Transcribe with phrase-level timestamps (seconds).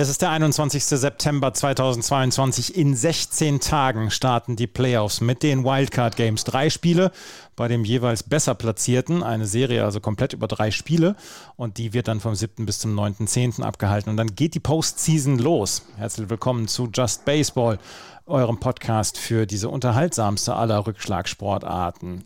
[0.00, 0.84] Es ist der 21.
[0.84, 2.76] September 2022.
[2.76, 6.44] In 16 Tagen starten die Playoffs mit den Wildcard Games.
[6.44, 7.10] Drei Spiele
[7.56, 9.24] bei dem jeweils besser platzierten.
[9.24, 11.16] Eine Serie also komplett über drei Spiele.
[11.56, 12.64] Und die wird dann vom 7.
[12.64, 13.60] bis zum 9.10.
[13.64, 14.10] abgehalten.
[14.10, 15.82] Und dann geht die Postseason los.
[15.96, 17.80] Herzlich willkommen zu Just Baseball,
[18.24, 22.22] eurem Podcast für diese unterhaltsamste aller Rückschlagsportarten.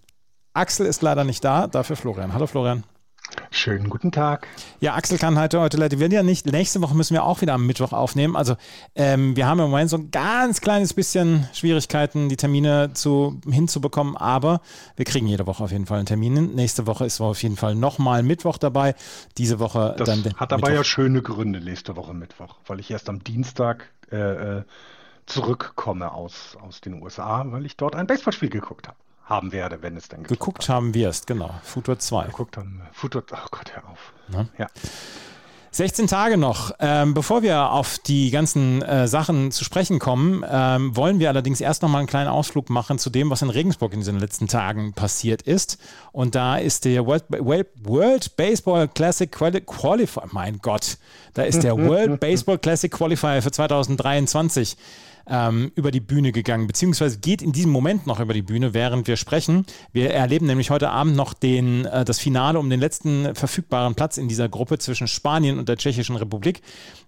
[0.53, 2.35] Axel ist leider nicht da, dafür Florian.
[2.35, 2.85] Hallo Florian.
[3.51, 4.49] Schönen guten Tag.
[4.81, 7.67] Ja, Axel kann heute, heute leider, ja nicht, nächste Woche müssen wir auch wieder am
[7.67, 8.35] Mittwoch aufnehmen.
[8.35, 8.57] Also
[8.95, 14.17] ähm, wir haben im Moment so ein ganz kleines bisschen Schwierigkeiten, die Termine zu, hinzubekommen,
[14.17, 14.61] aber
[14.97, 16.55] wir kriegen jede Woche auf jeden Fall einen Termin.
[16.55, 18.95] Nächste Woche ist auf jeden Fall nochmal Mittwoch dabei.
[19.39, 20.25] Diese Woche das dann.
[20.37, 20.75] Hat aber Mittwoch.
[20.75, 24.17] ja schöne Gründe nächste Woche Mittwoch, weil ich erst am Dienstag äh,
[24.59, 24.63] äh
[25.25, 29.97] zurückkomme aus, aus den USA, weil ich dort ein Baseballspiel geguckt habe haben werde, wenn
[29.97, 30.69] es dann geguckt hat.
[30.69, 31.51] haben wirst, genau.
[31.63, 32.27] Futur 2.
[32.27, 32.83] Geguckt haben.
[32.93, 34.13] Futur, oh Gott, hör auf.
[34.29, 34.47] Na?
[34.59, 34.67] Ja.
[35.75, 36.73] 16 Tage noch.
[36.81, 41.63] Ähm, bevor wir auf die ganzen äh, Sachen zu sprechen kommen, ähm, wollen wir allerdings
[41.63, 44.49] erst noch mal einen kleinen Ausflug machen zu dem, was in Regensburg in diesen letzten
[44.49, 45.79] Tagen passiert ist.
[46.13, 50.99] Und da ist der World, World Baseball Classic Quali Qualifier, mein Gott,
[51.33, 54.77] da ist der World Baseball Classic Qualifier für 2023
[55.29, 59.07] ähm, über die Bühne gegangen, beziehungsweise geht in diesem Moment noch über die Bühne, während
[59.07, 59.67] wir sprechen.
[59.93, 64.17] Wir erleben nämlich heute Abend noch den, äh, das Finale um den letzten verfügbaren Platz
[64.17, 66.63] in dieser Gruppe zwischen Spanien und der Tschechischen Republik.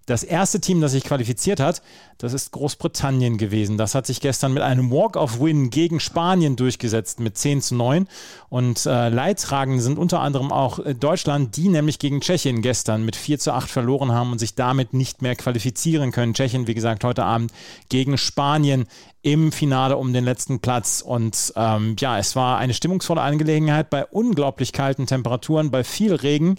[0.06, 1.80] Das erste Team, das sich qualifiziert hat,
[2.18, 3.78] das ist Großbritannien gewesen.
[3.78, 8.06] Das hat sich gestern mit einem Walk-of-Win gegen Spanien durchgesetzt mit 10 zu 9.
[8.50, 13.16] Und äh, Leidtragende sind unter anderem auch äh, Deutschland, die nämlich gegen Tschechien gestern mit
[13.16, 16.34] 4 zu 8 verloren haben und sich damit nicht mehr qualifizieren können.
[16.34, 17.52] Tschechien, wie gesagt, heute Abend
[17.88, 18.86] gegen Spanien
[19.22, 21.00] im Finale um den letzten Platz.
[21.00, 26.58] Und ähm, ja, es war eine stimmungsvolle Angelegenheit bei unglaublich kalten Temperaturen, bei viel Regen.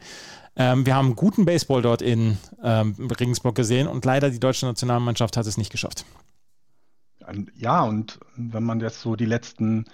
[0.57, 5.35] Ähm, wir haben guten Baseball dort in ähm, Regensburg gesehen und leider die deutsche Nationalmannschaft
[5.37, 6.05] hat es nicht geschafft.
[7.55, 9.85] Ja, und wenn man jetzt so die letzten,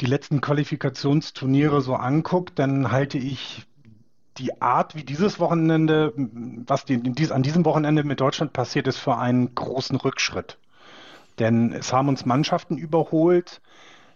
[0.00, 3.66] die letzten Qualifikationsturniere so anguckt, dann halte ich
[4.38, 8.96] die Art, wie dieses Wochenende, was die, dies, an diesem Wochenende mit Deutschland passiert ist,
[8.96, 10.58] für einen großen Rückschritt.
[11.38, 13.60] Denn es haben uns Mannschaften überholt,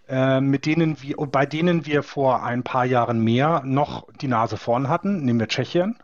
[0.09, 4.89] mit denen wir, bei denen wir vor ein paar Jahren mehr noch die Nase vorn
[4.89, 5.97] hatten, nehmen wir Tschechien.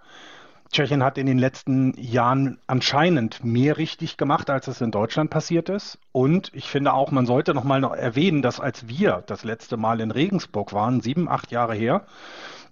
[0.73, 5.69] Tschechien hat in den letzten Jahren anscheinend mehr richtig gemacht, als es in Deutschland passiert
[5.69, 5.99] ist.
[6.13, 9.77] Und ich finde auch, man sollte noch mal noch erwähnen, dass als wir das letzte
[9.77, 12.07] Mal in Regensburg waren, sieben, acht Jahre her,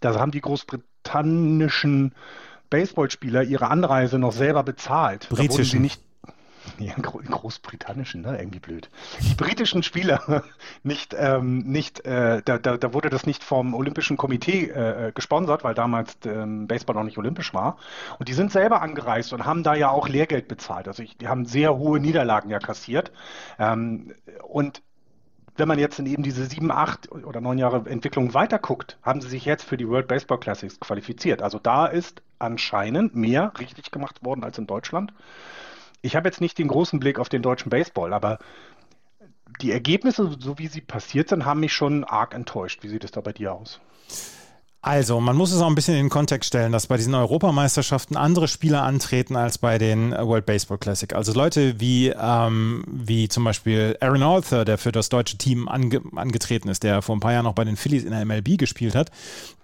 [0.00, 2.14] da haben die großbritannischen
[2.70, 5.28] Baseballspieler ihre Anreise noch selber bezahlt.
[5.28, 5.48] Britischen.
[5.48, 6.02] Da wurden sie nicht
[6.84, 8.38] ja, großbritannischen, ne?
[8.38, 8.88] Irgendwie blöd.
[9.20, 10.44] Die britischen Spieler
[10.82, 15.64] nicht, ähm, nicht, äh, da, da, da wurde das nicht vom Olympischen Komitee äh, gesponsert,
[15.64, 17.78] weil damals ähm, Baseball noch nicht olympisch war.
[18.18, 20.88] Und die sind selber angereist und haben da ja auch Lehrgeld bezahlt.
[20.88, 23.12] Also ich, die haben sehr hohe Niederlagen ja kassiert.
[23.58, 24.12] Ähm,
[24.42, 24.82] und
[25.58, 29.28] wenn man jetzt in eben diese sieben, acht oder neun Jahre Entwicklung weiterguckt, haben sie
[29.28, 31.42] sich jetzt für die World Baseball Classics qualifiziert.
[31.42, 35.12] Also da ist anscheinend mehr richtig gemacht worden als in Deutschland
[36.03, 38.38] ich habe jetzt nicht den großen Blick auf den deutschen Baseball, aber
[39.60, 42.82] die Ergebnisse, so wie sie passiert sind, haben mich schon arg enttäuscht.
[42.82, 43.81] Wie sieht es da bei dir aus?
[44.81, 48.16] Also, man muss es auch ein bisschen in den Kontext stellen, dass bei diesen Europameisterschaften
[48.16, 51.12] andere Spieler antreten als bei den World Baseball Classic.
[51.14, 56.00] Also Leute wie, ähm, wie zum Beispiel Aaron Arthur, der für das deutsche Team ange
[56.14, 58.94] angetreten ist, der vor ein paar Jahren noch bei den Phillies in der MLB gespielt
[58.94, 59.10] hat,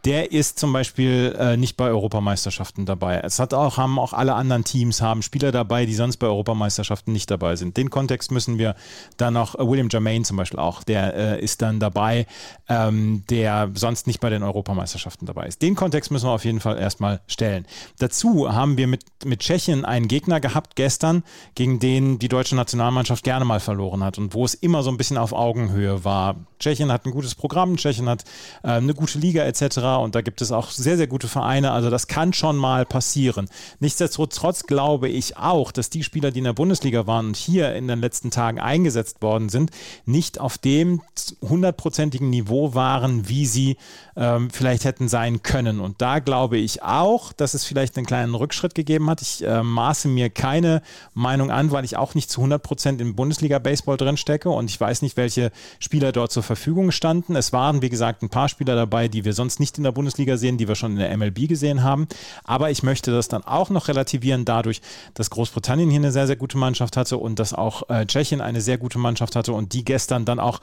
[0.04, 3.20] der ist zum Beispiel äh, nicht bei Europameisterschaften dabei.
[3.20, 7.12] Es hat auch, haben auch alle anderen Teams haben Spieler dabei, die sonst bei Europameisterschaften
[7.12, 7.76] nicht dabei sind.
[7.76, 8.74] Den Kontext müssen wir
[9.16, 12.26] dann noch, äh, William Jermaine zum Beispiel auch, der äh, ist dann dabei,
[12.68, 15.62] ähm, der sonst nicht bei den Europameisterschaften dabei ist.
[15.62, 17.66] Den Kontext müssen wir auf jeden Fall erstmal stellen.
[17.98, 21.22] Dazu haben wir mit, mit Tschechien einen Gegner gehabt gestern,
[21.54, 24.98] gegen den die deutsche Nationalmannschaft gerne mal verloren hat und wo es immer so ein
[24.98, 26.36] bisschen auf Augenhöhe war.
[26.58, 28.24] Tschechien hat ein gutes Programm, Tschechien hat
[28.62, 29.78] äh, eine gute Liga etc.
[30.00, 31.72] Und da gibt es auch sehr, sehr gute Vereine.
[31.72, 33.48] Also das kann schon mal passieren.
[33.80, 37.88] Nichtsdestotrotz glaube ich auch, dass die Spieler, die in der Bundesliga waren und hier in
[37.88, 39.70] den letzten Tagen eingesetzt worden sind,
[40.04, 41.00] nicht auf dem
[41.42, 43.76] hundertprozentigen Niveau waren, wie sie
[44.16, 45.80] ähm, vielleicht hätten sein können.
[45.80, 49.22] Und da glaube ich auch, dass es vielleicht einen kleinen Rückschritt gegeben hat.
[49.22, 50.82] Ich äh, maße mir keine
[51.14, 54.80] Meinung an, weil ich auch nicht zu 100 Prozent im Bundesliga-Baseball drin stecke und ich
[54.80, 57.36] weiß nicht, welche Spieler dort zur Verfügung standen.
[57.36, 60.36] Es waren, wie gesagt, ein paar Spieler dabei, die wir sonst nicht in der Bundesliga
[60.36, 62.06] sehen, die wir schon in der MLB gesehen haben.
[62.44, 64.80] Aber ich möchte das dann auch noch relativieren dadurch,
[65.14, 68.60] dass Großbritannien hier eine sehr, sehr gute Mannschaft hatte und dass auch äh, Tschechien eine
[68.60, 70.60] sehr gute Mannschaft hatte und die gestern dann auch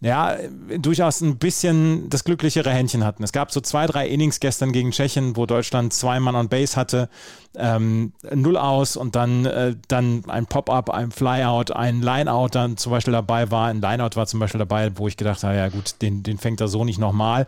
[0.00, 0.36] ja,
[0.78, 3.22] durchaus ein bisschen das glücklichere Händchen hatten.
[3.22, 6.76] Es gab so zwei, drei Innings gestern gegen Tschechien, wo Deutschland zwei Mann on Base
[6.76, 7.08] hatte,
[7.56, 12.90] ähm, null aus und dann, äh, dann ein Pop-up, ein Flyout, ein Lineout dann zum
[12.90, 13.68] Beispiel dabei war.
[13.68, 16.60] Ein Lineout war zum Beispiel dabei, wo ich gedacht habe, ja gut, den, den fängt
[16.60, 17.46] er so nicht nochmal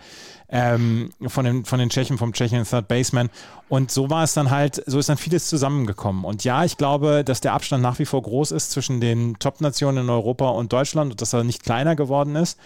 [0.48, 3.30] ähm, von, den, von den Tschechen, vom Tschechen Third Baseman.
[3.68, 6.24] Und so war es dann halt, so ist dann vieles zusammengekommen.
[6.24, 10.04] Und ja, ich glaube, dass der Abstand nach wie vor groß ist zwischen den Top-Nationen
[10.04, 12.58] in Europa und Deutschland und dass er nicht kleiner geworden ist.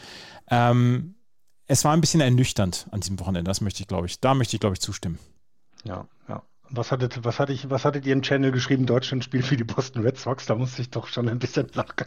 [0.51, 1.15] Ähm,
[1.67, 4.57] es war ein bisschen ernüchternd an diesem Wochenende, das möchte ich, glaube ich, da möchte
[4.57, 5.19] ich, glaube ich, zustimmen.
[5.85, 6.43] Ja, ja.
[6.73, 8.87] Was hattet, was, hatte ich, was hattet ihr im Channel geschrieben?
[8.87, 10.47] Deutschland spielt für die Boston Red Sox.
[10.47, 12.07] Da musste ich doch schon ein bisschen lachen.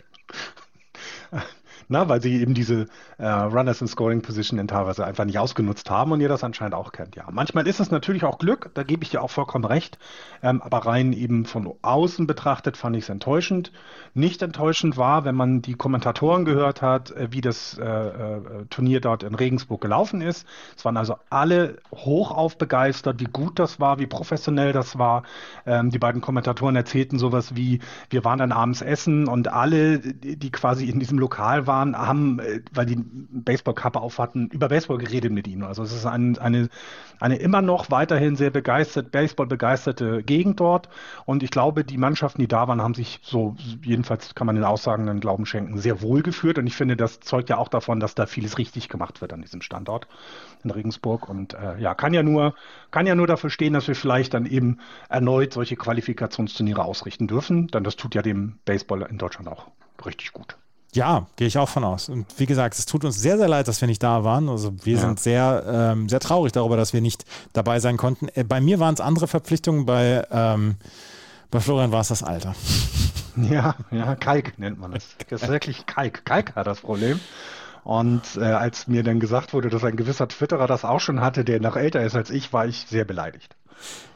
[1.88, 2.88] Na, weil sie eben diese
[3.18, 6.76] äh, Runners in Scoring Position in teilweise einfach nicht ausgenutzt haben und ihr das anscheinend
[6.76, 7.16] auch kennt.
[7.16, 9.98] Ja, manchmal ist es natürlich auch Glück, da gebe ich dir auch vollkommen recht.
[10.42, 13.72] Ähm, aber rein eben von außen betrachtet fand ich es enttäuschend.
[14.14, 19.02] Nicht enttäuschend war, wenn man die Kommentatoren gehört hat, äh, wie das äh, äh, Turnier
[19.02, 20.48] dort in Regensburg gelaufen ist.
[20.78, 25.24] Es waren also alle hochauf begeistert, wie gut das war, wie professionell das war.
[25.66, 27.80] Ähm, die beiden Kommentatoren erzählten sowas wie,
[28.10, 32.40] wir waren dann abends essen und alle, die quasi in diesem Lokal waren, waren, haben,
[32.40, 35.64] äh, weil die Baseballkappe auf hatten, über Baseball geredet mit ihm.
[35.64, 36.70] Also es ist ein, eine,
[37.20, 40.90] eine immer noch weiterhin sehr begeistert, Baseball-begeisterte Gegend dort.
[41.26, 44.64] Und ich glaube, die Mannschaften, die da waren, haben sich so, jedenfalls kann man den
[44.64, 46.58] Aussagen dann Glauben schenken, sehr wohl geführt.
[46.58, 49.42] Und ich finde, das zeugt ja auch davon, dass da vieles richtig gemacht wird an
[49.42, 50.08] diesem Standort
[50.64, 51.28] in Regensburg.
[51.28, 52.54] Und äh, ja, kann ja nur,
[52.92, 54.78] kann ja nur dafür stehen, dass wir vielleicht dann eben
[55.10, 57.68] erneut solche Qualifikationsturniere ausrichten dürfen.
[57.68, 59.68] Denn das tut ja dem Baseball in Deutschland auch
[60.06, 60.58] richtig gut.
[60.94, 62.08] Ja, gehe ich auch von aus.
[62.10, 64.48] Und wie gesagt, es tut uns sehr, sehr leid, dass wir nicht da waren.
[64.48, 65.00] Also wir ja.
[65.00, 68.28] sind sehr, ähm, sehr traurig darüber, dass wir nicht dabei sein konnten.
[68.36, 70.76] Äh, bei mir waren es andere Verpflichtungen, bei, ähm,
[71.50, 72.56] bei Florian war es das Alter.
[73.36, 75.08] Ja, ja, Kalk nennt man es.
[75.30, 76.24] Das ist wirklich Kalk.
[76.24, 77.20] Kalk hat das Problem.
[77.84, 81.44] Und äh, als mir dann gesagt wurde, dass ein gewisser Twitterer das auch schon hatte,
[81.44, 83.56] der noch älter ist als ich, war ich sehr beleidigt.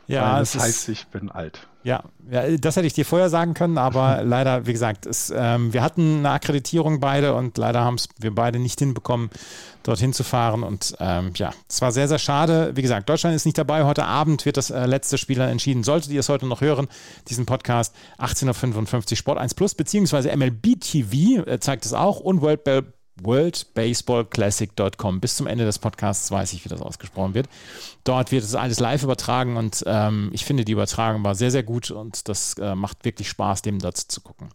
[0.07, 1.67] Ja, das heißt, ich bin alt.
[1.83, 5.73] Ja, ja, das hätte ich dir vorher sagen können, aber leider, wie gesagt, es, ähm,
[5.73, 9.29] wir hatten eine Akkreditierung beide und leider haben es wir beide nicht hinbekommen,
[9.83, 10.63] dorthin zu fahren.
[10.63, 12.71] Und ähm, ja, es war sehr, sehr schade.
[12.75, 13.83] Wie gesagt, Deutschland ist nicht dabei.
[13.83, 15.83] Heute Abend wird das äh, letzte Spiel dann entschieden.
[15.83, 16.87] Solltet ihr es heute noch hören,
[17.29, 22.41] diesen Podcast 18.55 Uhr Sport 1 Plus, beziehungsweise MLB TV äh, zeigt es auch und
[22.41, 22.63] World
[23.23, 25.19] worldbaseballclassic.com.
[25.19, 27.49] Bis zum Ende des Podcasts weiß ich, wie das ausgesprochen wird.
[28.03, 31.63] Dort wird es alles live übertragen und ähm, ich finde, die Übertragung war sehr, sehr
[31.63, 34.49] gut und das äh, macht wirklich Spaß, dem dazu zu gucken.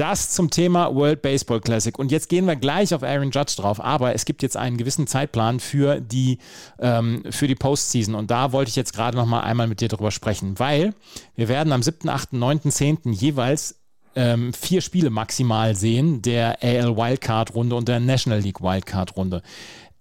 [0.00, 1.98] Das zum Thema World Baseball Classic.
[1.98, 3.84] Und jetzt gehen wir gleich auf Aaron Judge drauf.
[3.84, 6.38] Aber es gibt jetzt einen gewissen Zeitplan für die,
[6.78, 8.14] ähm, für die Postseason.
[8.14, 10.94] Und da wollte ich jetzt gerade noch mal einmal mit dir drüber sprechen, weil
[11.36, 13.12] wir werden am 7., 8., 9., 10.
[13.12, 13.79] jeweils
[14.16, 19.42] ähm, vier Spiele maximal sehen, der AL Wildcard-Runde und der National League Wildcard-Runde.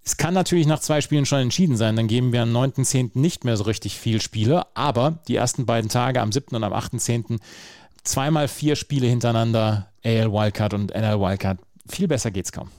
[0.03, 3.11] Es kann natürlich nach zwei Spielen schon entschieden sein, dann geben wir am 9.10.
[3.13, 6.55] nicht mehr so richtig viel Spiele, aber die ersten beiden Tage am 7.
[6.55, 7.39] und am 8.10.
[8.03, 11.59] zweimal vier Spiele hintereinander, AL Wildcard und NL Wildcard.
[11.87, 12.69] Viel besser geht's kaum.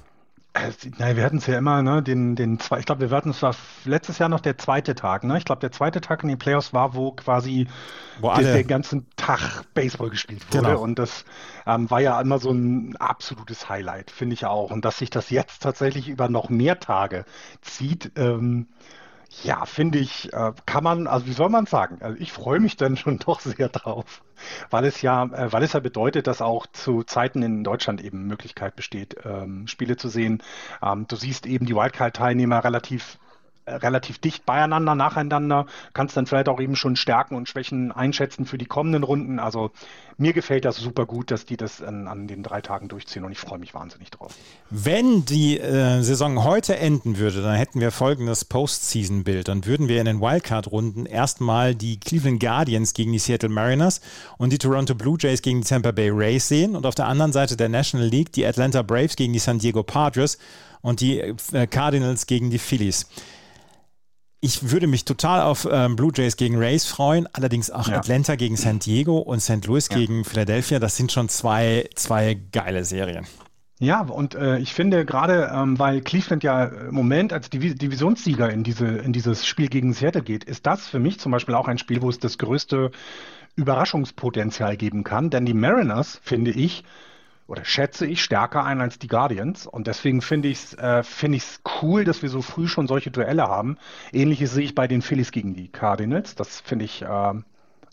[0.53, 3.31] Äh, nein, wir hatten es ja immer, ne, den, den zwei, ich glaube, wir hatten
[3.31, 3.55] es war
[3.85, 5.39] letztes Jahr noch der zweite Tag, ne?
[5.39, 7.69] Ich glaube, der zweite Tag in den Playoffs war, wo quasi
[8.21, 10.67] wo alle, den ganzen Tag Baseball gespielt wurde.
[10.67, 10.81] Genau.
[10.81, 11.25] Und das
[11.67, 14.73] ähm, war ja immer so ein absolutes Highlight, finde ich auch.
[14.73, 17.27] Und dass sich das jetzt tatsächlich über noch mehr Tage
[17.61, 18.67] zieht, ähm,
[19.45, 21.99] ja, finde ich, äh, kann man, also wie soll man sagen?
[22.01, 24.23] Also ich freue mich dann schon doch sehr drauf,
[24.71, 28.27] weil es ja, äh, weil es ja bedeutet, dass auch zu Zeiten in Deutschland eben
[28.27, 30.43] Möglichkeit besteht, ähm, Spiele zu sehen.
[30.83, 33.19] Ähm, du siehst eben die Wildcard-Teilnehmer relativ
[33.67, 38.59] relativ dicht beieinander, nacheinander, kannst dann vielleicht auch eben schon Stärken und Schwächen einschätzen für
[38.59, 39.39] die kommenden Runden.
[39.39, 39.71] Also
[40.17, 43.33] mir gefällt das super gut, dass die das an, an den drei Tagen durchziehen und
[43.33, 44.35] ich freue mich wahnsinnig drauf.
[44.69, 49.49] Wenn die äh, Saison heute enden würde, dann hätten wir folgendes Postseason-Bild.
[49.49, 54.01] Dann würden wir in den Wildcard-Runden erstmal die Cleveland Guardians gegen die Seattle Mariners
[54.37, 57.33] und die Toronto Blue Jays gegen die Tampa Bay Rays sehen und auf der anderen
[57.33, 60.39] Seite der National League die Atlanta Braves gegen die San Diego Padres
[60.83, 63.07] und die äh, Cardinals gegen die Phillies
[64.41, 67.99] ich würde mich total auf ähm, Blue Jays gegen Rays freuen, allerdings auch ja.
[67.99, 69.67] Atlanta gegen San Diego und St.
[69.67, 69.99] Louis ja.
[69.99, 70.79] gegen Philadelphia.
[70.79, 73.27] Das sind schon zwei, zwei geile Serien.
[73.83, 78.51] Ja, und äh, ich finde gerade, ähm, weil Cleveland ja im Moment als Divi Divisionssieger
[78.51, 81.67] in, diese, in dieses Spiel gegen Seattle geht, ist das für mich zum Beispiel auch
[81.67, 82.91] ein Spiel, wo es das größte
[83.57, 85.31] Überraschungspotenzial geben kann.
[85.31, 86.85] Denn die Mariners, finde ich,
[87.51, 89.67] oder schätze ich stärker ein als die Guardians.
[89.67, 91.43] Und deswegen finde ich es äh, find
[91.83, 93.77] cool, dass wir so früh schon solche Duelle haben.
[94.13, 96.37] Ähnliches sehe ich bei den Phillies gegen die Cardinals.
[96.37, 97.35] Das finde ich, äh,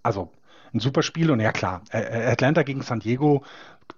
[0.04, 0.32] also
[0.74, 1.32] ein super Spiel.
[1.32, 3.44] Und ja klar, Atlanta gegen San Diego,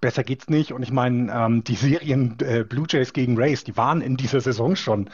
[0.00, 0.72] besser geht's nicht.
[0.72, 4.40] Und ich meine, ähm, die Serien äh, Blue Jays gegen Rays, die waren in dieser
[4.40, 5.10] Saison schon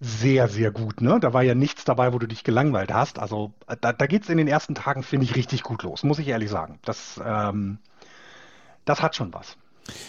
[0.00, 1.00] sehr, sehr gut.
[1.00, 1.20] Ne?
[1.20, 3.20] Da war ja nichts dabei, wo du dich gelangweilt hast.
[3.20, 6.18] Also da, da geht es in den ersten Tagen, finde ich, richtig gut los, muss
[6.18, 6.80] ich ehrlich sagen.
[6.84, 7.78] Das, ähm,
[8.84, 9.56] das hat schon was.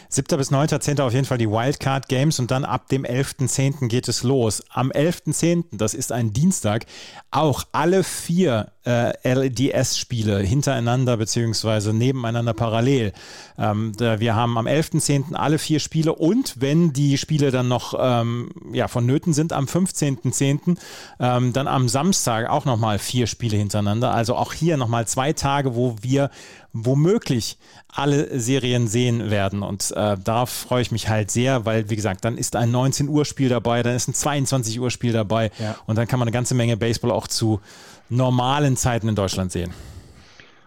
[0.10, 0.38] 7.
[0.38, 1.02] bis 9.10.
[1.02, 3.88] auf jeden Fall die Wildcard Games und dann ab dem 11.10.
[3.88, 4.64] geht es los.
[4.70, 6.86] Am 11.10., das ist ein Dienstag,
[7.32, 13.14] auch alle vier äh, LDS-Spiele hintereinander beziehungsweise nebeneinander parallel.
[13.58, 15.34] Ähm, wir haben am 11.10.
[15.34, 20.78] alle vier Spiele und wenn die Spiele dann noch ähm, ja, vonnöten sind, am 15.10.
[21.20, 24.14] Ähm, dann am Samstag auch nochmal vier Spiele hintereinander.
[24.14, 26.30] Also auch hier nochmal zwei Tage, wo wir
[26.74, 29.62] womöglich alle Serien sehen werden.
[29.62, 33.08] Und äh, darauf freue ich mich halt sehr, weil, wie gesagt, dann ist ein 19
[33.08, 35.76] Uhr Spiel dabei, dann ist ein 22 Uhr Spiel dabei ja.
[35.86, 37.62] und dann kann man eine ganze Menge Baseball auch zu
[38.10, 39.72] normalen Zeiten in Deutschland sehen.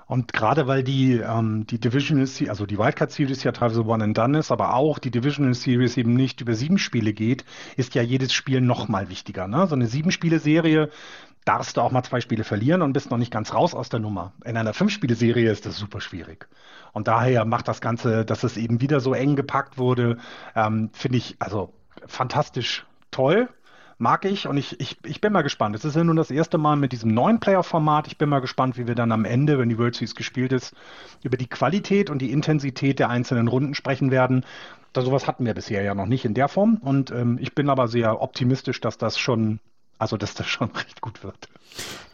[0.09, 4.05] Und gerade weil die, ähm, die Divisional Series, also die Wildcard Series ja teilweise one
[4.05, 7.45] and done ist, aber auch die Divisional Series eben nicht über sieben Spiele geht,
[7.77, 9.49] ist ja jedes Spiel nochmal wichtiger.
[9.49, 9.67] Ne?
[9.67, 10.91] So eine Sieben-Spiele-Serie
[11.47, 14.01] darfst du auch mal zwei Spiele verlieren und bist noch nicht ganz raus aus der
[14.01, 14.33] Nummer.
[14.45, 16.49] In einer Fünf-Spiele-Serie ist das super schwierig.
[16.93, 20.19] Und daher macht das Ganze, dass es eben wieder so eng gepackt wurde,
[20.55, 21.73] ähm, finde ich also
[22.07, 23.49] fantastisch toll.
[23.99, 25.75] Mag ich und ich, ich, ich bin mal gespannt.
[25.75, 28.09] Es ist ja nun das erste Mal mit diesem neuen Player-Format.
[28.09, 30.75] Ich bin mal gespannt, wie wir dann am Ende, wenn die World Series gespielt ist,
[31.23, 34.45] über die Qualität und die Intensität der einzelnen Runden sprechen werden.
[34.93, 36.77] Da sowas hatten wir bisher ja noch nicht in der Form.
[36.83, 39.61] Und ähm, ich bin aber sehr optimistisch, dass das schon
[39.99, 41.49] also, dass das schon recht gut wird.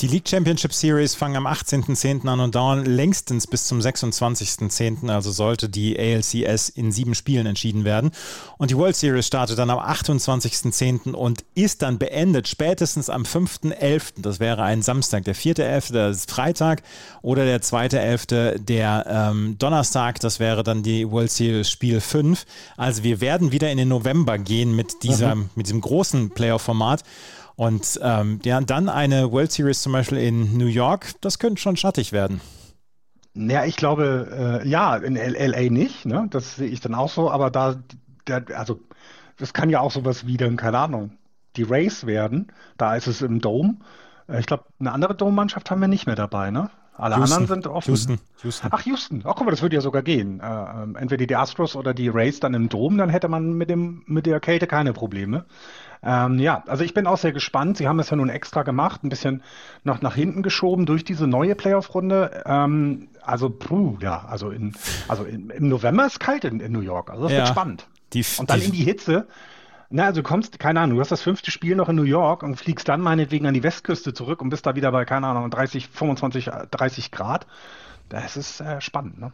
[0.00, 2.26] Die League Championship Series fangen am 18.10.
[2.26, 5.08] an und dauern längstens bis zum 26.10.
[5.08, 8.10] Also sollte die ALCS in sieben Spielen entschieden werden.
[8.58, 11.12] Und die World Series startet dann am 28.10.
[11.12, 14.14] und ist dann beendet spätestens am 5.11.
[14.16, 15.22] Das wäre ein Samstag.
[15.22, 15.92] Der 4.11.
[15.92, 16.82] der Freitag
[17.22, 18.58] oder der 2.11.
[18.58, 20.18] der ähm, Donnerstag.
[20.18, 22.44] Das wäre dann die World Series Spiel 5.
[22.76, 25.50] Also wir werden wieder in den November gehen mit, dieser, mhm.
[25.54, 27.04] mit diesem großen Playoff-Format.
[27.56, 31.76] Und ähm, ja, dann eine World Series zum Beispiel in New York, das könnte schon
[31.76, 32.40] schattig werden.
[33.34, 36.26] Ja, ich glaube, äh, ja, in LA nicht, ne?
[36.30, 37.76] Das sehe ich dann auch so, aber da,
[38.26, 38.80] da, also,
[39.38, 41.12] das kann ja auch sowas wie dann, keine Ahnung,
[41.56, 42.52] die Race werden.
[42.76, 43.76] Da ist es im Dome.
[44.28, 46.70] Äh, ich glaube, eine andere Dome-Mannschaft haben wir nicht mehr dabei, ne?
[46.94, 47.42] Alle Houston.
[47.42, 47.90] anderen sind offen.
[47.90, 48.18] Houston.
[48.42, 48.68] Houston.
[48.70, 49.22] Ach, Houston.
[49.24, 50.40] Ach, guck mal, das würde ja sogar gehen.
[50.40, 53.70] Äh, ähm, entweder die Astros oder die Rays dann im Dom, dann hätte man mit,
[53.70, 55.46] dem, mit der Kälte keine Probleme.
[56.04, 57.76] Ähm, ja, also ich bin auch sehr gespannt.
[57.76, 59.42] Sie haben es ja nun extra gemacht, ein bisschen
[59.84, 62.42] noch nach hinten geschoben durch diese neue Playoff-Runde.
[62.44, 64.74] Ähm, also, puh, ja, also, in,
[65.06, 67.10] also in, im November ist es kalt in, in New York.
[67.10, 67.86] Also das ja, wird spannend.
[68.12, 69.28] Die, Und dann die, in die Hitze.
[69.90, 72.42] Na, also du kommst, keine Ahnung, du hast das fünfte Spiel noch in New York
[72.42, 75.50] und fliegst dann meinetwegen an die Westküste zurück und bist da wieder bei, keine Ahnung,
[75.50, 77.46] 30, 25, 30 Grad.
[78.08, 79.32] Das ist äh, spannend, ne?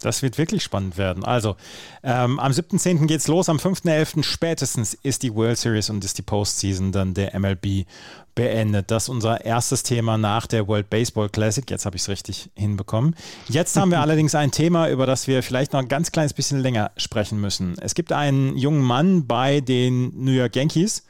[0.00, 1.24] Das wird wirklich spannend werden.
[1.24, 1.56] Also,
[2.02, 3.06] ähm, am 7.10.
[3.06, 4.22] geht es los, am 5.11.
[4.22, 7.86] spätestens ist die World Series und ist die Postseason dann der MLB
[8.34, 8.90] beendet.
[8.90, 11.68] Das ist unser erstes Thema nach der World Baseball Classic.
[11.70, 13.14] Jetzt habe ich es richtig hinbekommen.
[13.48, 16.60] Jetzt haben wir allerdings ein Thema, über das wir vielleicht noch ein ganz kleines bisschen
[16.60, 17.76] länger sprechen müssen.
[17.80, 21.04] Es gibt einen jungen Mann bei den New York Yankees,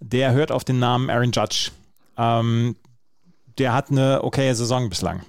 [0.00, 1.70] der hört auf den Namen Aaron Judge.
[2.16, 2.76] Ähm,
[3.58, 5.22] der hat eine okaye Saison bislang.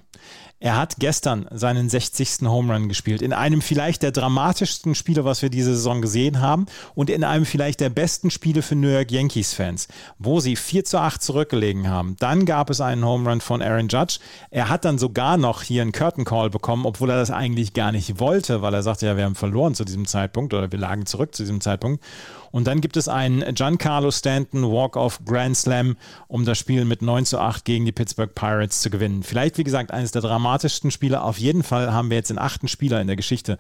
[0.64, 2.44] Er hat gestern seinen 60.
[2.44, 3.24] Home Run gespielt.
[3.24, 6.68] In einem vielleicht der dramatischsten Spiele, was wir diese Saison gesehen haben.
[6.94, 9.88] Und in einem vielleicht der besten Spiele für New York Yankees-Fans,
[10.20, 12.16] wo sie 4 zu 8 zurückgelegen haben.
[12.20, 14.20] Dann gab es einen Home Run von Aaron Judge.
[14.52, 17.92] Er hat dann sogar noch hier einen Curtain Call bekommen, obwohl er das eigentlich gar
[17.92, 21.08] nicht wollte, weil er sagte, ja, wir haben verloren zu diesem Zeitpunkt oder wir lagen
[21.08, 22.04] zurück zu diesem Zeitpunkt.
[22.52, 25.96] Und dann gibt es einen Giancarlo Stanton Walk-Off Grand Slam,
[26.28, 29.24] um das Spiel mit 9 zu 8 gegen die Pittsburgh Pirates zu gewinnen.
[29.24, 30.22] Vielleicht, wie gesagt, eines der
[30.52, 31.22] dramatischsten Spiele.
[31.22, 33.58] Auf jeden Fall haben wir jetzt den achten Spieler in der Geschichte,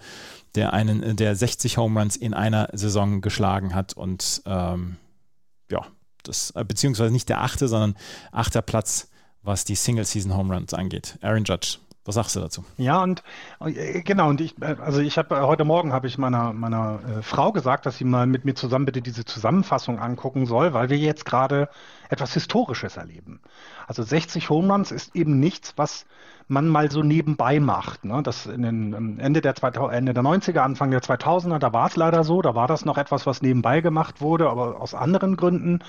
[0.55, 3.93] der einen der 60 Home Runs in einer Saison geschlagen hat.
[3.93, 4.97] Und ähm,
[5.69, 5.85] ja,
[6.23, 7.95] das, äh, beziehungsweise nicht der achte, sondern
[8.33, 9.09] achter Platz,
[9.41, 11.17] was die Single-Season Home Runs angeht.
[11.21, 11.77] Aaron Judge.
[12.03, 12.65] Was sagst du dazu?
[12.77, 13.21] Ja, und
[13.59, 16.99] äh, genau, und ich, äh, also ich habe äh, heute Morgen habe ich meiner, meiner
[17.07, 20.89] äh, Frau gesagt, dass sie mal mit mir zusammen bitte diese Zusammenfassung angucken soll, weil
[20.89, 21.69] wir jetzt gerade
[22.09, 23.39] etwas Historisches erleben.
[23.87, 26.05] Also 60 Home Runs ist eben nichts, was
[26.51, 28.05] man mal so nebenbei macht.
[28.05, 28.21] Ne?
[28.21, 31.95] Das in den Ende der, 2000, Ende der 90er, Anfang der 2000er, da war es
[31.95, 35.79] leider so, da war das noch etwas, was nebenbei gemacht wurde, aber aus anderen Gründen.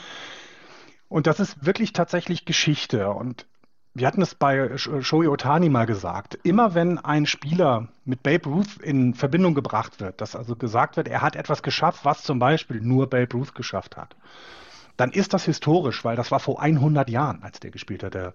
[1.08, 3.10] Und das ist wirklich tatsächlich Geschichte.
[3.10, 3.46] Und
[3.92, 6.38] wir hatten es bei Shohei Otani mal gesagt.
[6.44, 11.08] Immer wenn ein Spieler mit Babe Ruth in Verbindung gebracht wird, dass also gesagt wird,
[11.08, 14.16] er hat etwas geschafft, was zum Beispiel nur Babe Ruth geschafft hat,
[14.96, 18.14] dann ist das historisch, weil das war vor 100 Jahren, als der gespielt hat.
[18.14, 18.32] Der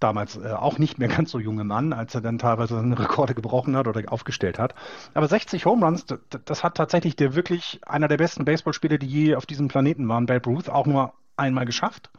[0.00, 3.34] damals äh, auch nicht mehr ganz so junge Mann, als er dann teilweise seine Rekorde
[3.34, 4.74] gebrochen hat oder aufgestellt hat.
[5.14, 6.06] Aber 60 Home Runs,
[6.44, 10.26] das, hat tatsächlich der wirklich einer der besten Baseballspieler, die je auf diesem Planeten waren,
[10.26, 12.10] Babe Ruth, auch nur einmal geschafft.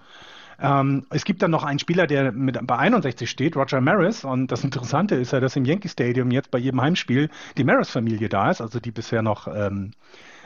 [0.62, 4.24] Ähm, es gibt dann noch einen Spieler, der mit, bei 61 steht, Roger Maris.
[4.24, 8.30] Und das Interessante ist ja, dass im Yankee Stadium jetzt bei jedem Heimspiel die Maris-Familie
[8.30, 9.92] da ist, also die bisher noch, ähm,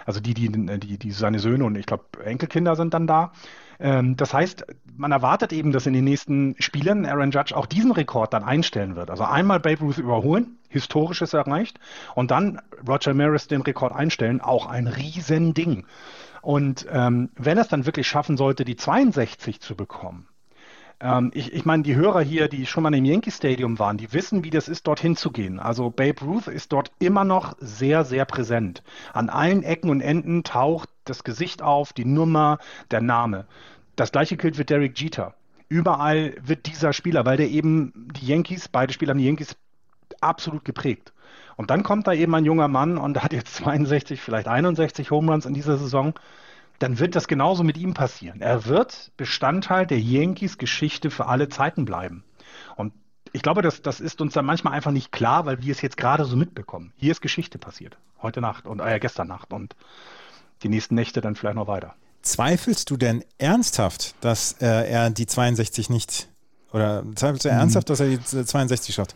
[0.06, 3.32] also die, die, die, die seine Söhne und ich glaube Enkelkinder sind dann da.
[3.80, 7.92] Ähm, das heißt, man erwartet eben, dass in den nächsten Spielen Aaron Judge auch diesen
[7.92, 9.10] Rekord dann einstellen wird.
[9.10, 11.80] Also einmal Babe Ruth überholen, historisches erreicht,
[12.14, 15.86] und dann Roger Maris den Rekord einstellen, auch ein Riesending.
[16.42, 20.28] Und ähm, wenn er es dann wirklich schaffen sollte, die 62 zu bekommen,
[21.00, 24.14] ähm, ich, ich meine, die Hörer hier, die schon mal im Yankee Stadium waren, die
[24.14, 25.60] wissen, wie das ist, dorthin zu gehen.
[25.60, 28.84] Also Babe Ruth ist dort immer noch sehr, sehr präsent.
[29.14, 32.60] An allen Ecken und Enden taucht das Gesicht auf, die Nummer,
[32.92, 33.46] der Name.
[33.96, 35.36] Das gleiche gilt für Derek Jeter.
[35.68, 39.56] Überall wird dieser Spieler, weil der eben die Yankees, beide Spieler haben die Yankees
[40.22, 41.14] absolut geprägt.
[41.58, 45.32] Und dann kommt da eben ein junger Mann und hat jetzt 62, vielleicht 61 Home
[45.32, 46.14] Runs in dieser Saison.
[46.80, 48.42] Dann wird das genauso mit ihm passieren.
[48.42, 52.24] Er wird Bestandteil der Yankees Geschichte für alle Zeiten bleiben.
[52.76, 52.94] Und
[53.32, 55.98] ich glaube, das, das ist uns dann manchmal einfach nicht klar, weil wir es jetzt
[55.98, 56.94] gerade so mitbekommen.
[56.96, 57.98] Hier ist Geschichte passiert.
[58.22, 59.76] Heute Nacht und äh, gestern Nacht und
[60.64, 61.96] die nächsten Nächte dann vielleicht noch weiter.
[62.22, 66.30] Zweifelst du denn ernsthaft, dass äh, er die 62 nicht
[66.72, 67.60] oder zweifelst du mhm.
[67.60, 69.16] ernsthaft, dass er die 62 schafft?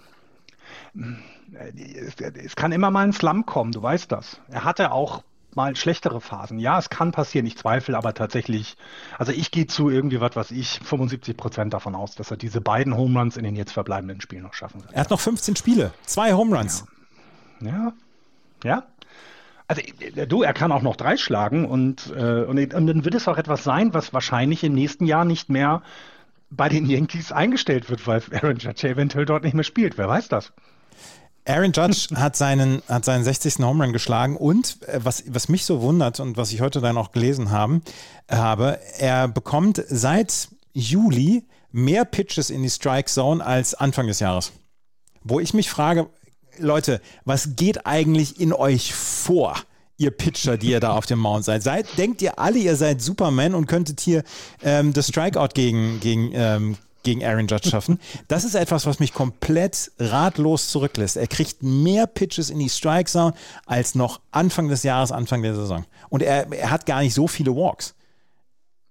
[2.46, 4.40] es kann immer mal ein Slum kommen, du weißt das.
[4.50, 5.24] Er hatte auch
[5.56, 6.60] mal schlechtere Phasen.
[6.60, 8.78] Ja, es kann passieren, ich zweifle aber tatsächlich,
[9.18, 12.62] also ich gehe zu irgendwie was, was ich, 75 Prozent davon aus, dass er diese
[12.62, 14.94] beiden Home Runs in den jetzt verbleibenden Spielen noch schaffen wird.
[14.94, 16.86] Er hat noch 15 Spiele, zwei Home Runs.
[17.62, 17.94] Ja, ja.
[18.64, 18.84] ja.
[19.68, 19.84] Also
[20.28, 23.38] du, er kann auch noch drei schlagen und, äh, und, und dann wird es auch
[23.38, 25.84] etwas sein, was wahrscheinlich im nächsten Jahr nicht mehr
[26.50, 29.98] bei den Yankees eingestellt wird, weil Aaron Judge eventuell dort nicht mehr spielt.
[30.00, 30.52] Wer weiß das?
[31.46, 33.60] Aaron Judge hat seinen, hat seinen 60.
[33.60, 36.98] Home Run geschlagen und äh, was, was mich so wundert und was ich heute dann
[36.98, 37.82] auch gelesen haben,
[38.30, 44.52] habe, er bekommt seit Juli mehr Pitches in die Strike Zone als Anfang des Jahres.
[45.24, 46.10] Wo ich mich frage,
[46.58, 49.56] Leute, was geht eigentlich in euch vor?
[50.00, 51.62] ihr Pitcher, die ihr da auf dem Mount seid.
[51.62, 51.86] seid.
[51.98, 54.24] Denkt ihr alle, ihr seid Superman und könntet hier
[54.64, 58.00] ähm, das Strikeout gegen, gegen ähm, gegen Aaron Judge schaffen.
[58.28, 61.18] Das ist etwas, was mich komplett ratlos zurücklässt.
[61.18, 63.34] Er kriegt mehr Pitches in die Strike Zone
[63.66, 65.86] als noch Anfang des Jahres, Anfang der Saison.
[66.10, 67.96] Und er, er hat gar nicht so viele Walks.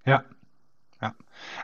[0.05, 0.25] Ja.
[1.01, 1.15] Ja.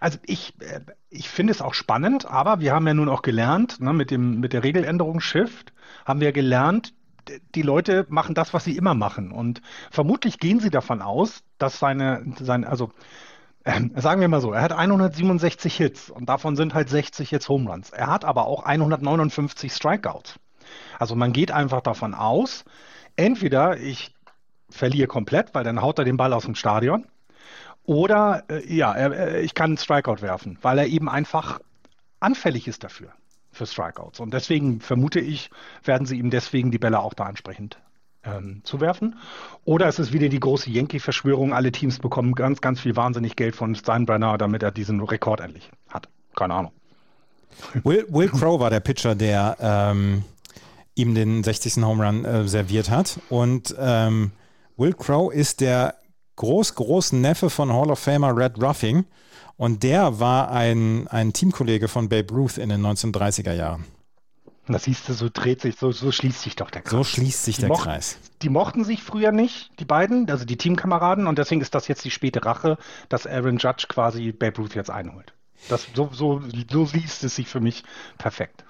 [0.01, 0.81] Also ich, äh,
[1.11, 4.41] ich finde es auch spannend, aber wir haben ja nun auch gelernt, ne, mit, dem,
[4.41, 5.73] mit der Regeländerung Shift,
[6.05, 6.93] haben wir gelernt,
[7.55, 9.33] die Leute machen das, was sie immer machen.
[9.33, 12.91] Und vermutlich gehen sie davon aus, dass seine, seine also
[13.65, 17.49] ähm, sagen wir mal so, er hat 167 Hits und davon sind halt 60 jetzt
[17.49, 17.91] Home Runs.
[17.91, 20.39] Er hat aber auch 159 Strikeouts.
[20.99, 22.65] Also man geht einfach davon aus,
[23.17, 24.15] entweder ich
[24.71, 27.07] verliere komplett, weil dann haut er den Ball aus dem Stadion,
[27.85, 31.61] oder äh, ja, er, ich kann einen Strikeout werfen, weil er eben einfach
[32.21, 33.13] anfällig ist dafür,
[33.53, 34.21] für Strikeouts.
[34.21, 35.51] Und deswegen vermute ich,
[35.85, 37.79] werden sie ihm deswegen die Bälle auch da entsprechend
[38.25, 39.17] ähm, zu werfen.
[39.65, 43.57] Oder es ist wieder die große Yankee-Verschwörung, alle Teams bekommen ganz, ganz viel wahnsinnig Geld
[43.57, 46.09] von Steinbrenner, damit er diesen Rekord endlich hat.
[46.35, 46.73] Keine Ahnung.
[47.85, 50.25] Will, Will Crow war der Pitcher, der ähm,
[50.95, 51.77] ihm den 60.
[51.85, 53.19] Home Run äh, serviert hat.
[53.29, 54.33] Und ähm,
[54.77, 55.95] Will Crow ist der
[56.37, 59.05] groß, großen Neffe von Hall of Famer Red Ruffing.
[59.57, 63.85] Und der war ein, ein Teamkollege von Babe Ruth in den 1930er Jahren.
[64.67, 66.91] Das siehst du, so dreht sich, so, so schließt sich doch der Kreis.
[66.91, 68.19] So schließt sich die der mochten, Kreis.
[68.43, 72.05] Die mochten sich früher nicht, die beiden, also die Teamkameraden, und deswegen ist das jetzt
[72.05, 72.79] die späte Rache,
[73.11, 75.35] dass Aaron Judge quasi Babe Ruth jetzt einholt.
[75.69, 77.85] Das, so, so, so liest es sich für mich
[78.17, 78.65] perfekt.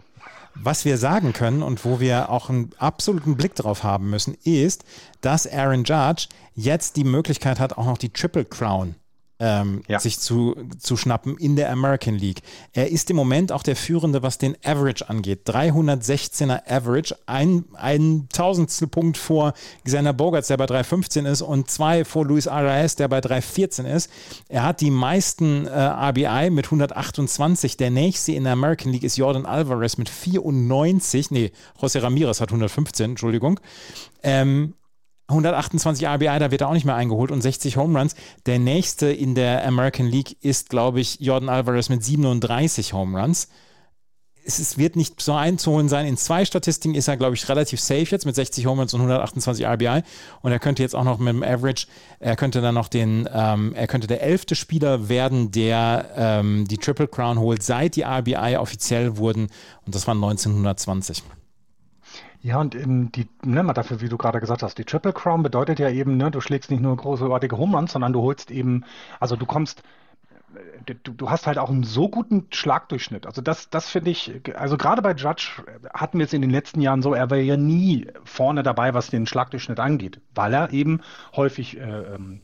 [0.57, 4.85] Was wir sagen können und wo wir auch einen absoluten Blick drauf haben müssen, ist,
[5.21, 8.95] dass Aaron Judge jetzt die Möglichkeit hat, auch noch die Triple Crown
[9.41, 9.99] ähm, ja.
[9.99, 12.41] sich zu, zu schnappen in der American League.
[12.73, 15.49] Er ist im Moment auch der Führende, was den Average angeht.
[15.49, 22.05] 316er Average, ein, ein Tausendstel Punkt vor Xander Bogarts, der bei 315 ist und zwei
[22.05, 24.11] vor Luis Arias, der bei 314 ist.
[24.49, 27.77] Er hat die meisten äh, RBI mit 128.
[27.77, 31.33] Der nächste in der American League ist Jordan Alvarez mit 94.
[31.33, 33.59] Nee, José Ramirez hat 115, Entschuldigung.
[34.23, 34.75] Ähm,
[35.29, 38.15] 128 RBI, da wird er auch nicht mehr eingeholt und 60 Home Runs.
[38.45, 43.49] Der nächste in der American League ist, glaube ich, Jordan Alvarez mit 37 Home Runs.
[44.47, 46.07] Es, es wird nicht so einzuholen sein.
[46.07, 49.01] In zwei Statistiken ist er, glaube ich, relativ safe jetzt mit 60 Home Runs und
[49.01, 50.03] 128 RBI.
[50.43, 51.87] Und er könnte jetzt auch noch mit dem Average,
[52.21, 56.77] er könnte dann noch den, ähm, er könnte der elfte Spieler werden, der ähm, die
[56.77, 59.49] Triple Crown holt, seit die RBI offiziell wurden.
[59.87, 61.23] Und das war 1920.
[62.45, 65.43] Ja, und in die, ne, mal dafür, wie du gerade gesagt hast, die Triple Crown
[65.43, 68.85] bedeutet ja eben, ne, du schlägst nicht nur großartige Home Runs, sondern du holst eben,
[69.19, 69.83] also du kommst,
[70.55, 73.27] äh, du, du hast halt auch einen so guten Schlagdurchschnitt.
[73.27, 75.63] Also das, das finde ich, also gerade bei Judge
[75.95, 79.09] hatten wir es in den letzten Jahren so, er war ja nie vorne dabei, was
[79.09, 81.01] den Schlagdurchschnitt angeht, weil er eben
[81.35, 82.43] häufig äh, ähm,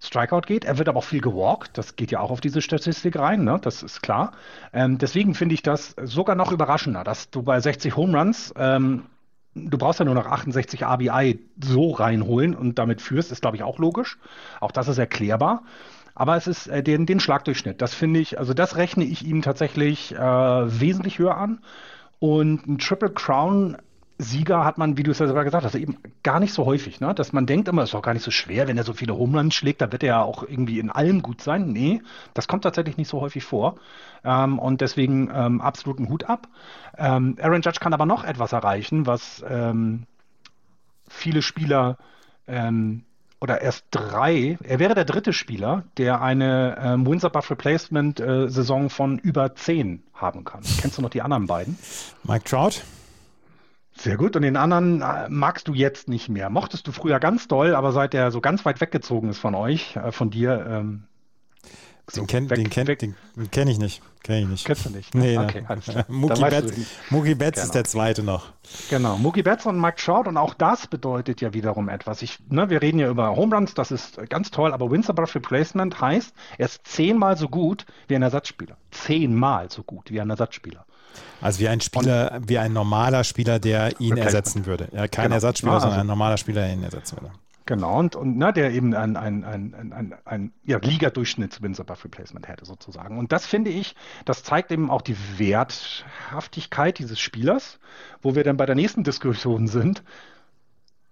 [0.00, 0.64] Strikeout geht.
[0.64, 1.76] Er wird aber auch viel gewalkt.
[1.76, 3.58] Das geht ja auch auf diese Statistik rein, ne?
[3.60, 4.32] das ist klar.
[4.72, 9.04] Ähm, deswegen finde ich das sogar noch überraschender, dass du bei 60 Home Runs ähm,
[9.54, 13.62] du brauchst ja nur noch 68 RBI so reinholen und damit führst, ist, glaube ich,
[13.62, 14.18] auch logisch.
[14.60, 15.62] Auch das ist erklärbar.
[16.14, 17.82] Aber es ist äh, den, den Schlagdurchschnitt.
[17.82, 21.60] Das finde ich, also das rechne ich ihm tatsächlich äh, wesentlich höher an.
[22.20, 23.76] Und ein Triple Crown
[24.16, 27.00] Sieger hat man, wie du es ja selber gesagt hast, eben gar nicht so häufig,
[27.00, 27.14] ne?
[27.14, 29.16] Dass man denkt immer, es ist auch gar nicht so schwer, wenn er so viele
[29.16, 31.72] Homeruns schlägt, dann wird er ja auch irgendwie in allem gut sein.
[31.72, 32.00] Nee,
[32.32, 33.74] das kommt tatsächlich nicht so häufig vor.
[34.24, 36.46] Ähm, und deswegen ähm, absolut einen Hut ab.
[36.96, 40.04] Ähm, Aaron Judge kann aber noch etwas erreichen, was ähm,
[41.08, 41.98] viele Spieler
[42.46, 43.02] ähm,
[43.40, 48.48] oder erst drei, er wäre der dritte Spieler, der eine ähm, Windsor Buff Replacement äh,
[48.48, 50.62] Saison von über zehn haben kann.
[50.80, 51.76] Kennst du noch die anderen beiden?
[52.22, 52.80] Mike Trout?
[53.96, 54.36] Sehr gut.
[54.36, 56.50] Und den anderen äh, magst du jetzt nicht mehr.
[56.50, 59.96] Mochtest du früher ganz doll, aber seit er so ganz weit weggezogen ist von euch,
[59.96, 60.66] äh, von dir.
[60.68, 61.04] Ähm,
[62.06, 64.02] den so kenne kenn, kenn, ich nicht.
[64.22, 64.66] Kenn ich nicht.
[64.66, 65.14] Kennst du nicht?
[65.14, 65.22] Ne?
[65.22, 66.04] Nee, okay, ne.
[66.08, 66.74] Mookie Betts,
[67.08, 67.64] Mookie Betts genau.
[67.64, 68.52] ist der zweite noch.
[68.90, 72.20] Genau, Mookie Betts und Mike Trout und auch das bedeutet ja wiederum etwas.
[72.20, 75.34] Ich, ne, wir reden ja über Home Runs, das ist ganz toll, aber Winsor Above
[75.34, 78.76] Replacement heißt, er ist zehnmal so gut wie ein Ersatzspieler.
[78.90, 80.84] Zehnmal so gut wie ein Ersatzspieler.
[81.40, 84.88] Also wie ein Spieler, und, wie ein normaler Spieler, der ihn ersetzen würde.
[84.92, 85.36] Ja, kein genau.
[85.36, 87.32] Ersatzspieler, ja, also, sondern ein normaler Spieler, der ihn ersetzen würde.
[87.66, 92.04] Genau, und, und ne, der eben ein, ein, ein, ein, ein, ein ja, Liga-Durchschnitts-Wins above
[92.04, 93.16] Replacement hätte, sozusagen.
[93.16, 93.96] Und das finde ich,
[94.26, 97.78] das zeigt eben auch die Werthaftigkeit dieses Spielers,
[98.20, 100.02] wo wir dann bei der nächsten Diskussion sind.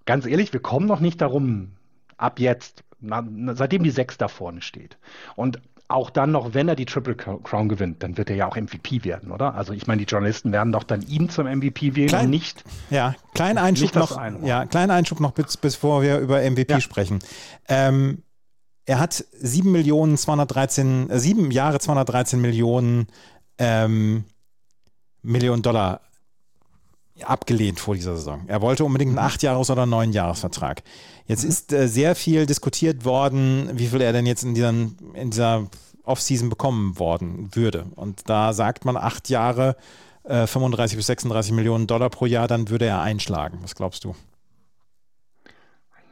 [0.04, 1.72] Ganz ehrlich, wir kommen noch nicht darum,
[2.18, 4.98] ab jetzt, na, seitdem die Sechs da vorne steht.
[5.36, 5.58] Und
[5.92, 9.04] auch dann noch, wenn er die Triple Crown gewinnt, dann wird er ja auch MVP
[9.04, 9.54] werden, oder?
[9.54, 12.64] Also ich meine, die Journalisten werden doch dann ihn zum MVP wählen Klein, nicht.
[12.90, 14.20] Ja, kleinen Einschub noch.
[14.42, 16.80] Ja, kleinen Einschub noch, bis, bevor wir über MVP ja.
[16.80, 17.20] sprechen.
[17.68, 18.22] Ähm,
[18.84, 23.06] er hat 7 Millionen 213, äh, 7 Jahre 213 Millionen
[23.58, 24.24] ähm,
[25.22, 26.00] Millionen Dollar
[27.24, 28.44] abgelehnt vor dieser Saison.
[28.46, 30.82] Er wollte unbedingt einen 8-Jahres- oder 9-Jahres-Vertrag.
[31.26, 35.30] Jetzt ist äh, sehr viel diskutiert worden, wie viel er denn jetzt in, diesen, in
[35.30, 35.68] dieser
[36.04, 37.86] Offseason bekommen worden würde.
[37.94, 39.76] Und da sagt man acht Jahre,
[40.24, 43.58] äh, 35 bis 36 Millionen Dollar pro Jahr, dann würde er einschlagen.
[43.62, 44.14] Was glaubst du?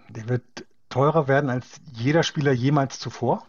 [0.08, 0.42] Der wird
[0.88, 3.46] teurer werden als jeder Spieler jemals zuvor.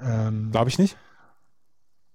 [0.00, 0.96] Ähm, Glaube ich nicht.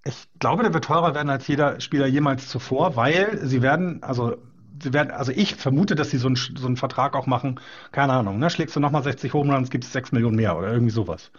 [0.07, 4.37] Ich glaube, der wird teurer werden als jeder Spieler jemals zuvor, weil sie werden, also
[4.81, 7.59] sie werden, also ich vermute, dass sie so einen, so einen Vertrag auch machen,
[7.91, 8.49] keine Ahnung, ne?
[8.51, 11.31] schlägst du nochmal 60 Home Runs, gibt es 6 Millionen mehr oder irgendwie sowas.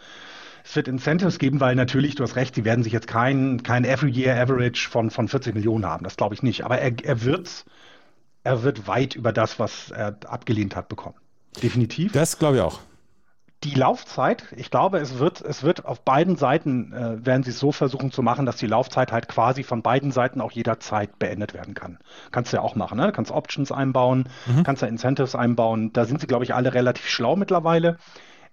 [0.64, 3.85] Es wird Incentives geben, weil natürlich, du hast recht, sie werden sich jetzt kein, kein
[3.85, 6.64] Every-Year-Average von, von 40 Millionen haben, das glaube ich nicht.
[6.64, 7.64] Aber er, er, wird,
[8.42, 11.14] er wird weit über das, was er abgelehnt hat, bekommen.
[11.62, 12.11] Definitiv.
[12.12, 12.81] Das glaube ich auch
[13.64, 17.59] die Laufzeit, ich glaube, es wird, es wird auf beiden Seiten, äh, werden sie es
[17.59, 21.55] so versuchen zu machen, dass die Laufzeit halt quasi von beiden Seiten auch jederzeit beendet
[21.55, 21.99] werden kann.
[22.33, 23.12] Kannst du ja auch machen, ne?
[23.12, 24.62] Kannst Options einbauen, mhm.
[24.62, 25.92] kannst da Incentives einbauen.
[25.92, 27.97] Da sind sie, glaube ich, alle relativ schlau mittlerweile.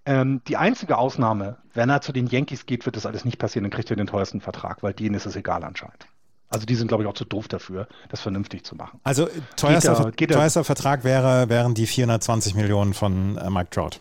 [0.06, 3.64] Ähm, die einzige Ausnahme, wenn er zu den Yankees geht, wird das alles nicht passieren,
[3.64, 6.08] dann kriegt er den teuersten Vertrag, weil denen ist es egal anscheinend.
[6.50, 9.00] Also die sind, glaube ich, auch zu doof dafür, das vernünftig zu machen.
[9.04, 13.50] Also teuerster, geht er, geht er, teuerster Vertrag wäre, wären die 420 Millionen von äh,
[13.50, 14.00] Mike Trout.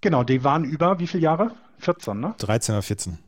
[0.00, 1.52] Genau, die waren über wie viele Jahre?
[1.78, 2.34] 14, ne?
[2.38, 3.18] 13 oder 14.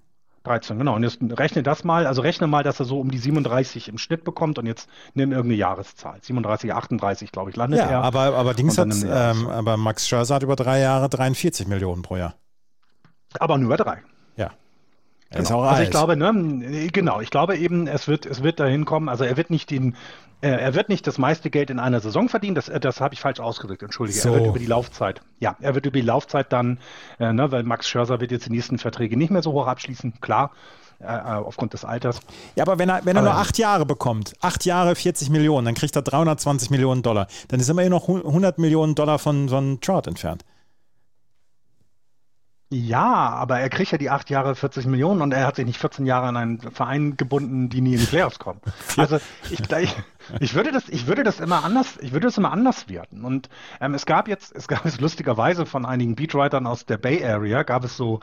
[0.44, 0.96] 13, genau.
[0.96, 3.98] Und jetzt rechne das mal, also rechne mal, dass er so um die 37 im
[3.98, 6.18] Schnitt bekommt und jetzt nimm irgendeine Jahreszahl.
[6.22, 8.02] 37, 38, glaube ich, landet ja, er.
[8.02, 12.16] Aber, aber Dings hat, ähm, aber Max Scherzer hat über drei Jahre 43 Millionen pro
[12.16, 12.35] Jahr.
[13.38, 13.98] Aber nur drei.
[14.37, 14.50] Ja.
[15.30, 15.61] Genau.
[15.61, 19.24] also ich glaube, ne, genau, ich glaube eben, es wird, es wird dahin kommen, also
[19.24, 19.94] er wird nicht den,
[20.48, 23.20] er wird nicht das meiste Geld in einer Saison verdienen, das, äh, das habe ich
[23.20, 24.18] falsch ausgedrückt, entschuldige.
[24.18, 24.31] So.
[24.31, 26.79] Er wird über die Laufzeit, ja, er wird über die Laufzeit dann,
[27.18, 30.20] äh, ne, weil Max Scherzer wird jetzt die nächsten Verträge nicht mehr so hoch abschließen,
[30.20, 30.53] klar,
[31.00, 32.20] äh, äh aufgrund des Alters.
[32.57, 35.74] Ja, aber wenn er, wenn er nur acht Jahre bekommt, acht Jahre 40 Millionen, dann
[35.74, 40.03] kriegt er 320 Millionen Dollar, dann ist immer noch 100 Millionen Dollar von, von Trout
[40.07, 40.44] entfernt.
[42.72, 45.80] Ja, aber er kriegt ja die acht Jahre 40 Millionen und er hat sich nicht
[45.80, 48.61] 14 Jahre an einen Verein gebunden, die nie in die Playoffs kommen.
[48.96, 49.18] Also
[49.50, 49.96] ich, ich,
[50.38, 53.24] ich würde das, ich würde das immer anders, ich würde das immer anders werten.
[53.24, 53.48] Und
[53.80, 57.64] ähm, es gab jetzt, es gab es lustigerweise von einigen Beatwritern aus der Bay Area,
[57.64, 58.20] gab es so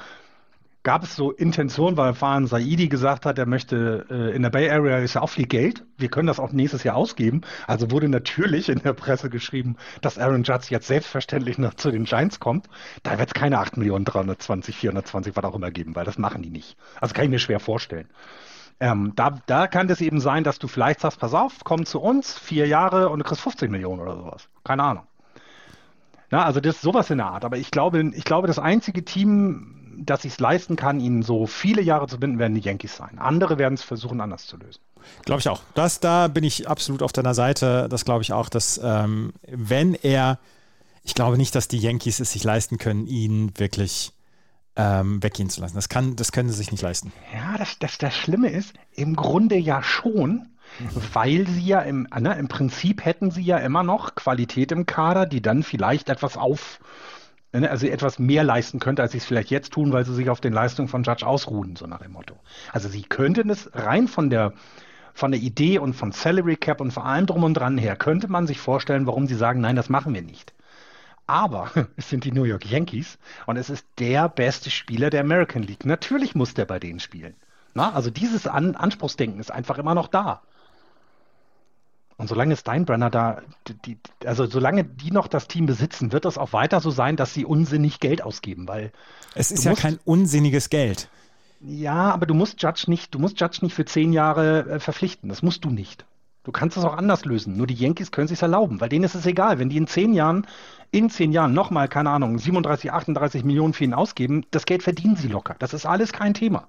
[0.87, 4.69] gab es so Intentionen, weil Fahan Saidi gesagt hat, er möchte äh, in der Bay
[4.69, 5.83] Area ist ja auch viel Geld.
[5.97, 7.41] Wir können das auch nächstes Jahr ausgeben.
[7.67, 12.05] Also wurde natürlich in der Presse geschrieben, dass Aaron Judge jetzt selbstverständlich noch zu den
[12.05, 12.69] Giants kommt.
[13.03, 16.41] Da wird es keine 8 Millionen 320, 420, was auch immer geben, weil das machen
[16.41, 16.77] die nicht.
[17.01, 18.07] Also kann ich mir schwer vorstellen.
[18.79, 21.99] Ähm, da, da kann es eben sein, dass du vielleicht sagst, pass auf, komm zu
[21.99, 24.47] uns, vier Jahre und du kriegst 50 Millionen oder sowas.
[24.63, 25.03] Keine Ahnung.
[26.29, 27.43] Na, also das ist sowas in der Art.
[27.43, 31.47] Aber ich glaube, ich glaube, das einzige Team, dass ich es leisten kann, ihn so
[31.47, 33.19] viele Jahre zu binden, werden die Yankees sein.
[33.19, 34.81] Andere werden es versuchen, anders zu lösen.
[35.25, 35.61] Glaube ich auch.
[35.73, 37.87] Das, da bin ich absolut auf deiner Seite.
[37.89, 40.39] Das glaube ich auch, dass ähm, wenn er,
[41.03, 44.13] ich glaube nicht, dass die Yankees es sich leisten können, ihn wirklich
[44.75, 45.75] ähm, weggehen zu lassen.
[45.75, 47.11] Das, kann, das können sie sich nicht leisten.
[47.33, 50.49] Ja, das, das, das Schlimme ist, im Grunde ja schon,
[51.13, 55.25] weil sie ja im, ne, im Prinzip hätten sie ja immer noch Qualität im Kader,
[55.25, 56.79] die dann vielleicht etwas auf
[57.65, 60.41] also etwas mehr leisten könnte, als sie es vielleicht jetzt tun, weil sie sich auf
[60.41, 62.35] den Leistungen von Judge ausruhen, so nach dem Motto.
[62.71, 64.53] Also sie könnten es rein von der
[65.13, 68.27] von der Idee und von Salary Cap und vor allem drum und dran her, könnte
[68.27, 70.53] man sich vorstellen, warum sie sagen, nein, das machen wir nicht.
[71.25, 73.17] Aber es sind die New York Yankees
[73.47, 75.85] und es ist der beste Spieler der American League.
[75.85, 77.35] Natürlich muss der bei denen spielen.
[77.73, 80.41] Na, also dieses An Anspruchsdenken ist einfach immer noch da.
[82.17, 83.41] Und solange Steinbrenner da,
[83.85, 87.33] die, also solange die noch das Team besitzen, wird es auch weiter so sein, dass
[87.33, 88.91] sie unsinnig Geld ausgeben, weil
[89.35, 91.09] es ist ja musst, kein unsinniges Geld.
[91.61, 95.29] Ja, aber du musst Judge nicht, du musst Judge nicht für zehn Jahre äh, verpflichten.
[95.29, 96.05] Das musst du nicht.
[96.43, 97.57] Du kannst es auch anders lösen.
[97.57, 100.13] Nur die Yankees können sich erlauben, weil denen ist es egal, wenn die in zehn
[100.13, 100.47] Jahren,
[100.91, 105.17] in zehn Jahren nochmal, keine Ahnung, 37, 38 Millionen für ihn ausgeben, das Geld verdienen
[105.17, 105.55] sie locker.
[105.59, 106.67] Das ist alles kein Thema.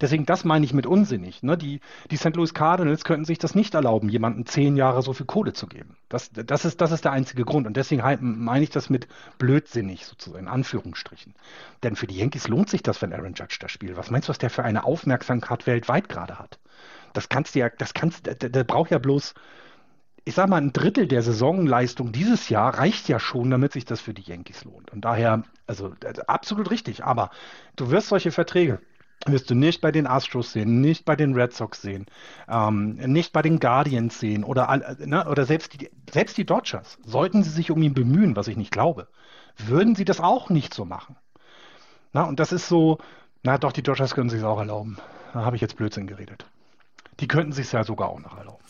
[0.00, 1.42] Deswegen, das meine ich mit unsinnig.
[1.42, 1.56] Ne?
[1.56, 1.80] Die,
[2.10, 2.36] die St.
[2.36, 5.96] Louis Cardinals könnten sich das nicht erlauben, jemandem zehn Jahre so viel Kohle zu geben.
[6.08, 7.66] Das, das, ist, das ist der einzige Grund.
[7.66, 11.34] Und deswegen meine ich das mit blödsinnig, sozusagen, in Anführungsstrichen.
[11.82, 13.96] Denn für die Yankees lohnt sich das, wenn Aaron Judge das spielt.
[13.96, 16.58] Was meinst du, was der für eine Aufmerksamkeit weltweit gerade hat?
[17.12, 19.34] Das kannst du ja, das kannst, der, der braucht ja bloß,
[20.24, 24.00] ich sag mal, ein Drittel der Saisonleistung dieses Jahr reicht ja schon, damit sich das
[24.00, 24.90] für die Yankees lohnt.
[24.90, 25.94] Und daher, also
[26.26, 27.04] absolut richtig.
[27.04, 27.30] Aber
[27.76, 28.80] du wirst solche Verträge
[29.26, 32.06] wirst du nicht bei den Astros sehen, nicht bei den Red Sox sehen,
[32.48, 36.98] ähm, nicht bei den Guardians sehen oder, ne, oder selbst, die, selbst die Dodgers.
[37.04, 39.08] Sollten sie sich um ihn bemühen, was ich nicht glaube,
[39.56, 41.16] würden sie das auch nicht so machen.
[42.12, 42.98] Na, und das ist so,
[43.42, 44.98] na doch, die Dodgers können sich auch erlauben.
[45.32, 46.46] Da habe ich jetzt Blödsinn geredet.
[47.20, 48.62] Die könnten sich ja sogar auch noch erlauben.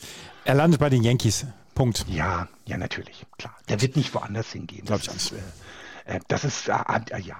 [0.44, 1.46] Er landet bei den Yankees.
[1.74, 2.06] Punkt.
[2.08, 3.54] Ja, ja, natürlich, klar.
[3.68, 4.84] Der wird nicht woanders hingehen.
[4.84, 5.34] Glaube ich auch nicht.
[6.04, 6.74] Äh, das ist, äh,
[7.10, 7.36] äh, ja,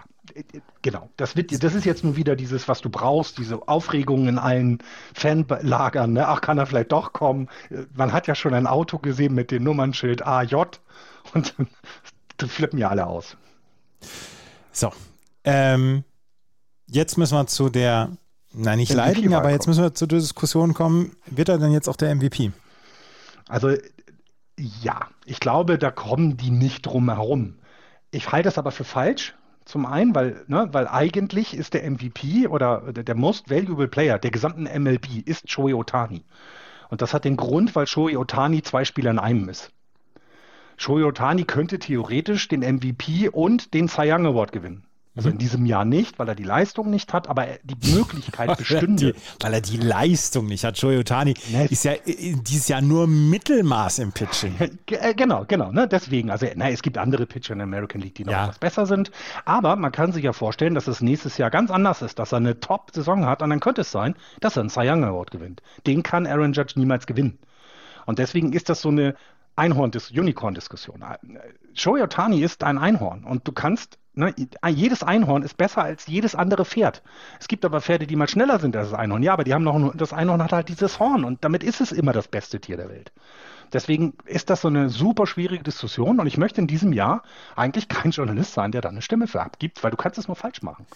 [0.82, 4.38] genau, das, wird, das ist jetzt nur wieder dieses, was du brauchst, diese Aufregung in
[4.38, 4.78] allen
[5.14, 6.12] Fanlagern.
[6.12, 6.26] Ne?
[6.26, 7.48] Ach, kann er vielleicht doch kommen?
[7.94, 10.54] Man hat ja schon ein Auto gesehen mit dem Nummernschild AJ
[11.34, 13.36] und dann flippen ja alle aus.
[14.72, 14.92] So,
[15.44, 16.04] ähm,
[16.86, 18.10] jetzt müssen wir zu der,
[18.52, 21.16] nein, nicht leidigen, aber jetzt müssen wir zur Diskussion kommen.
[21.26, 22.52] Wird er denn jetzt auch der MVP?
[23.48, 23.70] Also,
[24.58, 27.58] ja, ich glaube, da kommen die nicht drum herum.
[28.10, 29.34] Ich halte es aber für falsch,
[29.64, 34.30] zum einen, weil, ne, weil eigentlich ist der MVP oder der Most Valuable Player der
[34.30, 36.24] gesamten MLB ist Shohei Otani.
[36.90, 39.72] Und das hat den Grund, weil Shohei Otani zwei Spieler in einem ist.
[40.76, 44.84] Shohei Otani könnte theoretisch den MVP und den Cy Young Award gewinnen.
[45.16, 45.38] Also in mhm.
[45.38, 49.12] diesem Jahr nicht, weil er die Leistung nicht hat, aber die Möglichkeit bestünde.
[49.12, 50.76] Die, weil er die Leistung nicht hat.
[50.76, 51.66] Joey Otani ne?
[51.66, 54.56] ist ja dieses Jahr nur Mittelmaß im Pitching.
[54.86, 55.70] Äh, genau, genau.
[55.70, 55.86] Ne?
[55.86, 58.44] Deswegen, also na, es gibt andere Pitcher in der American League, die noch ja.
[58.44, 59.12] etwas besser sind.
[59.44, 62.38] Aber man kann sich ja vorstellen, dass es nächstes Jahr ganz anders ist, dass er
[62.38, 65.62] eine Top-Saison hat und dann könnte es sein, dass er einen Cy Young Award gewinnt.
[65.86, 67.38] Den kann Aaron Judge niemals gewinnen.
[68.06, 69.14] Und deswegen ist das so eine
[69.56, 71.04] Einhorn-Unicorn-Diskussion.
[71.74, 74.32] Shohei Otani ist ein Einhorn und du kannst Ne,
[74.68, 77.02] jedes Einhorn ist besser als jedes andere Pferd.
[77.40, 79.24] Es gibt aber Pferde, die mal schneller sind als das Einhorn.
[79.24, 81.90] Ja, aber die haben noch das Einhorn hat halt dieses Horn und damit ist es
[81.90, 83.12] immer das beste Tier der Welt.
[83.72, 87.22] Deswegen ist das so eine super schwierige Diskussion und ich möchte in diesem Jahr
[87.56, 90.36] eigentlich kein Journalist sein, der da eine Stimme für abgibt, weil du kannst es nur
[90.36, 90.86] falsch machen.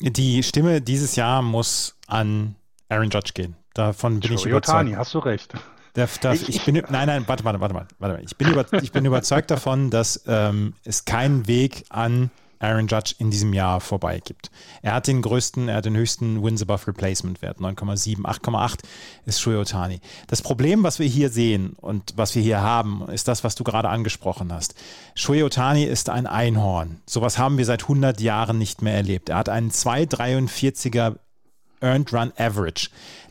[0.00, 2.56] Die Stimme dieses Jahr muss an
[2.88, 3.54] Aaron Judge gehen.
[3.74, 4.78] Davon bin Joe ich überzeugt.
[4.78, 5.54] Otani, hast du recht.
[5.94, 8.22] Darf, darf, ich, bin, nein, nein, warte, warte, warte, warte, warte.
[8.22, 13.14] Ich bin, über, ich bin überzeugt davon, dass ähm, es keinen Weg an Aaron Judge
[13.18, 14.50] in diesem Jahr vorbei gibt.
[14.82, 18.80] Er hat den größten, er hat den höchsten Wins above Replacement Wert, 9,7, 8,8
[19.24, 20.00] ist Shui Otani.
[20.26, 23.64] Das Problem, was wir hier sehen und was wir hier haben, ist das, was du
[23.64, 24.74] gerade angesprochen hast.
[25.14, 27.00] Shui Otani ist ein Einhorn.
[27.06, 29.30] Sowas haben wir seit 100 Jahren nicht mehr erlebt.
[29.30, 31.16] Er hat einen 2,43er
[31.80, 32.90] Earned Run Average.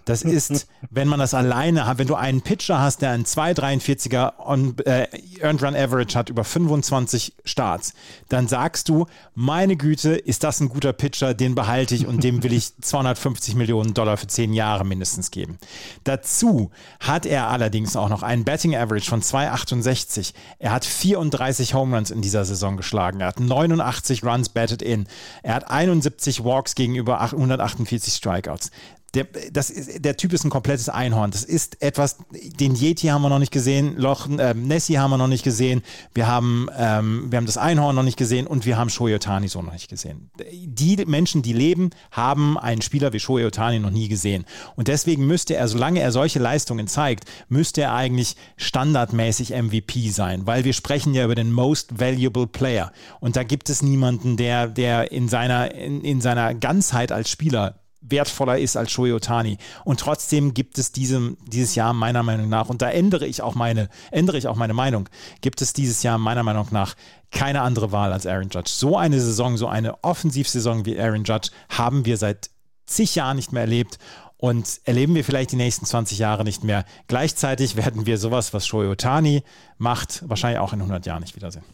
[0.10, 4.40] Das ist, wenn man das alleine hat, wenn du einen Pitcher hast, der einen 2,43er
[4.40, 5.08] on, äh,
[5.40, 7.94] Earned Run Average hat über 25 Starts,
[8.28, 12.42] dann sagst du, meine Güte, ist das ein guter Pitcher, den behalte ich und dem
[12.42, 15.60] will ich 250 Millionen Dollar für 10 Jahre mindestens geben.
[16.06, 20.34] Dazu hat er allerdings auch noch einen Betting Average von 2,68.
[20.58, 23.22] Er hat 34 Home Runs in dieser Saison geschlagen.
[23.22, 25.08] Er hat 89 Runs batted in.
[25.44, 28.72] Er hat 71 Walks gegenüber 148 Strikeouts
[29.16, 31.32] der, das ist, der Typ ist ein komplettes Einhorn.
[31.32, 35.18] Das ist etwas, den Yeti haben wir noch nicht gesehen, Loch, äh, Nessie haben wir
[35.18, 35.82] noch nicht gesehen,
[36.14, 39.48] wir haben, ähm, wir haben das Einhorn noch nicht gesehen und wir haben Shohei Otani
[39.48, 40.30] so noch nicht gesehen.
[40.52, 44.46] Die Menschen, die leben, haben einen Spieler wie Shohei Otani noch nie gesehen.
[44.76, 50.46] Und deswegen müsste er, solange er solche Leistungen zeigt, müsste er eigentlich standardmäßig MVP sein,
[50.46, 52.92] weil wir sprechen ja über den Most Valuable Player.
[53.20, 57.80] Und da gibt es niemanden, der, der in seiner, in, in seiner Ganzheit als Spieler
[58.02, 59.58] wertvoller ist als Shohei Otani.
[59.84, 63.56] Und trotzdem gibt es diesem, dieses Jahr meiner Meinung nach, und da ändere ich auch
[63.56, 65.10] meine, ändere ich auch meine Meinung,
[65.42, 66.96] gibt es dieses Jahr meiner Meinung nach
[67.32, 68.72] keine andere Wahl als Aaron Judge.
[68.74, 72.50] So eine Saison, so eine Offensivsaison wie Aaron Judge haben wir seit
[72.86, 74.00] zig Jahren nicht mehr erlebt
[74.38, 76.86] und erleben wir vielleicht die nächsten 20 Jahre nicht mehr.
[77.08, 79.44] Gleichzeitig werden wir sowas, was Shohei Otani
[79.78, 81.66] macht, wahrscheinlich auch in 100 Jahren nicht wiedersehen.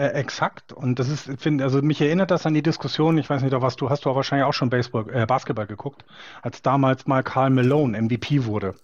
[0.00, 0.72] Äh, exakt.
[0.72, 3.76] Und das ist, finde, also mich erinnert das an die Diskussion, ich weiß nicht, was
[3.76, 6.06] du hast du auch wahrscheinlich auch schon Baseball, äh, Basketball geguckt,
[6.40, 8.76] als damals mal Karl Malone MVP wurde.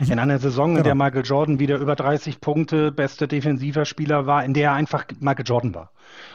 [0.00, 0.10] Mhm.
[0.10, 0.84] In einer Saison, in genau.
[0.84, 5.04] der Michael Jordan wieder über 30 Punkte bester defensiver Spieler war, in der er einfach
[5.20, 5.92] Michael Jordan war.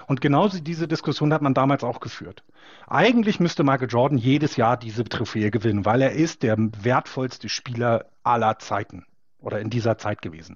[0.08, 2.45] Und genau diese Diskussion hat man damals auch geführt.
[2.88, 8.06] Eigentlich müsste Michael Jordan jedes Jahr diese Trophäe gewinnen, weil er ist der wertvollste Spieler
[8.23, 9.04] aller Zeiten
[9.41, 10.56] oder in dieser Zeit gewesen.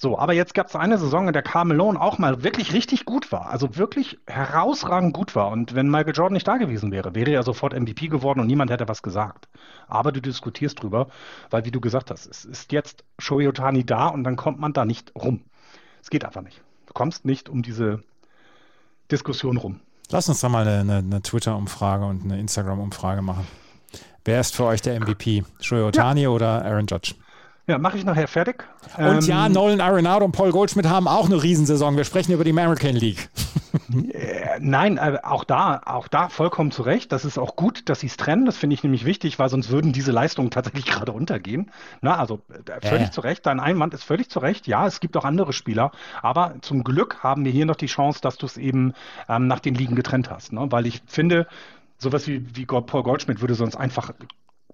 [0.00, 3.32] So, aber jetzt gab es eine Saison, in der Carmelo auch mal wirklich richtig gut
[3.32, 3.50] war.
[3.50, 5.48] Also wirklich herausragend gut war.
[5.48, 8.70] Und wenn Michael Jordan nicht da gewesen wäre, wäre er sofort MVP geworden und niemand
[8.70, 9.48] hätte was gesagt.
[9.88, 11.08] Aber du diskutierst drüber,
[11.50, 14.72] weil, wie du gesagt hast, es ist jetzt Shohei Otani da und dann kommt man
[14.72, 15.42] da nicht rum.
[16.00, 16.62] Es geht einfach nicht.
[16.86, 18.00] Du kommst nicht um diese
[19.10, 19.80] Diskussion rum.
[20.10, 23.48] Lass uns da mal eine, eine Twitter-Umfrage und eine Instagram-Umfrage machen.
[24.24, 25.42] Wer ist für euch der MVP?
[25.58, 26.28] Shohei Otani ja.
[26.28, 27.14] oder Aaron Judge?
[27.68, 28.64] Ja, mache ich nachher fertig.
[28.96, 31.98] Und ähm, ja, Nolan Arenado und Paul Goldschmidt haben auch eine Riesensaison.
[31.98, 33.28] Wir sprechen über die American League.
[34.58, 37.12] Nein, äh, auch da, auch da vollkommen zu Recht.
[37.12, 38.46] Das ist auch gut, dass sie es trennen.
[38.46, 41.70] Das finde ich nämlich wichtig, weil sonst würden diese Leistungen tatsächlich gerade untergehen.
[42.00, 43.10] Na, also äh, völlig äh.
[43.10, 43.44] zu Recht.
[43.44, 44.66] Dein Einwand ist völlig zu Recht.
[44.66, 45.92] Ja, es gibt auch andere Spieler.
[46.22, 48.94] Aber zum Glück haben wir hier noch die Chance, dass du es eben
[49.28, 50.54] ähm, nach den Ligen getrennt hast.
[50.54, 50.68] Ne?
[50.70, 51.46] Weil ich finde,
[51.98, 54.14] sowas wie, wie Paul Goldschmidt würde sonst einfach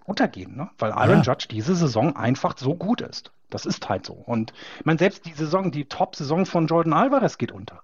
[0.04, 0.70] untergehen, ne?
[0.78, 1.32] weil Aaron ja.
[1.32, 3.32] Judge diese Saison einfach so gut ist.
[3.50, 4.14] Das ist halt so.
[4.14, 7.82] Und ich meine, selbst die Saison, die Top-Saison von Jordan Alvarez geht unter.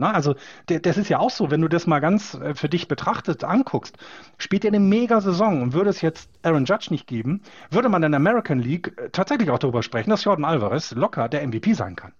[0.00, 0.36] Na, also
[0.68, 3.42] der, das ist ja auch so, wenn du das mal ganz äh, für dich betrachtet
[3.42, 3.98] anguckst,
[4.38, 8.04] spielt er eine mega Saison und würde es jetzt Aaron Judge nicht geben, würde man
[8.04, 11.72] in der American League äh, tatsächlich auch darüber sprechen, dass Jordan Alvarez locker der MVP
[11.74, 12.12] sein kann.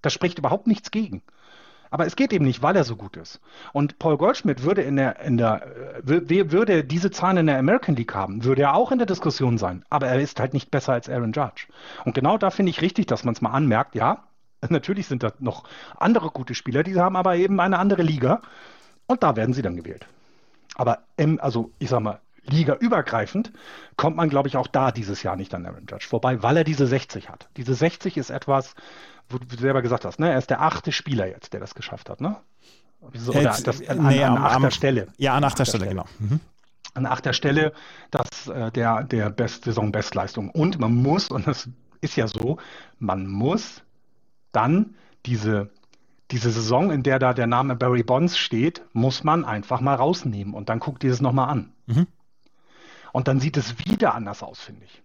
[0.00, 1.22] Da spricht überhaupt nichts gegen.
[1.90, 3.40] Aber es geht eben nicht, weil er so gut ist.
[3.72, 5.66] Und Paul Goldschmidt würde in der, in der,
[6.06, 9.58] äh, würde diese Zahlen in der American League haben, würde er auch in der Diskussion
[9.58, 9.84] sein.
[9.90, 11.66] Aber er ist halt nicht besser als Aaron Judge.
[12.04, 14.24] Und genau da finde ich richtig, dass man es mal anmerkt, ja,
[14.68, 15.64] natürlich sind da noch
[15.96, 18.42] andere gute Spieler, die haben aber eben eine andere Liga.
[19.06, 20.06] Und da werden sie dann gewählt.
[20.74, 23.52] Aber, im, also ich sag mal, Liga übergreifend
[23.96, 26.64] kommt man, glaube ich, auch da dieses Jahr nicht an Aaron Judge vorbei, weil er
[26.64, 27.48] diese 60 hat.
[27.56, 28.74] Diese 60 ist etwas,
[29.28, 30.30] wo du selber gesagt hast, ne?
[30.30, 32.36] Er ist der achte Spieler jetzt, der das geschafft hat, ne?
[33.14, 35.08] So, oder das, an, nee, an, an achter am, Stelle.
[35.18, 36.06] Ja, an achter, Stelle, Stelle, genau.
[36.18, 36.40] Mhm.
[36.94, 37.72] An achter Stelle,
[38.10, 40.50] das äh, der, der Best Saison-Bestleistung.
[40.50, 41.68] Und man muss, und das
[42.00, 42.58] ist ja so,
[42.98, 43.82] man muss
[44.52, 44.94] dann
[45.26, 45.70] diese,
[46.30, 50.54] diese Saison, in der da der Name Barry Bonds steht, muss man einfach mal rausnehmen
[50.54, 51.72] und dann guckt ihr es nochmal an.
[51.86, 52.06] Mhm.
[53.12, 55.02] Und dann sieht es wieder anders aus, finde ich.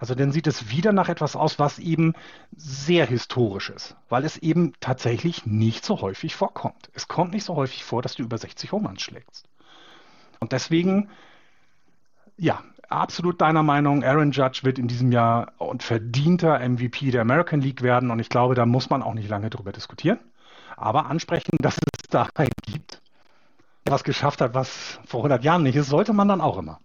[0.00, 2.14] Also dann sieht es wieder nach etwas aus, was eben
[2.56, 6.90] sehr historisch ist, weil es eben tatsächlich nicht so häufig vorkommt.
[6.92, 9.48] Es kommt nicht so häufig vor, dass du über 60 Home schlägst.
[10.40, 11.08] Und deswegen,
[12.36, 17.60] ja, absolut deiner Meinung, Aaron Judge wird in diesem Jahr und verdienter MVP der American
[17.60, 18.10] League werden.
[18.10, 20.18] Und ich glaube, da muss man auch nicht lange drüber diskutieren.
[20.76, 22.28] Aber ansprechen, dass es da
[22.66, 23.00] gibt,
[23.86, 26.80] was geschafft hat, was vor 100 Jahren nicht ist, sollte man dann auch immer.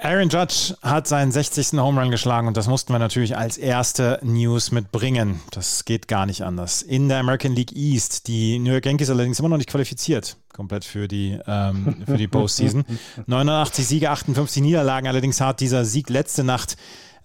[0.00, 1.72] Aaron Judge hat seinen 60.
[1.72, 5.40] Home Run geschlagen und das mussten wir natürlich als erste News mitbringen.
[5.50, 6.82] Das geht gar nicht anders.
[6.82, 10.84] In der American League East, die New York Yankees allerdings immer noch nicht qualifiziert, komplett
[10.84, 12.84] für die, ähm, für die Postseason.
[13.26, 15.08] 89 Siege, 58 Niederlagen.
[15.08, 16.76] Allerdings hat dieser Sieg letzte Nacht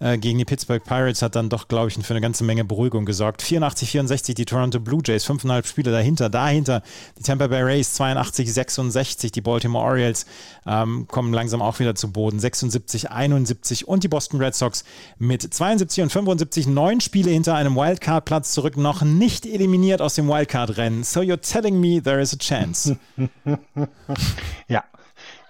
[0.03, 3.05] äh, gegen die Pittsburgh Pirates hat dann doch, glaube ich, für eine ganze Menge Beruhigung
[3.05, 3.41] gesorgt.
[3.41, 6.29] 84, 64 die Toronto Blue Jays, fünfeinhalb Spiele dahinter.
[6.29, 6.83] Dahinter
[7.17, 9.31] die Tampa Bay Rays 82, 66.
[9.31, 10.25] Die Baltimore Orioles
[10.65, 12.39] ähm, kommen langsam auch wieder zu Boden.
[12.39, 14.83] 76, 71 und die Boston Red Sox
[15.19, 20.27] mit 72 und 75 neun Spiele hinter einem Wildcard-Platz zurück, noch nicht eliminiert aus dem
[20.27, 21.03] Wildcard-Rennen.
[21.03, 22.97] So you're telling me there is a chance.
[24.67, 24.83] ja,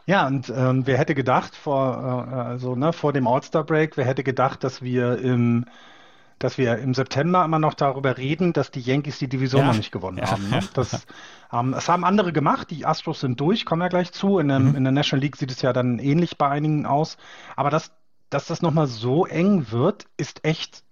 [0.05, 4.23] ja, und ähm, wer hätte gedacht vor, äh, also, ne, vor dem All-Star-Break, wer hätte
[4.23, 5.65] gedacht, dass wir im,
[6.39, 9.67] dass wir im September immer noch darüber reden, dass die Yankees die Division ja.
[9.67, 10.31] noch nicht gewonnen ja.
[10.31, 10.49] haben.
[10.49, 10.59] Ne?
[10.73, 11.05] Das,
[11.53, 14.39] ähm, das haben andere gemacht, die Astros sind durch, kommen wir gleich zu.
[14.39, 14.75] In, dem, mhm.
[14.75, 17.17] in der National League sieht es ja dann ähnlich bei einigen aus.
[17.55, 17.91] Aber das,
[18.29, 20.83] dass das nochmal so eng wird, ist echt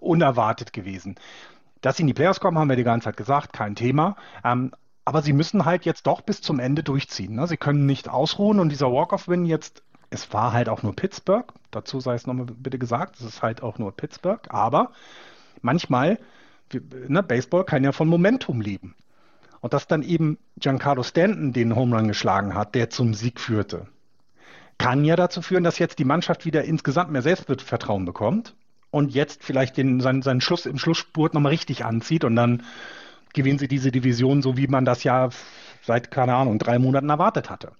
[0.00, 1.16] unerwartet gewesen.
[1.82, 4.16] Dass sie in die Playoffs kommen, haben wir die ganze Zeit gesagt, kein Thema.
[4.42, 4.72] Ähm,
[5.06, 7.36] aber sie müssen halt jetzt doch bis zum Ende durchziehen.
[7.36, 7.46] Ne?
[7.46, 12.00] Sie können nicht ausruhen und dieser Walk-off-Win jetzt, es war halt auch nur Pittsburgh, dazu
[12.00, 14.90] sei es nochmal bitte gesagt, es ist halt auch nur Pittsburgh, aber
[15.62, 16.18] manchmal,
[17.06, 18.96] ne, Baseball kann ja von Momentum leben.
[19.60, 23.86] Und dass dann eben Giancarlo Stanton den Home Run geschlagen hat, der zum Sieg führte,
[24.76, 28.56] kann ja dazu führen, dass jetzt die Mannschaft wieder insgesamt mehr Selbstvertrauen bekommt
[28.90, 32.64] und jetzt vielleicht den, seinen, seinen Schluss im Schlussspurt nochmal richtig anzieht und dann
[33.36, 35.28] gewinnen sie diese Division, so wie man das ja
[35.82, 37.70] seit, keine Ahnung, drei Monaten erwartet hatte.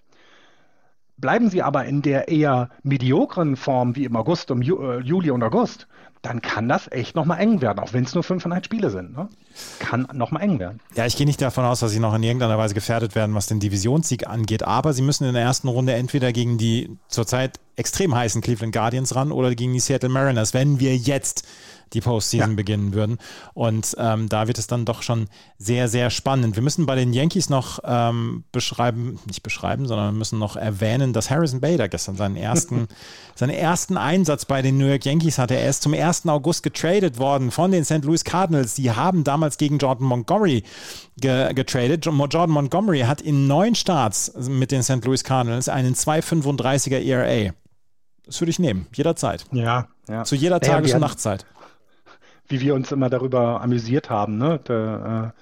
[1.17, 5.31] Bleiben sie aber in der eher mediokren Form wie im August, im Ju äh, Juli
[5.31, 5.87] und August,
[6.21, 9.15] dann kann das echt nochmal eng werden, auch wenn es nur fünfeinhalb Spiele sind.
[9.15, 9.29] Ne?
[9.79, 10.79] Kann nochmal eng werden.
[10.95, 13.47] Ja, ich gehe nicht davon aus, dass sie noch in irgendeiner Weise gefährdet werden, was
[13.47, 18.13] den Divisionssieg angeht, aber sie müssen in der ersten Runde entweder gegen die zurzeit extrem
[18.13, 21.47] heißen Cleveland Guardians ran oder gegen die Seattle Mariners, wenn wir jetzt
[21.93, 22.55] die Postseason ja.
[22.55, 23.17] beginnen würden.
[23.53, 25.27] Und ähm, da wird es dann doch schon
[25.57, 26.55] sehr, sehr spannend.
[26.55, 31.13] Wir müssen bei den Yankees noch ähm, beschreiben, nicht beschreiben, sondern wir müssen noch erwähnen,
[31.13, 32.87] dass Harrison Bader gestern seinen ersten,
[33.35, 35.55] seinen ersten Einsatz bei den New York Yankees hatte.
[35.55, 36.27] Er ist zum 1.
[36.27, 38.03] August getradet worden von den St.
[38.03, 38.75] Louis Cardinals.
[38.75, 40.63] Die haben damals gegen Jordan Montgomery
[41.19, 42.05] ge getradet.
[42.05, 45.03] Jordan Montgomery hat in neun Starts mit den St.
[45.03, 47.53] Louis Cardinals einen 2,35er ERA.
[48.25, 49.45] Das würde ich nehmen, jederzeit.
[49.51, 50.23] Ja, ja.
[50.23, 51.45] Zu jeder Tages- und Nachtzeit
[52.47, 54.37] wie wir uns immer darüber amüsiert haben.
[54.37, 54.59] Ne?
[54.67, 55.33] Der,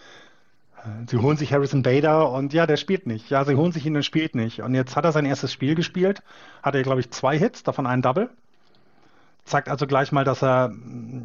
[0.85, 3.29] äh, sie holen sich Harrison Bader und ja, der spielt nicht.
[3.29, 4.61] Ja, sie holen sich ihn und spielt nicht.
[4.61, 6.21] Und jetzt hat er sein erstes Spiel gespielt,
[6.63, 8.29] hat er, glaube ich, zwei Hits, davon einen Double.
[9.45, 10.71] Zeigt also gleich mal, dass er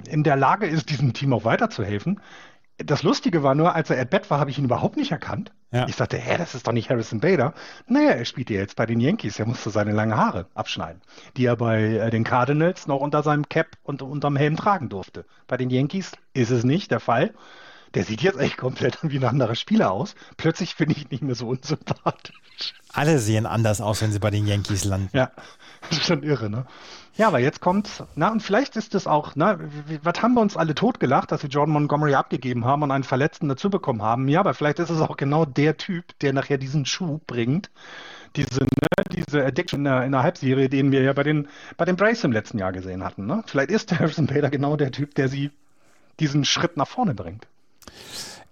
[0.09, 2.21] in der Lage ist, diesem Team auch weiterzuhelfen
[2.85, 5.53] das Lustige war nur, als er at bat war, habe ich ihn überhaupt nicht erkannt.
[5.73, 5.87] Ja.
[5.89, 7.55] Ich dachte, hä, das ist doch nicht Harrison Bader.
[7.87, 9.39] Naja, er spielt ja jetzt bei den Yankees.
[9.39, 11.01] Er musste seine langen Haare abschneiden,
[11.37, 15.25] die er bei äh, den Cardinals noch unter seinem Cap und unterm Helm tragen durfte.
[15.47, 17.33] Bei den Yankees ist es nicht der Fall.
[17.95, 20.15] Der sieht jetzt echt komplett wie ein anderer Spieler aus.
[20.37, 22.75] Plötzlich finde ich ihn nicht mehr so unsympathisch.
[22.93, 25.09] Alle sehen anders aus, wenn sie bei den Yankees landen.
[25.13, 25.31] Ja,
[25.89, 26.67] das ist schon irre, ne?
[27.17, 29.59] Ja, aber jetzt kommt, na, und vielleicht ist es auch, na,
[30.03, 33.49] was haben wir uns alle totgelacht, dass wir Jordan Montgomery abgegeben haben und einen Verletzten
[33.49, 34.29] dazu bekommen haben?
[34.29, 37.71] Ja, aber vielleicht ist es auch genau der Typ, der nachher diesen Schuh bringt,
[38.37, 41.85] diese, ne, diese Addiction in der, in der Halbserie, den wir ja bei den, bei
[41.85, 43.27] den Braves im letzten Jahr gesehen hatten.
[43.27, 43.43] Ne?
[43.47, 45.51] Vielleicht ist Harrison Bader genau der Typ, der sie
[46.21, 47.47] diesen Schritt nach vorne bringt.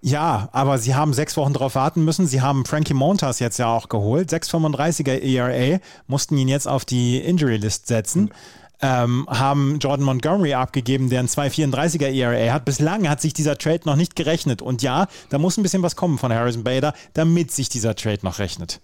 [0.01, 2.25] Ja, aber sie haben sechs Wochen darauf warten müssen.
[2.25, 4.29] Sie haben Frankie Montas jetzt ja auch geholt.
[4.29, 8.31] 6,35er ERA, mussten ihn jetzt auf die Injury List setzen.
[8.81, 12.63] Ähm, haben Jordan Montgomery abgegeben, der ein 2,34er ERA hat.
[12.63, 14.61] Bislang hat sich dieser Trade noch nicht gerechnet.
[14.61, 18.19] Und ja, da muss ein bisschen was kommen von Harrison Bader, damit sich dieser Trade
[18.23, 18.79] noch rechnet.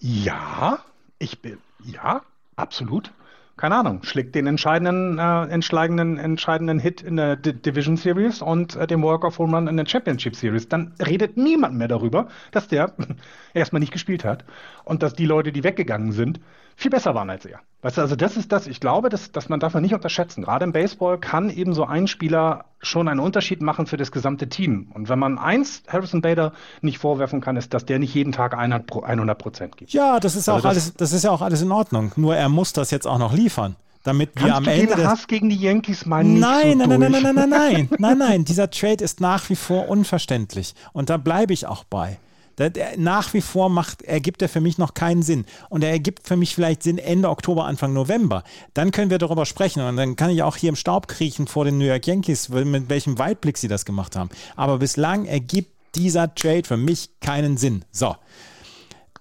[0.00, 0.84] Ja,
[1.18, 2.20] ich bin, ja,
[2.56, 3.12] absolut
[3.56, 8.74] keine Ahnung, schlägt den entscheidenden, äh, entscheidenden, entscheidenden Hit in der D Division Series und
[8.74, 10.68] äh, den Walk-Off Home Run in der Championship Series.
[10.68, 12.92] Dann redet niemand mehr darüber, dass der
[13.54, 14.44] erstmal nicht gespielt hat
[14.84, 16.40] und dass die Leute, die weggegangen sind,
[16.76, 17.60] viel besser waren als er.
[17.82, 20.42] Weißt du, also das ist das, ich glaube, das, dass man darf man nicht unterschätzen.
[20.42, 24.48] Gerade im Baseball kann eben so ein Spieler schon einen Unterschied machen für das gesamte
[24.48, 24.90] Team.
[24.94, 28.54] Und wenn man eins Harrison Bader nicht vorwerfen kann, ist, dass der nicht jeden Tag
[28.56, 29.92] 100 Prozent gibt.
[29.92, 32.12] Ja, das ist, also auch das, alles, das ist ja auch alles in Ordnung.
[32.16, 34.94] Nur er muss das jetzt auch noch liefern damit wir am du Ende.
[34.94, 37.10] Den Hass gegen die Yankees mal nicht nein, so nein, durch.
[37.10, 38.44] nein, nein, nein, nein, nein, nein, nein.
[38.44, 42.18] Dieser Trade ist nach wie vor unverständlich und da bleibe ich auch bei.
[42.58, 45.44] Der, der, nach wie vor macht, ergibt er für mich noch keinen Sinn.
[45.68, 48.44] Und er ergibt für mich vielleicht Sinn Ende Oktober, Anfang November.
[48.74, 49.82] Dann können wir darüber sprechen.
[49.82, 52.88] Und dann kann ich auch hier im Staub kriechen vor den New York Yankees, mit
[52.88, 54.30] welchem Weitblick sie das gemacht haben.
[54.56, 57.84] Aber bislang ergibt dieser Trade für mich keinen Sinn.
[57.90, 58.16] So.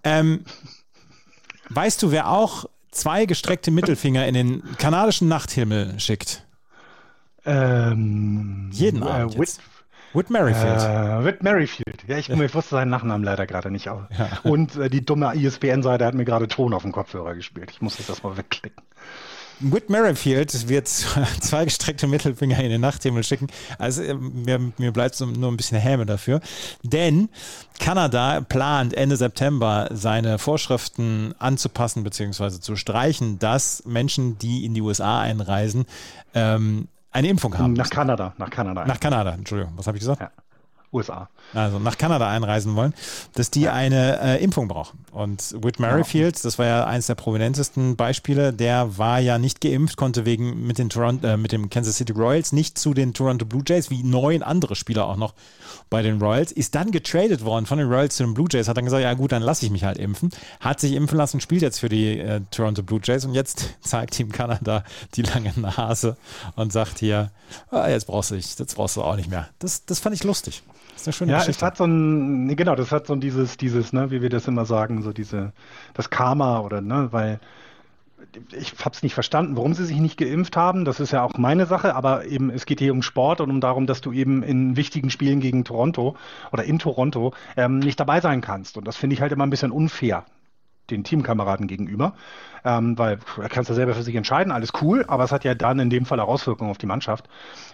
[0.03, 0.45] Ähm,
[1.69, 6.43] weißt du, wer auch zwei gestreckte Mittelfinger in den kanadischen Nachthimmel schickt?
[7.45, 9.59] Ähm, Jeden äh, Abend.
[10.13, 10.81] Whit, Merrifield.
[10.81, 12.03] Äh, Whit Merrifield.
[12.07, 12.39] Ja, ich, ja.
[12.39, 13.85] ich wusste seinen Nachnamen leider gerade nicht.
[13.85, 14.07] Ja.
[14.43, 17.71] Und äh, die dumme ISBN-Seite hat mir gerade Ton auf dem Kopfhörer gespielt.
[17.71, 18.83] Ich muss das erstmal wegklicken.
[19.59, 20.87] Whit Merrifield wird
[21.39, 23.47] zwei gestreckte Mittelfinger in den Nachthimmel schicken.
[23.77, 26.41] Also äh, mir, mir bleibt so nur ein bisschen Häme dafür.
[26.83, 27.29] Denn
[27.79, 32.59] Kanada plant Ende September seine Vorschriften anzupassen bzw.
[32.59, 35.85] zu streichen, dass Menschen, die in die USA einreisen,
[36.33, 37.73] ähm, eine Impfung haben.
[37.73, 38.85] Nach Kanada, nach Kanada.
[38.85, 40.21] Nach Kanada, Entschuldigung, was habe ich gesagt?
[40.21, 40.31] Ja.
[40.93, 41.29] USA.
[41.53, 42.93] Also nach Kanada einreisen wollen,
[43.33, 44.99] dass die eine äh, Impfung brauchen.
[45.11, 49.97] Und Whit Merrifield, das war ja eines der prominentesten Beispiele, der war ja nicht geimpft,
[49.97, 53.45] konnte wegen mit den Toronto, äh, mit dem Kansas City Royals nicht zu den Toronto
[53.45, 55.33] Blue Jays, wie neun andere Spieler auch noch
[55.89, 58.77] bei den Royals, ist dann getradet worden von den Royals zu den Blue Jays, hat
[58.77, 60.29] dann gesagt, ja gut, dann lasse ich mich halt impfen,
[60.59, 64.13] hat sich impfen lassen, spielt jetzt für die äh, Toronto Blue Jays und jetzt zeigt
[64.15, 64.83] Team Kanada
[65.15, 66.17] die lange Nase
[66.55, 67.31] und sagt hier,
[67.69, 69.49] ah, jetzt brauchst du dich, jetzt brauchst du auch nicht mehr.
[69.59, 70.63] Das, das fand ich lustig.
[71.05, 71.59] Das ist eine schöne ja, Geschichte.
[71.59, 74.65] es hat so ein, genau, das hat so dieses, dieses, ne, wie wir das immer
[74.65, 75.51] sagen, so diese,
[75.93, 77.39] das Karma oder, ne, weil
[78.51, 80.85] ich habe es nicht verstanden, warum sie sich nicht geimpft haben.
[80.85, 83.59] Das ist ja auch meine Sache, aber eben es geht hier um Sport und um
[83.59, 86.15] darum, dass du eben in wichtigen Spielen gegen Toronto
[86.51, 88.77] oder in Toronto ähm, nicht dabei sein kannst.
[88.77, 90.25] Und das finde ich halt immer ein bisschen unfair
[90.89, 92.13] den Teamkameraden gegenüber,
[92.65, 95.43] ähm, weil er kann es ja selber für sich entscheiden, alles cool, aber es hat
[95.43, 97.29] ja dann in dem Fall auch Auswirkungen auf die Mannschaft.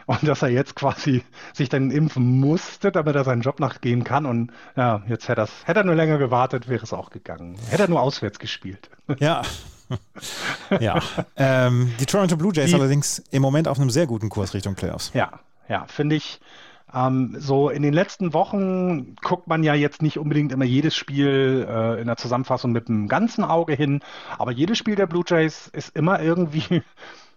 [0.10, 1.22] Und dass er jetzt quasi
[1.54, 4.26] sich dann impfen musste, damit er seinen Job nachgehen kann.
[4.26, 7.60] Und ja, jetzt hätte, hätte er nur länger gewartet, wäre es auch gegangen.
[7.70, 8.90] Hätte er nur auswärts gespielt.
[9.20, 9.44] Ja.
[10.80, 11.00] ja.
[11.36, 14.74] Ähm, die Toronto Blue Jays die, allerdings im Moment auf einem sehr guten Kurs Richtung
[14.74, 15.12] Playoffs.
[15.14, 16.40] Ja, ja, finde ich.
[16.92, 21.68] Ähm, so in den letzten Wochen guckt man ja jetzt nicht unbedingt immer jedes Spiel
[21.70, 24.02] äh, in der Zusammenfassung mit einem ganzen Auge hin,
[24.40, 26.82] aber jedes Spiel der Blue Jays ist immer irgendwie,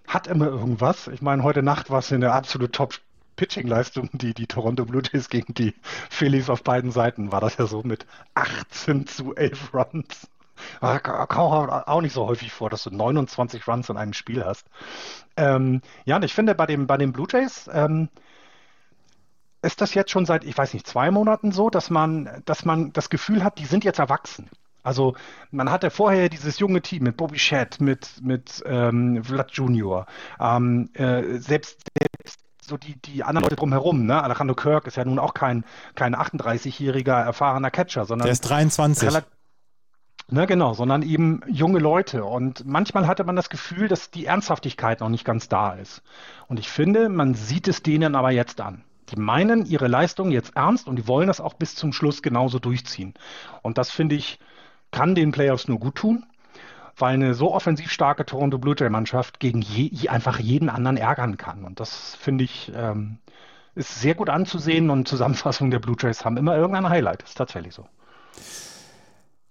[0.06, 1.08] hat immer irgendwas.
[1.08, 2.94] Ich meine, heute Nacht war es eine absolut top
[3.36, 5.74] Pitching-Leistung, die die Toronto Blue Jays gegen die
[6.10, 10.28] Phillies auf beiden Seiten war das ja so mit 18 zu 11 Runs.
[10.80, 14.68] Kommt auch nicht so häufig vor, dass du 29 Runs in einem Spiel hast.
[15.36, 18.08] Ähm, ja, und ich finde bei, dem, bei den Blue Jays ähm,
[19.62, 22.92] ist das jetzt schon seit, ich weiß nicht, zwei Monaten so, dass man, dass man
[22.92, 24.50] das Gefühl hat, die sind jetzt erwachsen.
[24.82, 25.14] Also
[25.50, 30.06] man hatte vorher dieses junge Team mit Bobby Shedd, mit, mit ähm, Vlad Junior,
[30.40, 34.22] ähm, äh, selbst, selbst so die, die anderen Leute drumherum, ne?
[34.22, 35.64] Alejandro Kirk ist ja nun auch kein,
[35.94, 38.26] kein 38-jähriger erfahrener Catcher, sondern.
[38.26, 39.22] Der ist 23.
[40.28, 42.24] Ne, genau, sondern eben junge Leute.
[42.24, 46.02] Und manchmal hatte man das Gefühl, dass die Ernsthaftigkeit noch nicht ganz da ist.
[46.48, 48.84] Und ich finde, man sieht es denen aber jetzt an.
[49.10, 52.58] Die meinen ihre Leistung jetzt ernst und die wollen das auch bis zum Schluss genauso
[52.58, 53.12] durchziehen.
[53.60, 54.38] Und das finde ich,
[54.92, 56.24] kann den Playoffs nur gut tun,
[56.96, 61.36] weil eine so offensiv starke Toronto Blue Jay Mannschaft gegen je, einfach jeden anderen ärgern
[61.36, 61.64] kann.
[61.64, 63.18] Und das finde ich, ähm,
[63.74, 67.22] ist sehr gut anzusehen und Zusammenfassungen der Blue Jays haben immer irgendein Highlight.
[67.22, 67.86] Ist tatsächlich so.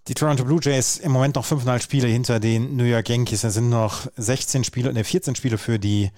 [0.08, 3.44] Die Toronto Blue Jays im Moment noch fünfeinhalb Spiele hinter den New York Yankees.
[3.44, 6.12] Es sind noch 16 Spiele, ne, 14 Spiele für die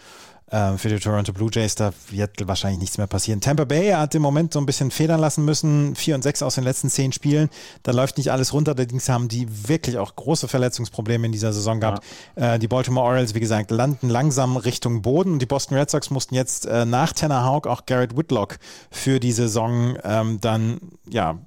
[0.77, 3.41] für die Toronto Blue Jays, da wird wahrscheinlich nichts mehr passieren.
[3.41, 6.55] Tampa Bay hat im Moment so ein bisschen federn lassen müssen, 4 und 6 aus
[6.55, 7.49] den letzten 10 Spielen.
[7.81, 11.79] Da läuft nicht alles runter, allerdings haben die wirklich auch große Verletzungsprobleme in dieser Saison
[11.79, 12.03] gehabt.
[12.35, 12.55] Ja.
[12.55, 16.09] Äh, die Baltimore Orioles, wie gesagt, landen langsam Richtung Boden und die Boston Red Sox
[16.09, 18.59] mussten jetzt äh, nach Tanner Houck auch Garrett Whitlock
[18.91, 20.79] für die Saison ähm, dann,
[21.09, 21.39] ja,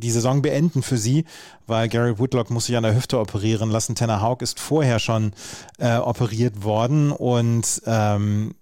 [0.00, 1.24] die Saison beenden für sie,
[1.66, 3.94] weil Gary Whitlock muss sich an der Hüfte operieren lassen.
[3.94, 5.32] Tanner Houck ist vorher schon
[5.78, 8.54] äh, operiert worden und ähm,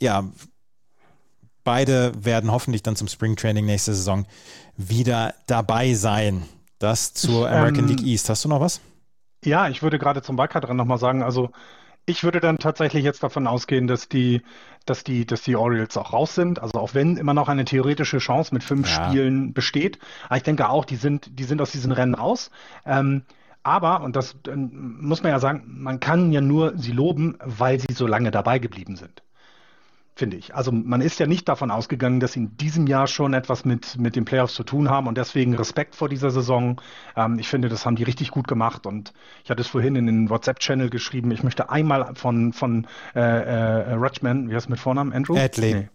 [0.00, 0.24] ja,
[1.64, 4.26] beide werden hoffentlich dann zum Springtraining nächste Saison
[4.76, 6.44] wieder dabei sein.
[6.78, 8.28] Das zur American ähm, League East.
[8.28, 8.80] Hast du noch was?
[9.44, 11.50] Ja, ich würde gerade zum Wildcard nochmal sagen, also
[12.06, 14.42] ich würde dann tatsächlich jetzt davon ausgehen, dass die,
[14.88, 16.62] dass die, dass die Orioles auch raus sind.
[16.62, 19.08] Also auch wenn immer noch eine theoretische Chance mit fünf ja.
[19.08, 19.98] Spielen besteht.
[20.26, 22.50] Aber ich denke auch, die sind, die sind aus diesen Rennen raus.
[22.86, 23.22] Ähm,
[23.62, 27.92] Aber, und das muss man ja sagen, man kann ja nur sie loben, weil sie
[27.92, 29.22] so lange dabei geblieben sind
[30.18, 30.54] finde ich.
[30.54, 33.96] Also man ist ja nicht davon ausgegangen, dass sie in diesem Jahr schon etwas mit,
[33.98, 36.80] mit den Playoffs zu tun haben und deswegen Respekt vor dieser Saison.
[37.16, 39.12] Ähm, ich finde, das haben die richtig gut gemacht und
[39.44, 43.92] ich hatte es vorhin in den WhatsApp-Channel geschrieben, ich möchte einmal von, von äh, äh,
[43.94, 45.36] Rutschman, wie heißt mit Vornamen, Andrew?
[45.36, 45.74] Adley.
[45.74, 45.88] Nee.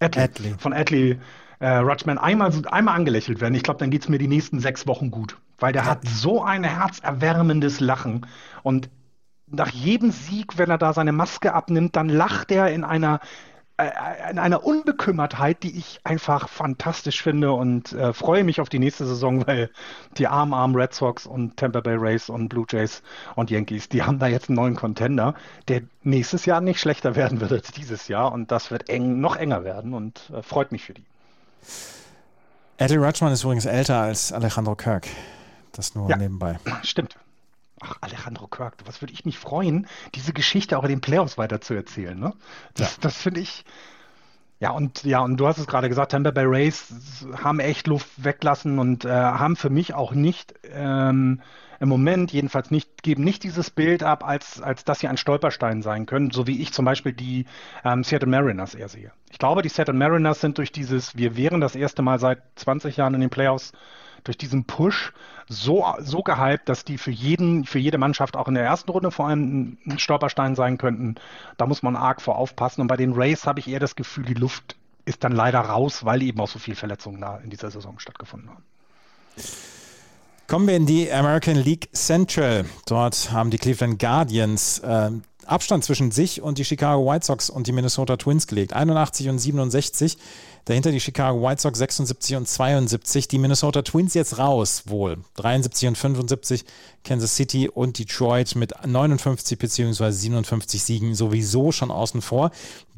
[0.00, 0.22] Adley.
[0.24, 0.54] Adley.
[0.58, 1.20] Von Adley
[1.60, 3.54] äh, Rutschman einmal, einmal angelächelt werden.
[3.54, 5.90] Ich glaube, dann geht es mir die nächsten sechs Wochen gut, weil der ja.
[5.90, 8.26] hat so ein herzerwärmendes Lachen
[8.62, 8.90] und
[9.52, 13.20] nach jedem Sieg, wenn er da seine Maske abnimmt, dann lacht er in einer
[14.30, 19.06] in einer Unbekümmertheit, die ich einfach fantastisch finde und äh, freue mich auf die nächste
[19.06, 19.70] Saison, weil
[20.16, 23.02] die armen, armen Red Sox und Tampa Bay Rays und Blue Jays
[23.36, 25.34] und Yankees, die haben da jetzt einen neuen Contender,
[25.68, 29.36] der nächstes Jahr nicht schlechter werden wird als dieses Jahr und das wird eng, noch
[29.36, 31.04] enger werden und äh, freut mich für die.
[32.78, 35.06] Eddie Rutschman ist übrigens älter als Alejandro Kirk.
[35.72, 36.58] Das nur ja, nebenbei.
[36.82, 37.16] Stimmt.
[37.80, 41.60] Ach, Alejandro Kirk, was würde ich mich freuen, diese Geschichte auch in den Playoffs weiter
[41.60, 42.18] zu erzählen.
[42.18, 42.34] Ne?
[42.74, 42.98] Das, ja.
[43.02, 43.64] das finde ich.
[44.60, 48.08] Ja, und ja, und du hast es gerade gesagt, Tampa Bay Rays haben echt Luft
[48.22, 51.40] weglassen und äh, haben für mich auch nicht ähm,
[51.80, 55.80] im Moment jedenfalls nicht, geben nicht dieses Bild ab, als, als dass sie ein Stolperstein
[55.80, 57.46] sein können, so wie ich zum Beispiel die
[57.84, 59.12] ähm, Seattle Mariners eher sehe.
[59.30, 62.98] Ich glaube, die Seattle Mariners sind durch dieses, wir wären das erste Mal seit 20
[62.98, 63.72] Jahren in den Playoffs
[64.24, 65.12] durch diesen Push
[65.48, 69.10] so, so gehypt, dass die für jeden, für jede Mannschaft auch in der ersten Runde
[69.10, 71.16] vor allem ein Stolperstein sein könnten.
[71.56, 72.80] Da muss man arg vor aufpassen.
[72.80, 76.04] Und bei den Rays habe ich eher das Gefühl, die Luft ist dann leider raus,
[76.04, 78.62] weil eben auch so viele Verletzungen da in dieser Saison stattgefunden haben.
[80.46, 82.64] Kommen wir in die American League Central.
[82.86, 85.10] Dort haben die Cleveland Guardians äh,
[85.46, 88.72] Abstand zwischen sich und die Chicago White Sox und die Minnesota Twins gelegt.
[88.72, 90.16] 81 und 67.
[90.64, 93.28] Dahinter die Chicago White Sox 76 und 72.
[93.28, 95.18] Die Minnesota Twins jetzt raus, wohl.
[95.36, 96.64] 73 und 75.
[97.02, 100.10] Kansas City und Detroit mit 59 bzw.
[100.10, 102.50] 57 Siegen sowieso schon außen vor.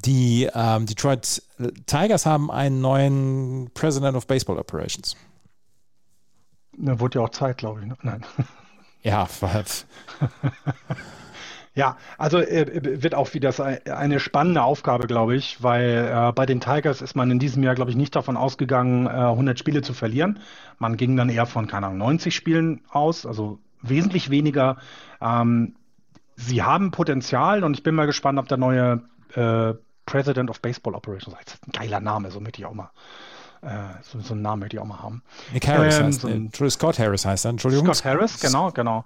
[0.05, 1.43] Die ähm, Detroit
[1.86, 5.16] Tigers haben einen neuen President of Baseball Operations.
[6.76, 7.86] Da wurde ja auch Zeit, glaube ich.
[7.86, 7.97] Ne?
[8.03, 8.24] Nein.
[9.03, 9.86] Ja, was?
[11.75, 13.55] Ja, also äh, wird auch wieder
[13.87, 17.75] eine spannende Aufgabe, glaube ich, weil äh, bei den Tigers ist man in diesem Jahr,
[17.75, 20.41] glaube ich, nicht davon ausgegangen, äh, 100 Spiele zu verlieren.
[20.79, 24.77] Man ging dann eher von, keine Ahnung, 90 Spielen aus, also wesentlich weniger.
[25.23, 25.77] Ähm,
[26.37, 29.03] sie haben Potenzial und ich bin mal gespannt, ob der neue
[29.35, 32.91] äh, President of Baseball Operations, das ist ein geiler Name, so möchte ich auch mal.
[33.62, 35.23] Äh, so, so, einen Namen möchte ich auch mal haben.
[35.53, 37.87] Nick Harris ähm, heißt, so Scott Harris heißt er, Entschuldigung.
[37.95, 39.05] Scott Harris, genau, genau.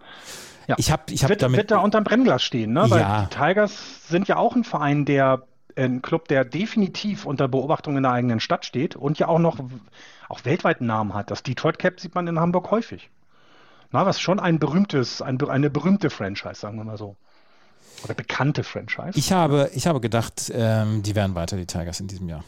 [0.66, 0.76] Ja.
[0.78, 1.58] Ich habe ich hab wird, damit.
[1.58, 2.84] Wird da unterm Brennglas stehen, ne?
[2.88, 3.22] Weil ja.
[3.22, 5.42] die Tigers sind ja auch ein Verein, der
[5.76, 9.58] ein Club, der definitiv unter Beobachtung in der eigenen Stadt steht und ja auch noch
[10.28, 11.30] auch weltweiten Namen hat.
[11.30, 13.10] Das Detroit Cap sieht man in Hamburg häufig.
[13.92, 17.16] Na, was schon ein berühmtes, ein, eine berühmte Franchise, sagen wir mal so.
[18.04, 19.12] Oder bekannte Franchise.
[19.14, 22.44] Ich habe, ich habe gedacht, ähm, die werden weiter, die Tigers in diesem Jahr.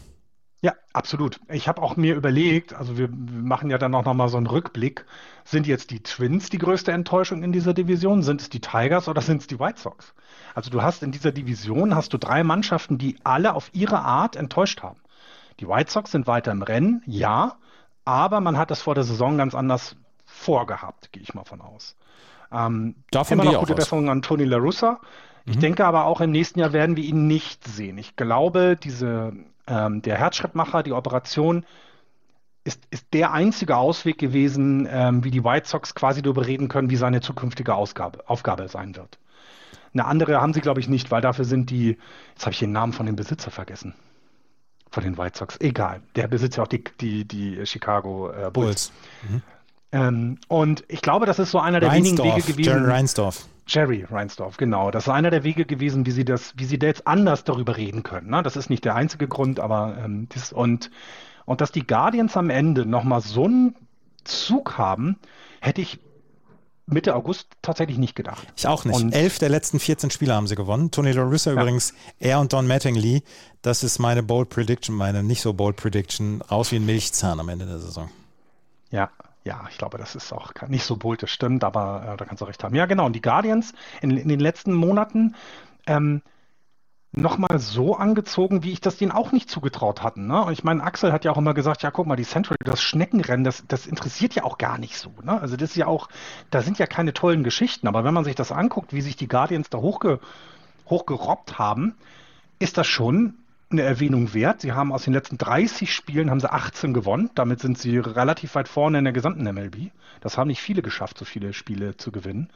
[0.60, 1.38] Ja, absolut.
[1.48, 4.46] Ich habe auch mir überlegt, also wir, wir machen ja dann auch nochmal so einen
[4.46, 5.04] Rückblick.
[5.44, 8.22] Sind jetzt die Twins die größte Enttäuschung in dieser Division?
[8.22, 10.14] Sind es die Tigers oder sind es die White Sox?
[10.54, 14.34] Also du hast in dieser Division hast du drei Mannschaften, die alle auf ihre Art
[14.34, 15.00] enttäuscht haben.
[15.60, 17.56] Die White Sox sind weiter im Rennen, ja,
[18.04, 21.96] aber man hat das vor der Saison ganz anders vorgehabt, gehe ich mal von aus.
[22.50, 25.00] Ähm, Davon immer noch gute Besserung an Tony La Russa.
[25.46, 25.60] Ich mhm.
[25.60, 27.98] denke aber auch im nächsten Jahr werden wir ihn nicht sehen.
[27.98, 29.32] Ich glaube, diese
[29.68, 31.64] ähm, der Herzschrittmacher, die Operation,
[32.64, 36.90] ist, ist der einzige Ausweg gewesen, ähm, wie die White Sox quasi darüber reden können,
[36.90, 39.18] wie seine zukünftige Ausgabe, Aufgabe sein wird.
[39.94, 41.96] Eine andere haben sie, glaube ich, nicht, weil dafür sind die,
[42.34, 43.94] jetzt habe ich den Namen von dem Besitzer vergessen.
[44.90, 45.58] Von den White Sox.
[45.60, 46.00] Egal.
[46.16, 48.52] Der besitzt ja auch die, die, die Chicago äh, Bulls.
[48.52, 48.92] Bulls.
[49.28, 49.42] Mhm.
[49.90, 52.70] Ähm, und ich glaube, das ist so einer der Reinsdorf, wenigen Wege gewesen.
[52.70, 53.46] Jerry Reinsdorf.
[53.68, 54.90] Jerry Reinsdorf, genau.
[54.90, 57.76] Das ist einer der Wege gewesen, wie sie das, wie sie da jetzt anders darüber
[57.76, 58.30] reden können.
[58.30, 58.42] Ne?
[58.42, 60.90] Das ist nicht der einzige Grund, aber ähm, das, und,
[61.44, 63.74] und dass die Guardians am Ende nochmal so einen
[64.24, 65.18] Zug haben,
[65.60, 66.00] hätte ich
[66.86, 68.46] Mitte August tatsächlich nicht gedacht.
[68.56, 68.96] Ich auch nicht.
[68.96, 70.90] Und Elf der letzten 14 Spiele haben sie gewonnen.
[70.90, 71.60] Tony La Russa ja.
[71.60, 73.22] übrigens, er und Don Mattingly.
[73.60, 76.40] Das ist meine Bold Prediction, meine nicht so Bold Prediction.
[76.50, 78.08] Raus wie ein Milchzahn am Ende der Saison.
[78.90, 79.10] Ja,
[79.48, 82.42] ja, ich glaube, das ist auch nicht so bold, das stimmt, aber äh, da kannst
[82.42, 82.74] du recht haben.
[82.74, 83.06] Ja, genau.
[83.06, 83.72] Und die Guardians
[84.02, 85.34] in, in den letzten Monaten
[85.86, 86.20] ähm,
[87.12, 90.26] nochmal so angezogen, wie ich das denen auch nicht zugetraut hatten.
[90.26, 90.44] Ne?
[90.44, 92.82] Und ich meine, Axel hat ja auch immer gesagt, ja, guck mal, die Central, das
[92.82, 95.14] Schneckenrennen, das, das interessiert ja auch gar nicht so.
[95.24, 95.40] Ne?
[95.40, 96.10] Also das ist ja auch,
[96.50, 99.28] da sind ja keine tollen Geschichten, aber wenn man sich das anguckt, wie sich die
[99.28, 100.20] Guardians da hochge,
[100.90, 101.94] hochgerobbt haben,
[102.58, 103.38] ist das schon
[103.70, 104.62] eine Erwähnung wert.
[104.62, 107.30] Sie haben aus den letzten 30 Spielen haben sie 18 gewonnen.
[107.34, 109.90] Damit sind sie relativ weit vorne in der gesamten MLB.
[110.20, 112.50] Das haben nicht viele geschafft, so viele Spiele zu gewinnen.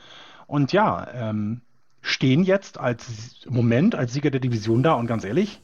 [0.46, 1.60] Und ja, ähm,
[2.00, 3.06] stehen jetzt als
[3.48, 4.94] Moment als Sieger der Division da.
[4.94, 5.60] Und ganz ehrlich,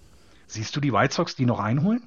[0.46, 2.02] siehst du die White Sox die noch einholen?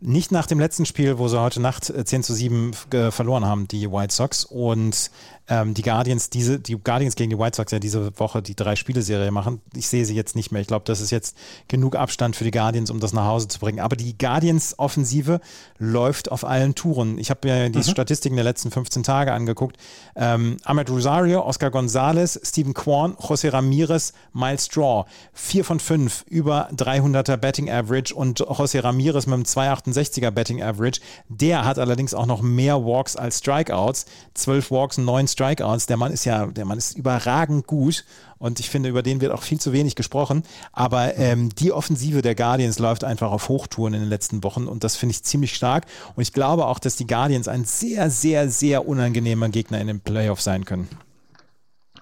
[0.00, 2.72] Nicht nach dem letzten Spiel, wo sie heute Nacht 10 äh, zu 7
[3.10, 4.44] verloren haben, die White Sox.
[4.44, 5.10] Und
[5.48, 8.76] ähm, die Guardians, diese, die Guardians gegen die White Sox ja diese Woche die drei
[8.76, 9.60] Spiele-Serie machen.
[9.74, 10.60] Ich sehe sie jetzt nicht mehr.
[10.60, 11.36] Ich glaube, das ist jetzt
[11.68, 13.80] genug Abstand für die Guardians, um das nach Hause zu bringen.
[13.80, 15.40] Aber die Guardians-Offensive
[15.78, 17.18] läuft auf allen Touren.
[17.18, 17.82] Ich habe mir die mhm.
[17.82, 19.76] Statistiken der letzten 15 Tage angeguckt.
[20.16, 25.06] Ähm, Ahmed Rosario, Oscar Gonzalez, Stephen Kwan, José Ramirez, Miles Straw.
[25.32, 31.00] Vier von fünf über 300er Betting Average und José Ramirez mit einem 268er Betting Average.
[31.28, 34.04] Der hat allerdings auch noch mehr Walks als Strikeouts.
[34.34, 35.37] Zwölf Walks, neun Strikeouts.
[35.38, 35.86] Strikeouts.
[35.86, 38.04] Der Mann ist ja, der Mann ist überragend gut
[38.38, 40.42] und ich finde, über den wird auch viel zu wenig gesprochen.
[40.72, 44.82] Aber ähm, die Offensive der Guardians läuft einfach auf Hochtouren in den letzten Wochen und
[44.82, 45.86] das finde ich ziemlich stark.
[46.16, 50.00] Und ich glaube auch, dass die Guardians ein sehr, sehr, sehr unangenehmer Gegner in den
[50.00, 50.88] Playoffs sein können.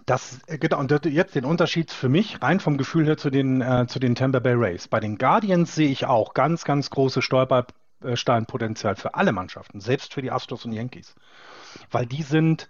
[0.07, 3.61] Das, äh, genau, und jetzt den Unterschied für mich rein vom Gefühl her zu den,
[3.61, 4.89] äh, zu den Tampa Bay Rays.
[4.89, 10.23] Bei den Guardians sehe ich auch ganz, ganz große Stolpersteinpotenzial für alle Mannschaften, selbst für
[10.23, 11.15] die Astros und Yankees.
[11.91, 12.69] Weil die sind,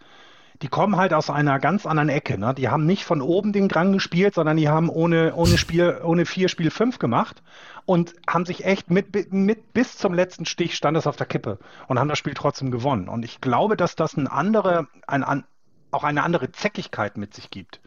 [0.63, 2.39] die kommen halt aus einer ganz anderen Ecke.
[2.39, 2.55] Ne?
[2.55, 6.27] Die haben nicht von oben den Drang gespielt, sondern die haben ohne, ohne Spiel, ohne
[6.27, 7.43] vier Spiel fünf gemacht
[7.85, 11.59] und haben sich echt mit, mit bis zum letzten Stich stand es auf der Kippe
[11.89, 13.09] und haben das Spiel trotzdem gewonnen.
[13.09, 15.45] Und ich glaube, dass das eine andere, ein,
[15.91, 17.81] auch eine andere Zäckigkeit mit sich gibt.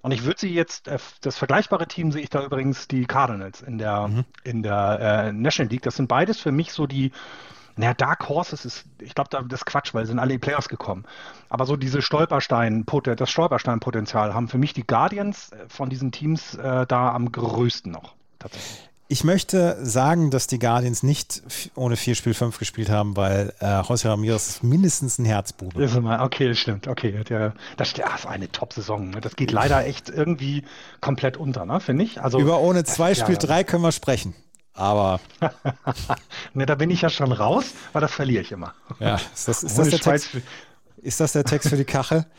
[0.00, 3.62] Und ich würde sie jetzt, äh, das vergleichbare Team sehe ich da übrigens die Cardinals
[3.62, 4.24] in der, mhm.
[4.44, 5.82] in der äh, National League.
[5.82, 7.12] Das sind beides für mich so die,
[7.78, 10.68] naja, Dark Horses ist, ich glaube, das ist Quatsch, weil sind alle in die Playoffs
[10.68, 11.04] gekommen.
[11.48, 12.84] Aber so diese Stolperstein,
[13.16, 17.92] das Stolpersteinpotenzial haben für mich die Guardians äh, von diesen Teams äh, da am größten
[17.92, 18.14] noch.
[18.40, 18.88] Tatsächlich.
[19.10, 21.42] Ich möchte sagen, dass die Guardians nicht
[21.76, 25.80] ohne 4 Spiel 5 gespielt haben, weil äh, José Ramirez ist mindestens ein Herzbube.
[26.20, 26.88] Okay, das stimmt.
[26.88, 29.10] Okay, der, das, das war eine Top-Saison.
[29.10, 29.20] Ne?
[29.22, 30.64] Das geht leider echt irgendwie
[31.00, 32.20] komplett unter, ne, finde ich.
[32.20, 34.34] Also, Über ohne 2 Spiel 3 ja, können wir sprechen.
[34.78, 35.18] Aber.
[36.54, 38.74] ne, da bin ich ja schon raus, weil das verliere ich immer.
[39.00, 40.30] Ja, ist das, ist das, der, Text,
[40.98, 42.24] ist das der Text für die Kachel?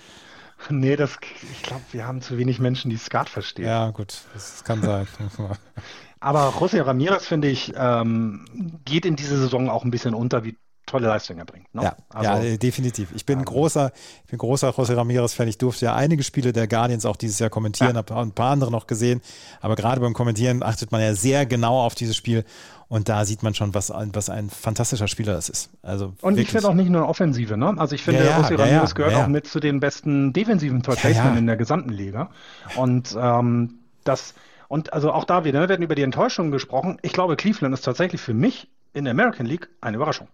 [0.70, 1.12] Nee, das,
[1.54, 3.66] ich glaube, wir haben zu wenig Menschen, die Skat verstehen.
[3.66, 5.08] Ja, gut, das kann sein.
[6.20, 8.44] Aber José Ramirez, finde ich, ähm,
[8.84, 10.58] geht in diese Saison auch ein bisschen unter, wie
[10.90, 11.74] tolle Leistung erbringt.
[11.74, 11.84] Ne?
[11.84, 13.10] Ja, also, ja, definitiv.
[13.16, 13.92] Ich bin ähm, großer,
[14.24, 15.48] ich bin großer José Ramirez-Fan.
[15.48, 17.98] Ich durfte ja einige Spiele der Guardians auch dieses Jahr kommentieren, ja.
[17.98, 19.22] habe ein paar andere noch gesehen.
[19.62, 22.44] Aber gerade beim Kommentieren achtet man ja sehr genau auf dieses Spiel.
[22.88, 25.70] Und da sieht man schon, was, was ein fantastischer Spieler das ist.
[25.84, 26.48] Also und wirklich.
[26.48, 27.76] ich finde auch nicht nur Offensive, ne?
[27.78, 30.82] Also ich finde, ja, ja, José Ramirez ja, gehört auch mit zu den besten defensiven
[30.82, 32.32] Third in der gesamten Liga.
[32.76, 34.34] Und ähm, das,
[34.68, 36.98] und also auch da wieder, ne, wir werden über die Enttäuschungen gesprochen.
[37.04, 40.28] Ich glaube, Cleveland ist tatsächlich für mich in der American League eine Überraschung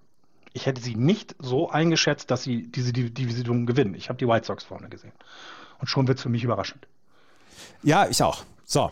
[0.56, 3.94] ich hätte sie nicht so eingeschätzt, dass sie diese Division gewinnen.
[3.94, 5.12] Ich habe die White Sox vorne gesehen.
[5.80, 6.88] Und schon wird es für mich überraschend.
[7.84, 8.46] Ja, ich auch.
[8.64, 8.90] So.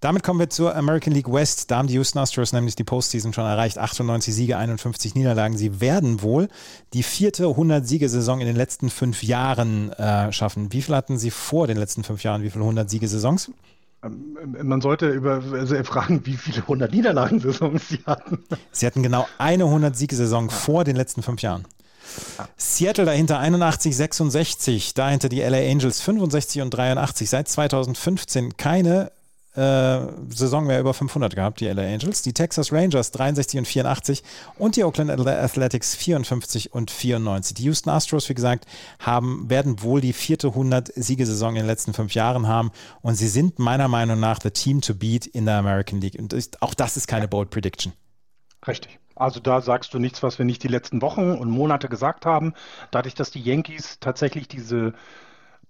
[0.00, 1.70] Damit kommen wir zur American League West.
[1.70, 3.76] Da haben die Houston Astros nämlich die Postseason schon erreicht.
[3.76, 5.58] 98 Siege, 51 Niederlagen.
[5.58, 6.48] Sie werden wohl
[6.94, 10.72] die vierte 100-Siege-Saison in den letzten fünf Jahren äh, schaffen.
[10.72, 12.42] Wie viel hatten Sie vor den letzten fünf Jahren?
[12.42, 13.48] Wie viele 100-Siege-Saisons?
[13.48, 13.54] Ähm,
[14.02, 18.44] man sollte über, also fragen, wie viele 100 Niederlagensaisons sie hatten.
[18.70, 20.54] Sie hatten genau eine 100-Siegesaison ja.
[20.54, 21.66] vor den letzten fünf Jahren.
[22.38, 22.48] Ja.
[22.56, 27.28] Seattle dahinter 81, 66, dahinter die LA Angels 65 und 83.
[27.28, 29.10] Seit 2015 keine
[29.58, 32.22] äh, Saison mehr über 500 gehabt, die LA Angels.
[32.22, 34.22] Die Texas Rangers 63 und 84
[34.56, 37.56] und die Oakland Athletics 54 und 94.
[37.56, 38.66] Die Houston Astros, wie gesagt,
[39.00, 42.70] haben, werden wohl die vierte 100-Siegesaison in den letzten fünf Jahren haben
[43.02, 46.16] und sie sind meiner Meinung nach the team to beat in der American League.
[46.18, 47.92] Und auch das ist keine bold Prediction.
[48.66, 48.98] Richtig.
[49.16, 52.54] Also da sagst du nichts, was wir nicht die letzten Wochen und Monate gesagt haben.
[52.92, 54.94] Dadurch, dass die Yankees tatsächlich diese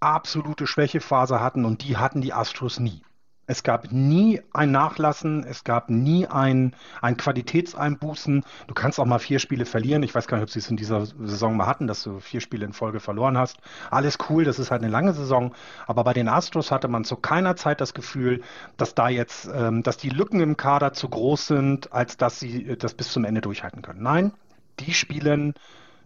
[0.00, 3.02] absolute Schwächephase hatten und die hatten die Astros nie.
[3.48, 8.44] Es gab nie ein Nachlassen, es gab nie ein, ein Qualitätseinbußen.
[8.66, 10.02] Du kannst auch mal vier Spiele verlieren.
[10.02, 12.42] Ich weiß gar nicht, ob sie es in dieser Saison mal hatten, dass du vier
[12.42, 13.56] Spiele in Folge verloren hast.
[13.90, 15.54] Alles cool, das ist halt eine lange Saison.
[15.86, 18.42] Aber bei den Astros hatte man zu keiner Zeit das Gefühl,
[18.76, 22.66] dass da jetzt, ähm, dass die Lücken im Kader zu groß sind, als dass sie
[22.66, 24.02] äh, das bis zum Ende durchhalten können.
[24.02, 24.32] Nein,
[24.78, 25.54] die spielen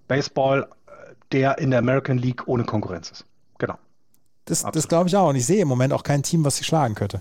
[0.06, 3.24] Baseball, äh, der in der American League ohne Konkurrenz ist.
[3.58, 3.78] Genau.
[4.44, 5.28] Das, das glaube ich auch.
[5.28, 7.20] Und ich sehe im Moment auch kein Team, was sie schlagen könnte.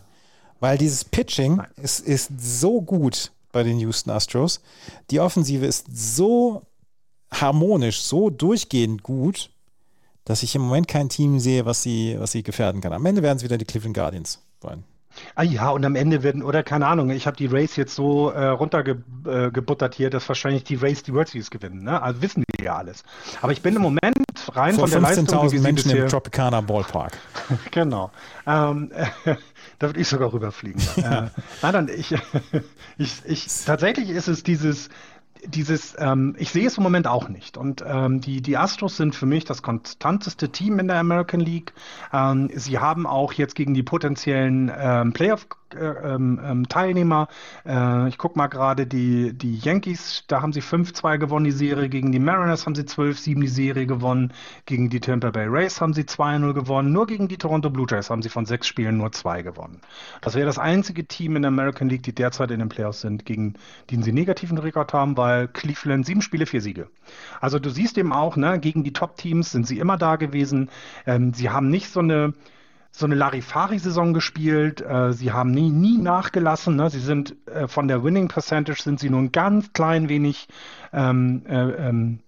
[0.61, 4.61] Weil dieses Pitching ist, ist so gut bei den Houston Astros.
[5.09, 6.61] Die Offensive ist so
[7.33, 9.49] harmonisch, so durchgehend gut,
[10.23, 12.93] dass ich im Moment kein Team sehe, was sie, was sie gefährden kann.
[12.93, 14.83] Am Ende werden es wieder die Cleveland Guardians sein.
[15.35, 18.29] Ah ja, und am Ende werden, oder keine Ahnung, ich habe die Race jetzt so
[18.29, 21.83] äh, runtergebuttert äh, hier, dass wahrscheinlich die Race die World Series gewinnen.
[21.83, 22.01] Ne?
[22.01, 23.03] Also wissen wir ja alles.
[23.41, 24.15] Aber ich bin im Moment
[24.53, 27.17] rein Vor von der Leistung, 15.000 Menschen im Tropicana Ballpark.
[27.71, 28.11] genau.
[28.45, 29.35] Ähm, äh,
[29.79, 30.81] da würde ich sogar rüberfliegen.
[30.97, 31.01] äh,
[31.61, 32.15] nein, dann ich,
[32.97, 34.89] ich, ich, tatsächlich ist es dieses,
[35.45, 37.57] dieses, ähm, ich sehe es im Moment auch nicht.
[37.57, 41.73] Und ähm, die, die Astros sind für mich das konstanteste Team in der American League.
[42.13, 47.27] Ähm, sie haben auch jetzt gegen die potenziellen ähm, Playoff ähm, ähm, Teilnehmer.
[47.65, 51.89] Äh, ich gucke mal gerade die, die Yankees, da haben sie 5-2 gewonnen, die Serie.
[51.89, 54.33] Gegen die Mariners haben sie 12-7 die Serie gewonnen.
[54.65, 56.91] Gegen die Tampa Bay Rays haben sie 2-0 gewonnen.
[56.91, 59.81] Nur gegen die Toronto Blue Jays haben sie von sechs Spielen nur zwei gewonnen.
[60.21, 63.25] Das wäre das einzige Team in der American League, die derzeit in den Playoffs sind,
[63.25, 63.55] gegen
[63.89, 66.87] den sie negativen Rekord haben, weil Cleveland sieben Spiele, vier Siege.
[67.39, 70.69] Also du siehst eben auch, ne, gegen die Top-Teams sind sie immer da gewesen.
[71.05, 72.33] Ähm, sie haben nicht so eine
[72.91, 74.81] so eine Larifari-Saison gespielt.
[74.81, 76.75] Äh, sie haben nie, nie nachgelassen.
[76.75, 76.89] Ne?
[76.89, 80.47] Sie sind äh, von der Winning Percentage sind sie nur ein ganz klein wenig,
[80.93, 82.19] ähm, äh, ähm,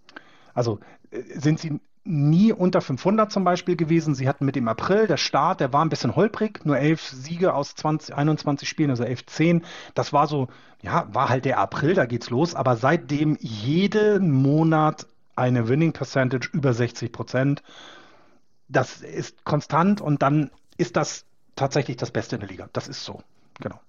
[0.53, 0.79] also
[1.11, 4.15] äh, sind sie nie unter 500 zum Beispiel gewesen.
[4.15, 7.53] Sie hatten mit dem April, der Start, der war ein bisschen holprig, nur elf Siege
[7.53, 9.65] aus 20, 21 Spielen, also 11, 10.
[9.93, 10.47] Das war so,
[10.81, 12.55] ja, war halt der April, da geht's los.
[12.55, 17.63] Aber seitdem jeden Monat eine Winning Percentage über 60 Prozent
[18.73, 22.69] das ist konstant und dann ist das tatsächlich das Beste in der Liga.
[22.73, 23.21] Das ist so,
[23.59, 23.79] genau.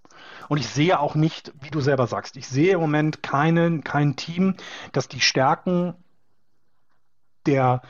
[0.49, 4.17] Und ich sehe auch nicht, wie du selber sagst, ich sehe im Moment keinen, kein
[4.17, 4.57] Team,
[4.93, 5.95] das die Stärken
[7.47, 7.83] der,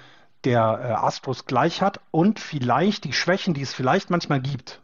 [0.45, 4.83] der äh, Astros gleich hat und vielleicht die Schwächen, die es vielleicht manchmal gibt.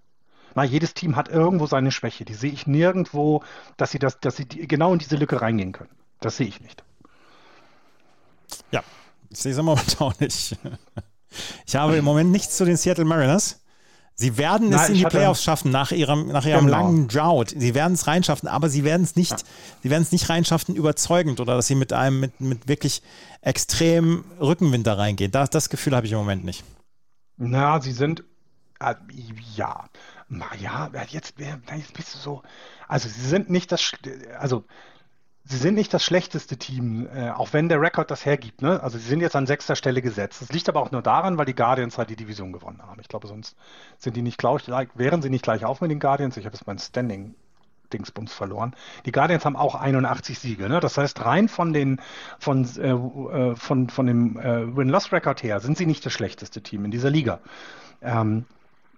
[0.54, 2.24] Na, jedes Team hat irgendwo seine Schwäche.
[2.24, 3.44] Die sehe ich nirgendwo,
[3.76, 5.90] dass sie das, dass sie die, genau in diese Lücke reingehen können.
[6.18, 6.82] Das sehe ich nicht.
[8.72, 8.82] Ja,
[9.28, 10.58] ich sehe es im Moment auch nicht.
[11.66, 13.60] Ich habe im Moment nichts zu den Seattle Mariners.
[14.20, 16.76] Sie werden Nein, es in die Playoffs schaffen nach ihrem, nach ihrem genau.
[16.76, 17.54] langen Drought.
[17.56, 19.38] Sie werden es reinschaffen, aber sie werden es nicht, ja.
[19.82, 23.00] sie werden es nicht reinschaffen überzeugend oder dass sie mit einem, mit, mit wirklich
[23.40, 25.30] extrem Rückenwind da reingehen.
[25.30, 26.64] Das, das Gefühl habe ich im Moment nicht.
[27.38, 28.22] Na, sie sind,
[28.80, 28.94] äh,
[29.56, 29.86] ja,
[30.60, 32.42] ja, jetzt, jetzt bist du so,
[32.88, 33.92] also sie sind nicht das,
[34.38, 34.64] also
[35.50, 38.62] sie sind nicht das schlechteste Team, äh, auch wenn der Rekord das hergibt.
[38.62, 38.80] Ne?
[38.82, 40.40] Also sie sind jetzt an sechster Stelle gesetzt.
[40.40, 43.00] Das liegt aber auch nur daran, weil die Guardians halt die Division gewonnen haben.
[43.00, 43.56] Ich glaube, sonst
[43.98, 44.62] sind die nicht gleich,
[44.94, 46.36] wären sie nicht gleich auf mit den Guardians.
[46.36, 47.34] Ich habe jetzt mein Standing
[47.92, 48.76] Dingsbums verloren.
[49.04, 50.68] Die Guardians haben auch 81 Siege.
[50.68, 50.78] Ne?
[50.78, 52.00] Das heißt, rein von den
[52.38, 56.84] von, äh, äh, von, von dem äh, Win-Loss-Record her sind sie nicht das schlechteste Team
[56.84, 57.40] in dieser Liga.
[58.00, 58.44] Ähm,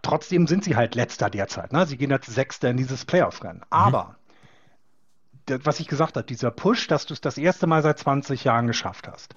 [0.02, 1.72] trotzdem sind sie halt letzter derzeit.
[1.72, 1.86] Ne?
[1.86, 3.60] Sie gehen als Sechster in dieses Playoff-Rennen.
[3.60, 3.64] Mhm.
[3.70, 4.16] Aber
[5.46, 8.66] was ich gesagt habe, dieser Push, dass du es das erste Mal seit 20 Jahren
[8.66, 9.34] geschafft hast.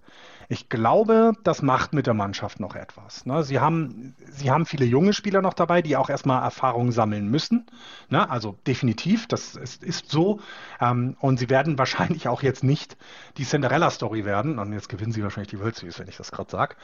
[0.47, 3.25] Ich glaube, das macht mit der Mannschaft noch etwas.
[3.25, 3.43] Ne?
[3.43, 7.65] Sie, haben, sie haben viele junge Spieler noch dabei, die auch erstmal Erfahrungen sammeln müssen.
[8.09, 8.29] Ne?
[8.29, 10.39] Also definitiv, das ist, ist so.
[10.79, 12.95] Ähm, und sie werden wahrscheinlich auch jetzt nicht
[13.37, 14.59] die Cinderella-Story werden.
[14.59, 16.75] Und jetzt gewinnen sie wahrscheinlich die World Series, wenn ich das gerade sage.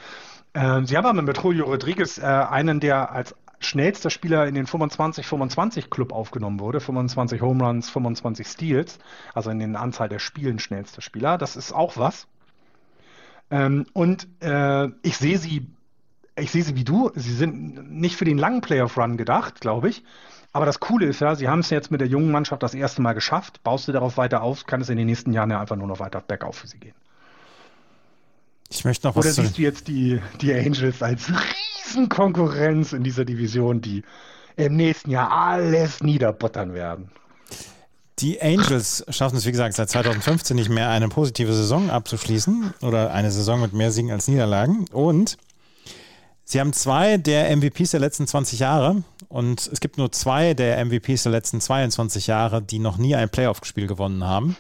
[0.56, 4.68] Ähm, sie haben aber mit Julio Rodriguez äh, einen, der als schnellster Spieler in den
[4.68, 6.80] 25-25 Club aufgenommen wurde.
[6.80, 9.00] 25 Home Runs, 25 Steals,
[9.34, 11.38] also in den Anzahl der Spielen schnellster Spieler.
[11.38, 12.28] Das ist auch was.
[13.50, 15.68] Ähm, und äh, ich sehe sie,
[16.36, 17.12] ich sehe sie wie du.
[17.16, 20.04] Sie sind nicht für den langen Playoff-Run gedacht, glaube ich.
[20.54, 23.02] Aber das Coole ist ja, sie haben es jetzt mit der jungen Mannschaft das erste
[23.02, 23.64] Mal geschafft.
[23.64, 26.00] Baust du darauf weiter auf, kann es in den nächsten Jahren ja einfach nur noch
[26.00, 26.96] weiter bergauf für sie gehen.
[28.72, 31.28] Ich möchte noch was Oder siehst du jetzt die, die Angels als
[31.86, 34.04] Riesenkonkurrenz in dieser Division, die
[34.56, 37.12] im nächsten Jahr alles niederbuttern werden?
[38.20, 43.12] Die Angels schaffen es, wie gesagt, seit 2015 nicht mehr eine positive Saison abzuschließen oder
[43.12, 44.86] eine Saison mit mehr Siegen als Niederlagen.
[44.92, 45.38] Und
[46.46, 50.84] sie haben zwei der MVPs der letzten 20 Jahre und es gibt nur zwei der
[50.86, 54.56] MVPs der letzten 22 Jahre, die noch nie ein Playoff-Spiel gewonnen haben.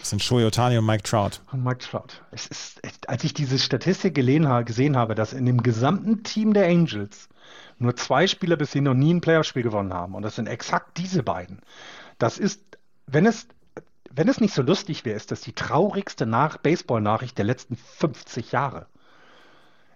[0.00, 1.40] Das sind Shohei Otani und Mike Trout.
[1.52, 2.22] Und Mike Trout.
[2.30, 7.28] Es ist, als ich diese Statistik gesehen habe, dass in dem gesamten Team der Angels
[7.78, 11.22] nur zwei Spieler bisher noch nie ein Playoff-Spiel gewonnen haben, und das sind exakt diese
[11.22, 11.60] beiden.
[12.18, 12.60] Das ist,
[13.06, 13.46] wenn es,
[14.10, 18.52] wenn es nicht so lustig wäre, ist das die traurigste Nach Baseball-Nachricht der letzten 50
[18.52, 18.86] Jahre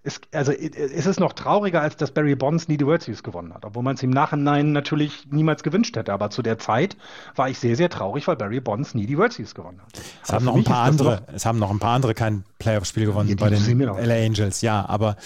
[0.05, 3.55] ist, also ist es noch trauriger, als dass Barry Bonds nie die World Series gewonnen
[3.55, 6.13] hat, obwohl man es im Nachhinein natürlich niemals gewünscht hätte.
[6.13, 6.97] Aber zu der Zeit
[7.37, 9.93] war ich sehr, sehr traurig, weil Barry Bonds nie die World Series gewonnen hat.
[10.25, 13.29] Es haben noch ein paar andere, es haben noch ein paar andere kein Playoff-Spiel gewonnen
[13.29, 15.17] ja, bei den LA Angels, ja, aber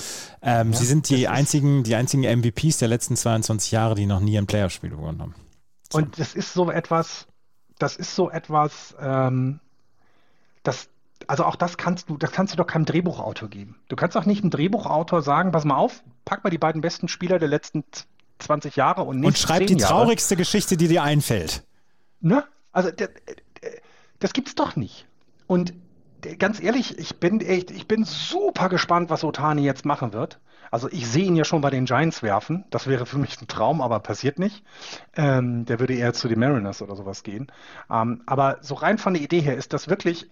[0.42, 4.20] ähm, ja, sie sind die einzigen, die einzigen MVPs der letzten 22 Jahre, die noch
[4.20, 5.34] nie ein Playoff-Spiel gewonnen haben.
[5.90, 5.98] So.
[5.98, 7.26] Und das ist so etwas,
[7.78, 9.60] das ist so etwas, ähm,
[10.62, 10.88] das
[11.26, 13.76] also auch das kannst du, das kannst du doch keinem Drehbuchautor geben.
[13.88, 17.08] Du kannst auch nicht einem Drehbuchautor sagen, pass mal auf, pack mal die beiden besten
[17.08, 17.84] Spieler der letzten
[18.38, 19.92] 20 Jahre und nicht Und schreib die Jahre.
[19.92, 21.64] traurigste Geschichte, die dir einfällt.
[22.20, 22.44] Ne?
[22.72, 22.90] Also
[24.18, 25.06] das gibt's doch nicht.
[25.46, 25.72] Und
[26.38, 30.40] ganz ehrlich, ich bin echt, ich bin super gespannt, was Otani jetzt machen wird.
[30.70, 32.64] Also ich sehe ihn ja schon bei den Giants werfen.
[32.70, 34.64] Das wäre für mich ein Traum, aber passiert nicht.
[35.14, 37.46] Ähm, der würde eher zu den Mariners oder sowas gehen.
[37.90, 40.28] Ähm, aber so rein von der Idee her ist das wirklich,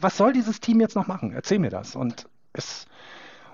[0.00, 1.32] was soll dieses Team jetzt noch machen?
[1.32, 1.96] Erzähl mir das.
[1.96, 2.86] Und es,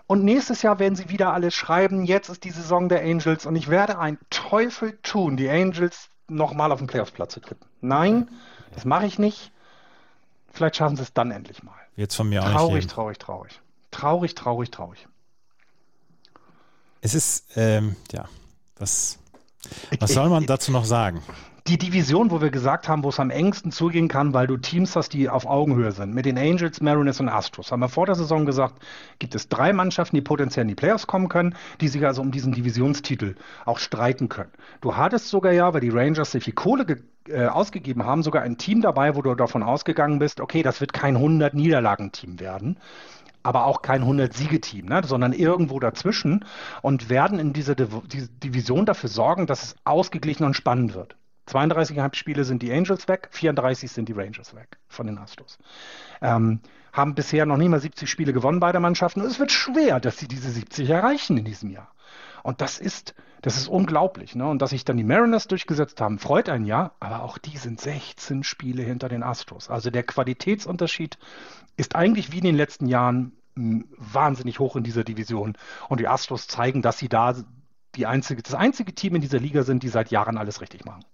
[0.06, 2.04] und nächstes Jahr werden sie wieder alles schreiben.
[2.04, 6.72] Jetzt ist die Saison der Angels und ich werde einen Teufel tun, die Angels nochmal
[6.72, 7.64] auf den Playoffs-Platz zu drücken.
[7.80, 8.28] Nein,
[8.74, 9.52] das mache ich nicht.
[10.52, 11.74] Vielleicht schaffen sie es dann endlich mal.
[11.96, 12.90] Jetzt von mir auch traurig, nicht.
[12.90, 13.60] Traurig, traurig, traurig.
[13.90, 15.08] Traurig, traurig, traurig.
[17.00, 18.28] Es ist, ähm, ja,
[18.78, 19.18] was,
[20.00, 21.22] was soll man dazu noch sagen?
[21.66, 24.96] Die Division, wo wir gesagt haben, wo es am engsten zugehen kann, weil du Teams
[24.96, 26.12] hast, die auf Augenhöhe sind.
[26.12, 27.72] Mit den Angels, Mariners und Astros.
[27.72, 28.74] Haben wir vor der Saison gesagt,
[29.18, 32.32] gibt es drei Mannschaften, die potenziell in die Playoffs kommen können, die sich also um
[32.32, 34.50] diesen Divisionstitel auch streiten können.
[34.82, 36.84] Du hattest sogar ja, weil die Rangers sehr viel Kohle
[37.30, 40.92] äh, ausgegeben haben, sogar ein Team dabei, wo du davon ausgegangen bist, okay, das wird
[40.92, 42.76] kein 100-Niederlagen-Team werden
[43.46, 46.46] aber auch kein 100-Siege-Team, ne, sondern irgendwo dazwischen
[46.80, 48.00] und werden in dieser Div
[48.42, 51.14] Division dafür sorgen, dass es ausgeglichen und spannend wird.
[51.46, 55.58] 32 Spiele sind die Angels weg, 34 sind die Rangers weg von den Astros.
[56.22, 56.60] Ähm,
[56.92, 59.20] haben bisher noch nicht mal 70 Spiele gewonnen, beide Mannschaften.
[59.20, 61.92] Und es wird schwer, dass sie diese 70 erreichen in diesem Jahr.
[62.44, 64.34] Und das ist, das ist unglaublich.
[64.36, 64.46] Ne?
[64.46, 67.80] Und dass sich dann die Mariners durchgesetzt haben, freut ein Jahr, aber auch die sind
[67.80, 69.70] 16 Spiele hinter den Astros.
[69.70, 71.18] Also der Qualitätsunterschied
[71.76, 75.56] ist eigentlich wie in den letzten Jahren wahnsinnig hoch in dieser Division.
[75.88, 77.34] Und die Astros zeigen, dass sie da
[77.96, 81.04] die einzige, das einzige Team in dieser Liga sind, die seit Jahren alles richtig machen.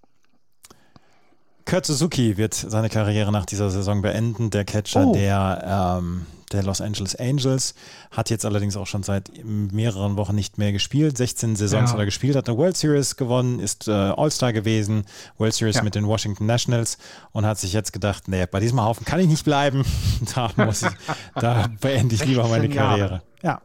[1.71, 4.51] Kurt Suzuki wird seine Karriere nach dieser Saison beenden.
[4.51, 5.15] Der Catcher oh.
[5.15, 7.77] der, ähm, der Los Angeles Angels
[8.11, 11.17] hat jetzt allerdings auch schon seit mehreren Wochen nicht mehr gespielt.
[11.17, 11.93] 16 Saisons ja.
[11.93, 15.05] hat er gespielt, hat eine World Series gewonnen, ist äh, All-Star gewesen,
[15.39, 15.85] World Series ja.
[15.85, 16.99] mit den Washington Nationals
[17.31, 19.85] und hat sich jetzt gedacht, nee, bei diesem Haufen kann ich nicht bleiben.
[20.35, 20.91] da, muss ich,
[21.37, 23.23] da beende ich lieber meine Karriere.
[23.45, 23.61] Ja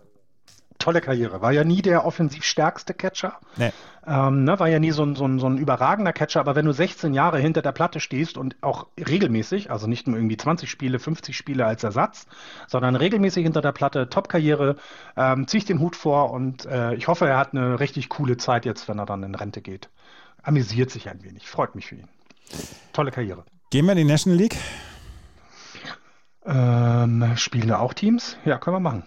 [0.85, 1.41] tolle Karriere.
[1.41, 3.39] War ja nie der offensiv stärkste Catcher.
[3.57, 3.71] Nee.
[4.07, 6.65] Ähm, ne, war ja nie so ein, so, ein, so ein überragender Catcher, aber wenn
[6.65, 10.69] du 16 Jahre hinter der Platte stehst und auch regelmäßig, also nicht nur irgendwie 20
[10.69, 12.27] Spiele, 50 Spiele als Ersatz,
[12.67, 14.75] sondern regelmäßig hinter der Platte, Top-Karriere,
[15.17, 18.37] ähm, zieh ich den Hut vor und äh, ich hoffe, er hat eine richtig coole
[18.37, 19.89] Zeit jetzt, wenn er dann in Rente geht.
[20.43, 22.07] Amüsiert sich ein wenig, freut mich für ihn.
[22.93, 23.43] Tolle Karriere.
[23.71, 24.57] Gehen wir in die National League?
[26.45, 28.37] Ähm, spielen da auch Teams?
[28.45, 29.03] Ja, können wir machen.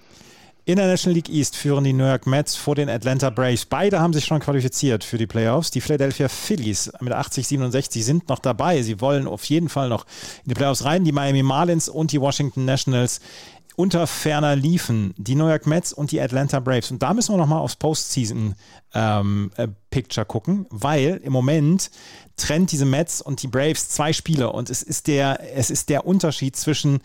[0.69, 3.65] In der National League East führen die New York Mets vor den Atlanta Braves.
[3.65, 5.71] Beide haben sich schon qualifiziert für die Playoffs.
[5.71, 8.83] Die Philadelphia Phillies mit 80-67 sind noch dabei.
[8.83, 10.05] Sie wollen auf jeden Fall noch
[10.45, 11.05] in die Playoffs rein.
[11.05, 13.23] Die Miami Marlins und die Washington Nationals
[13.77, 16.91] unter ferner liefen die New York Mets und die Atlanta Braves.
[16.91, 21.91] Und da müssen wir nochmal aufs Postseason-Picture ähm, gucken, weil im Moment
[22.37, 26.07] trennt diese Mets und die Braves zwei Spiele und es ist der, es ist der
[26.07, 27.01] Unterschied zwischen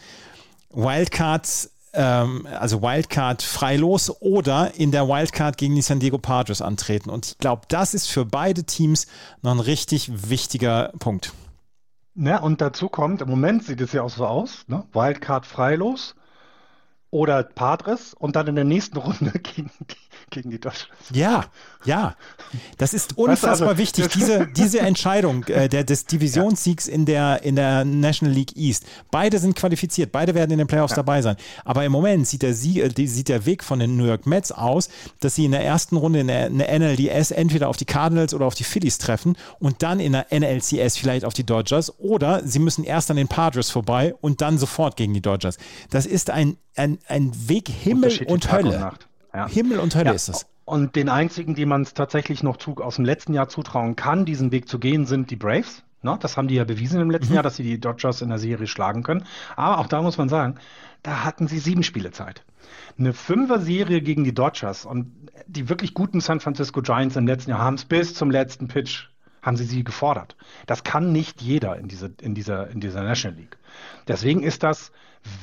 [0.74, 7.10] Wildcards ähm, also Wildcard freilos oder in der Wildcard gegen die San Diego Padres antreten.
[7.10, 9.08] Und ich glaube, das ist für beide Teams
[9.42, 11.34] noch ein richtig wichtiger Punkt.
[12.16, 14.84] Ja, und dazu kommt, im Moment sieht es ja auch so aus, ne?
[14.94, 16.16] Wildcard freilos
[17.14, 19.96] oder Padres und dann in der nächsten Runde gegen die
[20.34, 20.88] gegen die Dodgers.
[21.14, 21.46] Ja,
[21.86, 22.16] ja.
[22.78, 27.06] Das ist unfassbar weißt du, also, wichtig, diese, diese Entscheidung äh, der, des Divisionssiegs in,
[27.06, 28.86] der, in der National League East.
[29.12, 30.98] Beide sind qualifiziert, beide werden in den Playoffs ja.
[30.98, 31.36] dabei sein.
[31.66, 34.52] Aber im Moment sieht der, Sie, äh, sieht der Weg von den New York Mets
[34.52, 34.90] aus,
[35.20, 38.34] dass sie in der ersten Runde in der, in der NLDS entweder auf die Cardinals
[38.34, 42.46] oder auf die Phillies treffen und dann in der NLCS vielleicht auf die Dodgers oder
[42.46, 45.58] sie müssen erst an den Padres vorbei und dann sofort gegen die Dodgers.
[45.90, 48.92] Das ist ein, ein, ein Weg Himmel und Hölle.
[48.92, 49.48] Und ja.
[49.48, 50.14] Himmel und Hölle ja.
[50.14, 50.46] ist es.
[50.66, 54.26] Und den einzigen, die man es tatsächlich noch zu, aus dem letzten Jahr zutrauen kann,
[54.26, 55.84] diesen Weg zu gehen, sind die Braves.
[56.02, 56.18] Ne?
[56.22, 57.36] Das haben die ja bewiesen im letzten mhm.
[57.36, 59.26] Jahr, dass sie die Dodgers in der Serie schlagen können.
[59.56, 60.56] Aber auch da muss man sagen,
[61.02, 62.44] da hatten sie sieben Spiele Zeit.
[62.98, 65.12] Eine Fünfer-Serie gegen die Dodgers und
[65.48, 69.08] die wirklich guten San Francisco Giants im letzten Jahr haben es bis zum letzten Pitch
[69.42, 70.36] haben sie sie gefordert.
[70.66, 73.58] Das kann nicht jeder in, diese, in, dieser, in dieser National League.
[74.08, 74.94] Deswegen ist das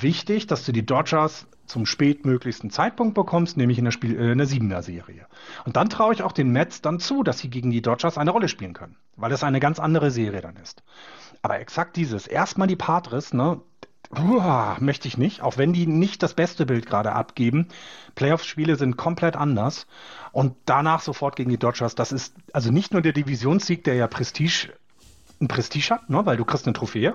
[0.01, 4.39] wichtig, dass du die Dodgers zum spätmöglichsten Zeitpunkt bekommst, nämlich in der, Spiel, äh, in
[4.39, 5.26] der Siebener-Serie.
[5.64, 8.33] Und dann traue ich auch den Mets dann zu, dass sie gegen die Dodgers eine
[8.33, 10.83] Rolle spielen können, weil es eine ganz andere Serie dann ist.
[11.43, 13.61] Aber exakt dieses, erstmal die Padres, ne,
[14.18, 17.68] Uah, möchte ich nicht, auch wenn die nicht das beste Bild gerade abgeben.
[18.16, 19.87] Playoff-Spiele sind komplett anders.
[20.33, 21.95] Und danach sofort gegen die Dodgers.
[21.95, 24.72] Das ist also nicht nur der Divisionssieg, der ja Prestige,
[25.41, 27.14] ein Prestige hat, ne, weil du kriegst eine Trophäe.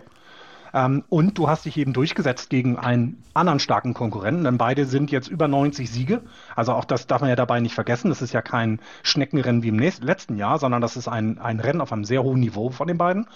[0.76, 5.10] Ähm, und du hast dich eben durchgesetzt gegen einen anderen starken Konkurrenten, denn beide sind
[5.10, 6.22] jetzt über 90 Siege.
[6.54, 8.10] Also auch das darf man ja dabei nicht vergessen.
[8.10, 11.62] Das ist ja kein Schneckenrennen wie im nächsten, letzten Jahr, sondern das ist ein, ein
[11.62, 13.28] Rennen auf einem sehr hohen Niveau von den beiden.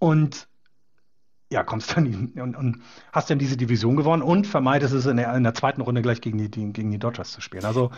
[0.00, 0.48] Und
[1.52, 5.16] ja, kommst dann in, und, und, hast dann diese Division gewonnen und vermeidest es in
[5.16, 7.64] der, in der zweiten Runde gleich gegen die, die, gegen die Dodgers zu spielen.
[7.64, 7.92] Also.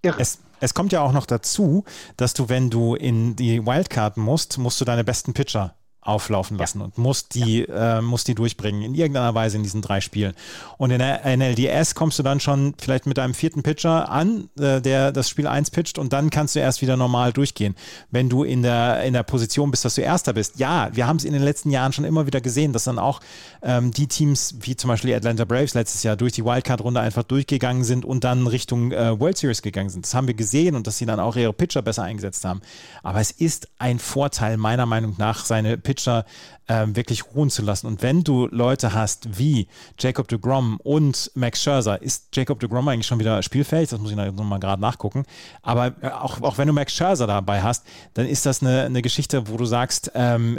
[0.00, 1.84] Es, es kommt ja auch noch dazu,
[2.16, 5.74] dass du, wenn du in die Wildcard musst, musst du deine besten Pitcher
[6.08, 6.86] auflaufen lassen ja.
[6.86, 7.98] und muss die, ja.
[7.98, 10.32] äh, muss die durchbringen in irgendeiner Weise in diesen drei Spielen.
[10.78, 14.80] Und in der NLDS kommst du dann schon vielleicht mit einem vierten Pitcher an, äh,
[14.80, 17.74] der das Spiel 1 pitcht und dann kannst du erst wieder normal durchgehen.
[18.10, 20.58] Wenn du in der, in der Position bist, dass du Erster bist.
[20.58, 23.20] Ja, wir haben es in den letzten Jahren schon immer wieder gesehen, dass dann auch
[23.62, 27.24] ähm, die Teams, wie zum Beispiel die Atlanta Braves letztes Jahr, durch die Wildcard-Runde einfach
[27.24, 30.06] durchgegangen sind und dann Richtung äh, World Series gegangen sind.
[30.06, 32.62] Das haben wir gesehen und dass sie dann auch ihre Pitcher besser eingesetzt haben.
[33.02, 37.86] Aber es ist ein Vorteil meiner Meinung nach, seine Pitcher äh, wirklich ruhen zu lassen.
[37.86, 39.68] Und wenn du Leute hast wie
[39.98, 43.88] Jacob de Grom und Max Scherzer, ist Jacob de Grom eigentlich schon wieder spielfähig?
[43.88, 45.24] Das muss ich nochmal gerade nachgucken.
[45.62, 47.84] Aber äh, auch, auch wenn du Max Scherzer dabei hast,
[48.14, 50.58] dann ist das eine, eine Geschichte, wo du sagst, ähm,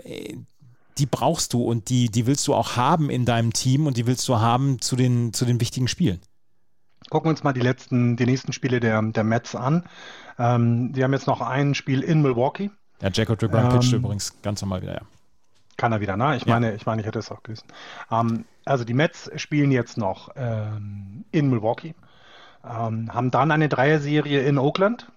[0.98, 4.06] die brauchst du und die, die willst du auch haben in deinem Team und die
[4.06, 6.20] willst du haben zu den, zu den wichtigen Spielen.
[7.10, 9.86] Gucken wir uns mal die letzten, die nächsten Spiele der, der Mets an.
[10.38, 12.70] Ähm, die haben jetzt noch ein Spiel in Milwaukee.
[13.02, 15.02] Ja, Jacob de Grom ähm, pitcht übrigens ganz normal wieder, ja.
[15.80, 16.36] Kann er wieder, ne?
[16.36, 16.56] Ich ja.
[16.56, 17.68] meine, ich meine, ich hätte es auch gelesen.
[18.12, 21.96] Ähm, also die Mets spielen jetzt noch ähm, in Milwaukee,
[22.66, 25.10] ähm, haben dann eine Dreierserie in Oakland,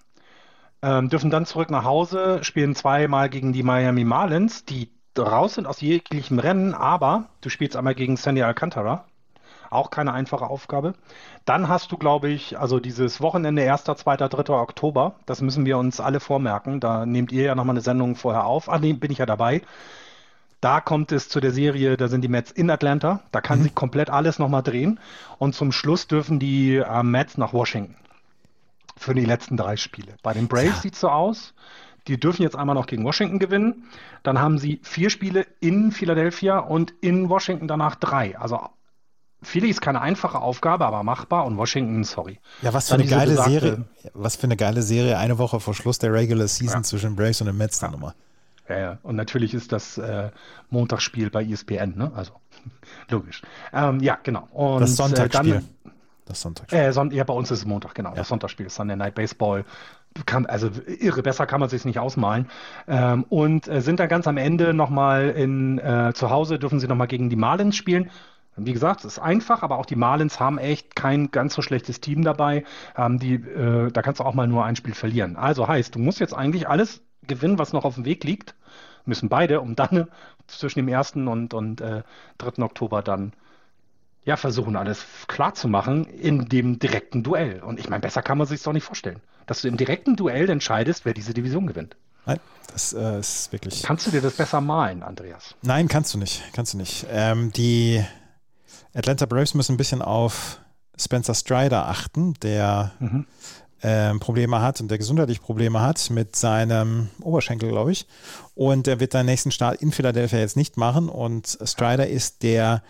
[0.80, 4.88] ähm, dürfen dann zurück nach Hause, spielen zweimal gegen die Miami Marlins, die
[5.18, 9.04] raus sind aus jeglichem Rennen, aber du spielst einmal gegen Sandy Alcantara.
[9.68, 10.94] Auch keine einfache Aufgabe.
[11.44, 14.52] Dann hast du, glaube ich, also dieses Wochenende 1., 2., 3.
[14.52, 15.14] Oktober.
[15.26, 16.78] Das müssen wir uns alle vormerken.
[16.78, 18.68] Da nehmt ihr ja nochmal eine Sendung vorher auf.
[18.68, 19.62] Ah, nee, bin ich ja dabei.
[20.62, 23.20] Da kommt es zu der Serie, da sind die Mets in Atlanta.
[23.32, 23.64] Da kann mhm.
[23.64, 25.00] sich komplett alles nochmal drehen.
[25.38, 27.96] Und zum Schluss dürfen die äh, Mets nach Washington
[28.96, 30.14] für die letzten drei Spiele.
[30.22, 30.76] Bei den Braves ja.
[30.76, 31.52] sieht es so aus.
[32.06, 33.88] Die dürfen jetzt einmal noch gegen Washington gewinnen.
[34.22, 38.38] Dann haben sie vier Spiele in Philadelphia und in Washington danach drei.
[38.38, 38.60] Also
[39.42, 42.38] Philly ist keine einfache Aufgabe, aber machbar und Washington, sorry.
[42.62, 43.84] Ja, was für eine geile besagte, Serie.
[44.14, 45.18] Was für eine geile Serie.
[45.18, 46.82] Eine Woche vor Schluss der Regular Season ja.
[46.84, 47.96] zwischen Braves und den Mets dann ja.
[47.96, 48.14] nochmal.
[48.72, 48.98] Ja, ja.
[49.02, 50.30] Und natürlich ist das äh,
[50.70, 52.12] Montagsspiel bei ESPN, ne?
[52.14, 52.32] Also
[53.10, 53.42] logisch.
[53.72, 54.48] Ähm, ja, genau.
[54.52, 55.56] Und, das Sonntagsspiel.
[55.56, 55.92] Äh, dann,
[56.24, 56.78] das Sonntagsspiel.
[56.78, 58.10] Äh, Son ja, bei uns ist es Montag, genau.
[58.10, 58.16] Ja.
[58.16, 59.64] Das Sonntagsspiel ist Sunday Night Baseball.
[60.26, 62.48] Kann, also irre, besser kann man sich nicht ausmalen.
[62.86, 66.86] Ähm, und äh, sind dann ganz am Ende nochmal in äh, zu Hause, dürfen sie
[66.86, 68.10] nochmal gegen die Marlins spielen.
[68.56, 72.00] Wie gesagt, es ist einfach, aber auch die Marlins haben echt kein ganz so schlechtes
[72.00, 72.64] Team dabei.
[72.96, 75.36] Ähm, die, äh, da kannst du auch mal nur ein Spiel verlieren.
[75.36, 78.54] Also heißt, du musst jetzt eigentlich alles gewinnen, was noch auf dem Weg liegt.
[79.04, 80.08] Müssen beide, um dann
[80.46, 81.16] zwischen dem 1.
[81.16, 82.02] und, und äh,
[82.38, 82.62] 3.
[82.62, 83.32] Oktober dann
[84.24, 87.60] ja, versuchen, alles klar zu machen in dem direkten Duell.
[87.60, 90.48] Und ich meine, besser kann man sich doch nicht vorstellen, dass du im direkten Duell
[90.48, 91.96] entscheidest, wer diese Division gewinnt.
[92.24, 92.38] Nein,
[92.72, 93.82] das äh, ist wirklich.
[93.82, 95.56] Kannst du dir das besser malen, Andreas?
[95.62, 96.44] Nein, kannst du nicht.
[96.52, 97.04] Kannst du nicht.
[97.10, 98.04] Ähm, die
[98.94, 100.60] Atlanta Braves müssen ein bisschen auf
[100.96, 103.26] Spencer Strider achten, der mhm
[103.82, 108.06] äh, Probleme hat und der gesundheitlich Probleme hat mit seinem Oberschenkel, glaube ich.
[108.54, 111.08] Und er wird seinen nächsten Start in Philadelphia jetzt nicht machen.
[111.08, 112.82] Und Strider ist der,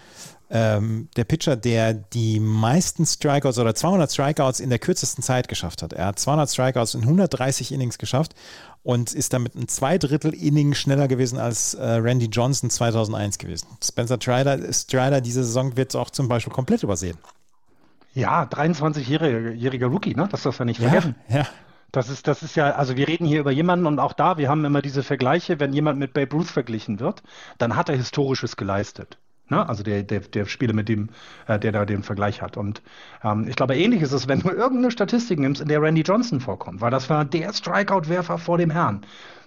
[0.50, 5.82] ähm, der Pitcher, der die meisten Strikeouts oder 200 Strikeouts in der kürzesten Zeit geschafft
[5.82, 5.94] hat.
[5.94, 8.34] Er hat 200 Strikeouts in 130 Innings geschafft
[8.82, 13.66] und ist damit ein Zweidrittel Inning schneller gewesen als äh, Randy Johnson 2001 gewesen.
[13.82, 17.16] Spencer Strider, Strider diese Saison wird auch zum Beispiel komplett übersehen.
[18.14, 20.28] Ja, 23-jähriger Rookie, ne?
[20.30, 21.14] Das darfst du ja nicht vergessen.
[21.28, 21.46] Ja, ja.
[21.92, 24.48] Das ist, das ist ja, also wir reden hier über jemanden und auch da, wir
[24.48, 27.22] haben immer diese Vergleiche, wenn jemand mit Babe Ruth verglichen wird,
[27.58, 29.18] dann hat er Historisches geleistet.
[29.50, 29.68] Ne?
[29.68, 31.10] Also der, der, der Spieler, mit dem,
[31.46, 32.56] äh, der da den Vergleich hat.
[32.56, 32.80] Und
[33.22, 36.40] ähm, ich glaube, ähnlich ist es, wenn du irgendeine Statistik nimmst, in der Randy Johnson
[36.40, 39.02] vorkommt, weil das war der Strikeout-Werfer vor dem Herrn.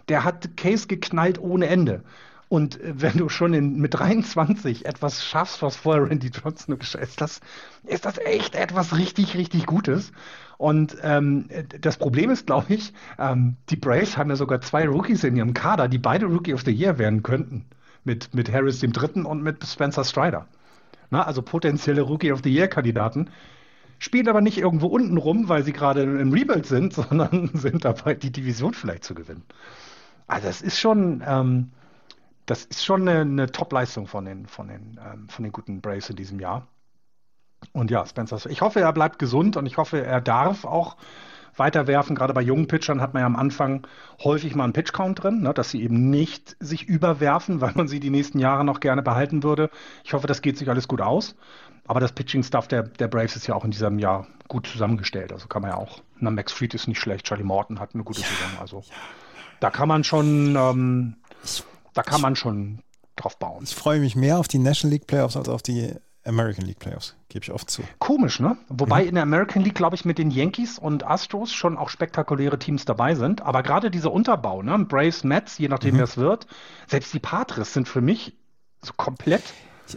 [0.07, 2.03] Der hat Case geknallt ohne Ende.
[2.49, 7.21] Und äh, wenn du schon in, mit 23 etwas schaffst, was vorher Randy Johnson geschafft
[7.21, 7.39] hat,
[7.83, 10.11] ist das echt etwas richtig, richtig Gutes.
[10.57, 11.47] Und ähm,
[11.81, 15.53] das Problem ist, glaube ich, ähm, die Braves haben ja sogar zwei Rookies in ihrem
[15.53, 17.65] Kader, die beide Rookie of the Year werden könnten.
[18.03, 20.45] Mit, mit Harris dem Dritten und mit Spencer Strider.
[21.09, 23.31] Na, also potenzielle Rookie of the Year-Kandidaten.
[23.97, 28.13] Spielen aber nicht irgendwo unten rum, weil sie gerade im Rebuild sind, sondern sind dabei,
[28.13, 29.43] die Division vielleicht zu gewinnen.
[30.27, 31.71] Also es ist schon, ähm,
[32.45, 36.09] das ist schon eine, eine Top-Leistung von den, von, den, ähm, von den guten Braves
[36.09, 36.67] in diesem Jahr.
[37.71, 40.97] Und ja, Spencer, ich hoffe, er bleibt gesund und ich hoffe, er darf auch
[41.57, 42.15] weiterwerfen.
[42.15, 43.87] Gerade bei jungen Pitchern hat man ja am Anfang
[44.23, 47.99] häufig mal einen Pitch-Count drin, ne, dass sie eben nicht sich überwerfen, weil man sie
[47.99, 49.69] die nächsten Jahre noch gerne behalten würde.
[50.03, 51.35] Ich hoffe, das geht sich alles gut aus.
[51.87, 55.31] Aber das Pitching-Stuff der, der Braves ist ja auch in diesem Jahr gut zusammengestellt.
[55.31, 56.01] Also kann man ja auch.
[56.17, 58.59] Na, Max Fried ist nicht schlecht, Charlie Morton hat eine gute ja, Saison.
[58.59, 58.95] Also ja.
[59.59, 61.15] da kann man schon, ähm,
[61.95, 62.79] da kann man schon
[63.15, 63.63] drauf bauen.
[63.63, 65.93] Ich freue mich mehr auf die National League Playoffs als auf die
[66.25, 67.83] American League Playoffs, gebe ich oft zu.
[67.99, 68.57] Komisch, ne?
[68.67, 69.09] Wobei mhm.
[69.09, 72.85] in der American League, glaube ich, mit den Yankees und Astros schon auch spektakuläre Teams
[72.85, 73.41] dabei sind.
[73.41, 74.77] Aber gerade dieser Unterbau, ne?
[74.79, 75.97] Braves, Mets, je nachdem, mhm.
[75.99, 76.47] wer es wird,
[76.87, 78.35] selbst die Padres sind für mich
[78.81, 79.43] so komplett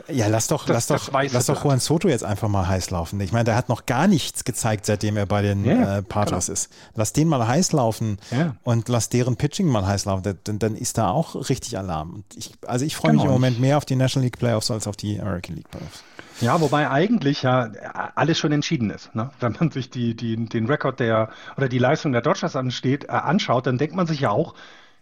[0.08, 3.20] ja, lass doch, das, lass doch, lass doch Juan Soto jetzt einfach mal heiß laufen.
[3.20, 6.46] Ich meine, der hat noch gar nichts gezeigt, seitdem er bei den yeah, äh, Padres
[6.46, 6.52] genau.
[6.54, 6.72] ist.
[6.94, 8.56] Lass den mal heiß laufen yeah.
[8.64, 10.36] und lass deren Pitching mal heiß laufen.
[10.44, 12.24] Dann, dann ist da auch richtig Alarm.
[12.36, 13.22] Ich, also ich freue genau.
[13.22, 16.02] mich im Moment mehr auf die National League Playoffs als auf die American League Playoffs.
[16.40, 17.70] Ja, wobei eigentlich ja
[18.14, 19.14] alles schon entschieden ist.
[19.14, 19.30] Ne?
[19.40, 23.12] Wenn man sich die, die, den Rekord der oder die Leistung der Dodgers ansteht, äh,
[23.12, 24.54] anschaut, dann denkt man sich ja auch,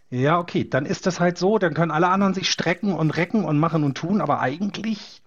[0.09, 3.43] ja, okay, dann ist das halt so, dann können alle anderen sich strecken und recken
[3.43, 5.21] und machen und tun, aber eigentlich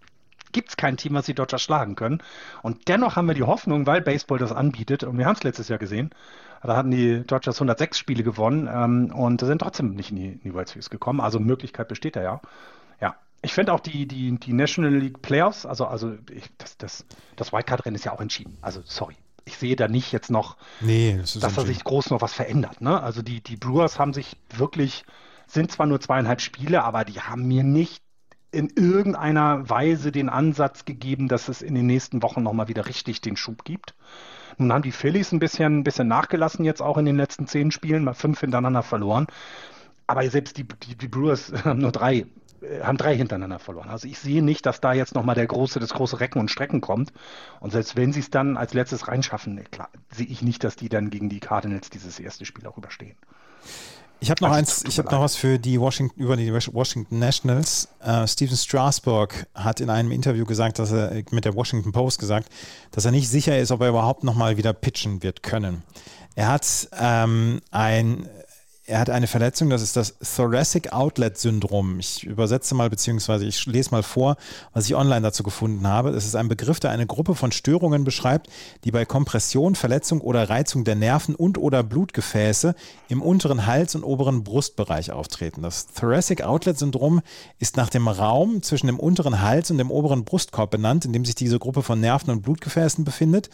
[0.52, 2.22] gibt es kein Team, was die Dodgers schlagen können.
[2.62, 5.68] Und dennoch haben wir die Hoffnung, weil Baseball das anbietet, und wir haben es letztes
[5.68, 6.10] Jahr gesehen,
[6.62, 10.40] da hatten die Dodgers 106 Spiele gewonnen ähm, und sind trotzdem nicht in die, in
[10.44, 11.20] die World Series gekommen.
[11.20, 12.40] Also Möglichkeit besteht da ja.
[13.00, 17.06] Ja, ich finde auch die, die, die National League Playoffs, also, also ich, das, das,
[17.36, 18.58] das Wildcard-Rennen ist ja auch entschieden.
[18.60, 19.16] Also sorry,
[19.50, 22.80] ich sehe da nicht jetzt noch, nee, das dass da sich groß noch was verändert.
[22.80, 23.02] Ne?
[23.02, 25.04] Also die, die Brewers haben sich wirklich,
[25.46, 28.02] sind zwar nur zweieinhalb Spiele, aber die haben mir nicht
[28.52, 33.20] in irgendeiner Weise den Ansatz gegeben, dass es in den nächsten Wochen nochmal wieder richtig
[33.20, 33.94] den Schub gibt.
[34.58, 37.70] Nun haben die Phillies ein bisschen, ein bisschen nachgelassen jetzt auch in den letzten zehn
[37.70, 39.26] Spielen, mal fünf hintereinander verloren.
[40.06, 42.26] Aber selbst die, die, die Brewers haben nur drei
[42.82, 43.88] haben drei hintereinander verloren.
[43.88, 46.80] Also ich sehe nicht, dass da jetzt nochmal der große, das große Recken und Strecken
[46.80, 47.12] kommt.
[47.60, 50.88] Und selbst wenn sie es dann als letztes reinschaffen, klar, sehe ich nicht, dass die
[50.88, 53.16] dann gegen die Cardinals dieses erste Spiel auch überstehen.
[54.22, 57.88] Ich habe noch eins, ich habe noch was für die Washington, über die Washington Nationals.
[58.06, 62.50] Uh, Steven Strasburg hat in einem Interview gesagt, dass er mit der Washington Post gesagt,
[62.90, 65.82] dass er nicht sicher ist, ob er überhaupt nochmal wieder pitchen wird können.
[66.34, 68.28] Er hat ähm, ein
[68.90, 72.00] er hat eine Verletzung, das ist das Thoracic Outlet Syndrom.
[72.00, 74.36] Ich übersetze mal, beziehungsweise ich lese mal vor,
[74.72, 76.10] was ich online dazu gefunden habe.
[76.10, 78.48] Es ist ein Begriff, der eine Gruppe von Störungen beschreibt,
[78.82, 82.74] die bei Kompression, Verletzung oder Reizung der Nerven und oder Blutgefäße
[83.08, 85.62] im unteren Hals- und oberen Brustbereich auftreten.
[85.62, 87.20] Das Thoracic Outlet Syndrom
[87.60, 91.24] ist nach dem Raum zwischen dem unteren Hals und dem oberen Brustkorb benannt, in dem
[91.24, 93.50] sich diese Gruppe von Nerven und Blutgefäßen befindet.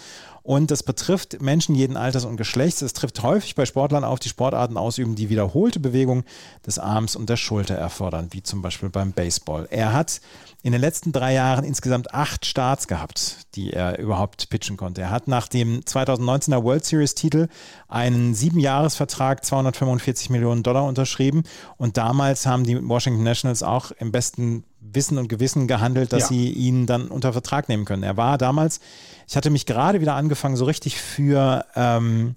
[0.47, 2.81] Und das betrifft Menschen jeden Alters und Geschlechts.
[2.81, 6.23] Es trifft häufig bei Sportlern auf, die Sportarten ausüben, die wiederholte Bewegung
[6.65, 9.67] des Arms und der Schulter erfordern, wie zum Beispiel beim Baseball.
[9.73, 10.21] Er hat
[10.63, 15.01] in den letzten drei Jahren insgesamt acht Starts gehabt, die er überhaupt pitchen konnte.
[15.01, 17.49] Er hat nach dem 2019er World Series Titel
[17.89, 21.43] einen Siebenjahresvertrag, 245 Millionen Dollar unterschrieben.
[21.77, 24.63] Und damals haben die Washington Nationals auch im besten
[24.93, 26.27] Wissen und Gewissen gehandelt, dass ja.
[26.29, 28.03] sie ihn dann unter Vertrag nehmen können.
[28.03, 28.81] Er war damals,
[29.29, 32.37] ich hatte mich gerade wieder angefangen, so richtig für, ähm,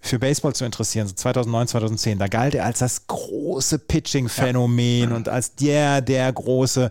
[0.00, 2.18] für Baseball zu interessieren, so 2009, 2010.
[2.18, 5.16] Da galt er als das große Pitching-Phänomen ja.
[5.16, 6.90] und als der, der große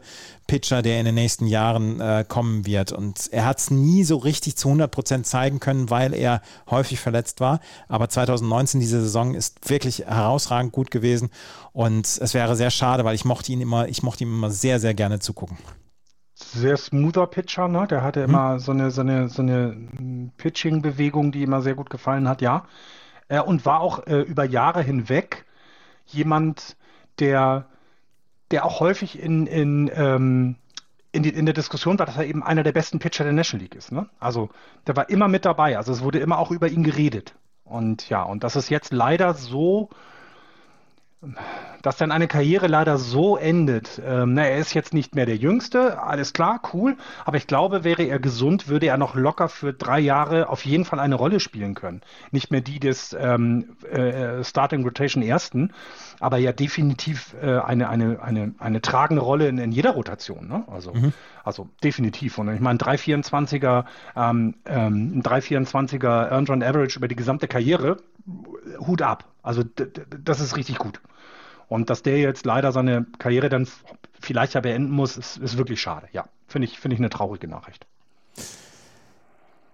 [0.52, 2.92] Pitcher, der in den nächsten Jahren äh, kommen wird.
[2.92, 7.00] Und er hat es nie so richtig zu 100 Prozent zeigen können, weil er häufig
[7.00, 7.62] verletzt war.
[7.88, 11.30] Aber 2019, diese Saison, ist wirklich herausragend gut gewesen.
[11.72, 14.82] Und es wäre sehr schade, weil ich mochte ihn immer, ich mochte ihm immer sehr,
[14.82, 15.58] sehr gerne zugucken
[16.34, 17.86] sehr smoother Pitcher, ne?
[17.88, 18.34] Der hatte mhm.
[18.34, 22.66] immer so eine, so eine, so eine Pitching-Bewegung, die immer sehr gut gefallen hat, ja.
[23.28, 25.46] Äh, und war auch äh, über Jahre hinweg
[26.08, 26.76] jemand,
[27.20, 27.68] der
[28.52, 30.56] der auch häufig in, in, ähm,
[31.12, 33.64] in, die, in der Diskussion war, dass er eben einer der besten Pitcher der National
[33.64, 33.92] League ist.
[33.92, 34.08] Ne?
[34.20, 34.50] Also
[34.88, 35.78] der war immer mit dabei.
[35.78, 37.36] Also es wurde immer auch über ihn geredet.
[37.64, 39.90] Und ja, und das ist jetzt leider so
[41.82, 44.02] dass dann eine Karriere leider so endet.
[44.06, 46.98] Ähm, na, er ist jetzt nicht mehr der Jüngste, alles klar, cool.
[47.26, 50.86] Aber ich glaube, wäre er gesund, würde er noch locker für drei Jahre auf jeden
[50.86, 52.02] Fall eine Rolle spielen können.
[52.32, 55.72] Nicht mehr die des ähm, äh, Starting Rotation Ersten,
[56.20, 60.48] aber ja definitiv äh, eine, eine, eine, eine tragende Rolle in, in jeder Rotation.
[60.48, 60.64] Ne?
[60.68, 61.14] Also, mhm.
[61.44, 62.38] also definitiv.
[62.38, 63.86] Und ich meine, 324er,
[64.16, 67.98] ähm, ähm, 324er Earned Run Average über die gesamte Karriere,
[68.80, 69.26] Hut ab.
[69.42, 69.64] Also
[70.24, 71.02] das ist richtig gut.
[71.72, 73.66] Und dass der jetzt leider seine Karriere dann
[74.20, 76.10] vielleicht ja beenden muss, ist, ist wirklich schade.
[76.12, 77.88] Ja, finde ich, finde ich eine traurige Nachricht.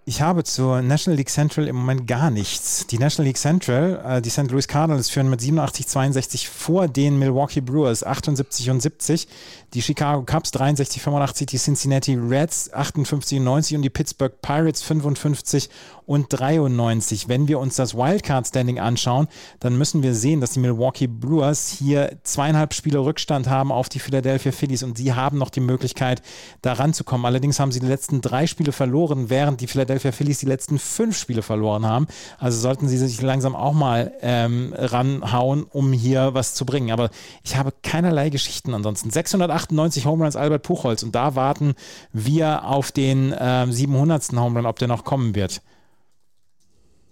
[0.10, 2.88] Ich habe zur National League Central im Moment gar nichts.
[2.88, 4.50] Die National League Central, äh, die St.
[4.50, 9.28] Louis Cardinals führen mit 87, 62 vor den Milwaukee Brewers 78 und 70,
[9.74, 14.82] die Chicago Cubs 63, 85, die Cincinnati Reds 58 und 90 und die Pittsburgh Pirates
[14.82, 15.70] 55
[16.06, 17.28] und 93.
[17.28, 19.28] Wenn wir uns das Wildcard Standing anschauen,
[19.60, 24.00] dann müssen wir sehen, dass die Milwaukee Brewers hier zweieinhalb Spiele Rückstand haben auf die
[24.00, 26.22] Philadelphia Phillies und sie haben noch die Möglichkeit,
[26.62, 27.26] da ranzukommen.
[27.26, 31.18] Allerdings haben sie die letzten drei Spiele verloren, während die Philadelphia Phillies die letzten fünf
[31.18, 32.08] Spiele verloren haben.
[32.40, 36.92] Also sollten sie sich langsam auch mal ähm, ranhauen, um hier was zu bringen.
[36.92, 37.10] Aber
[37.44, 39.10] ich habe keinerlei Geschichten ansonsten.
[39.10, 41.76] 698 Home Runs Albert Puchholz und da warten
[42.14, 44.34] wir auf den ähm, 700.
[44.34, 45.62] Home Run, ob der noch kommen wird.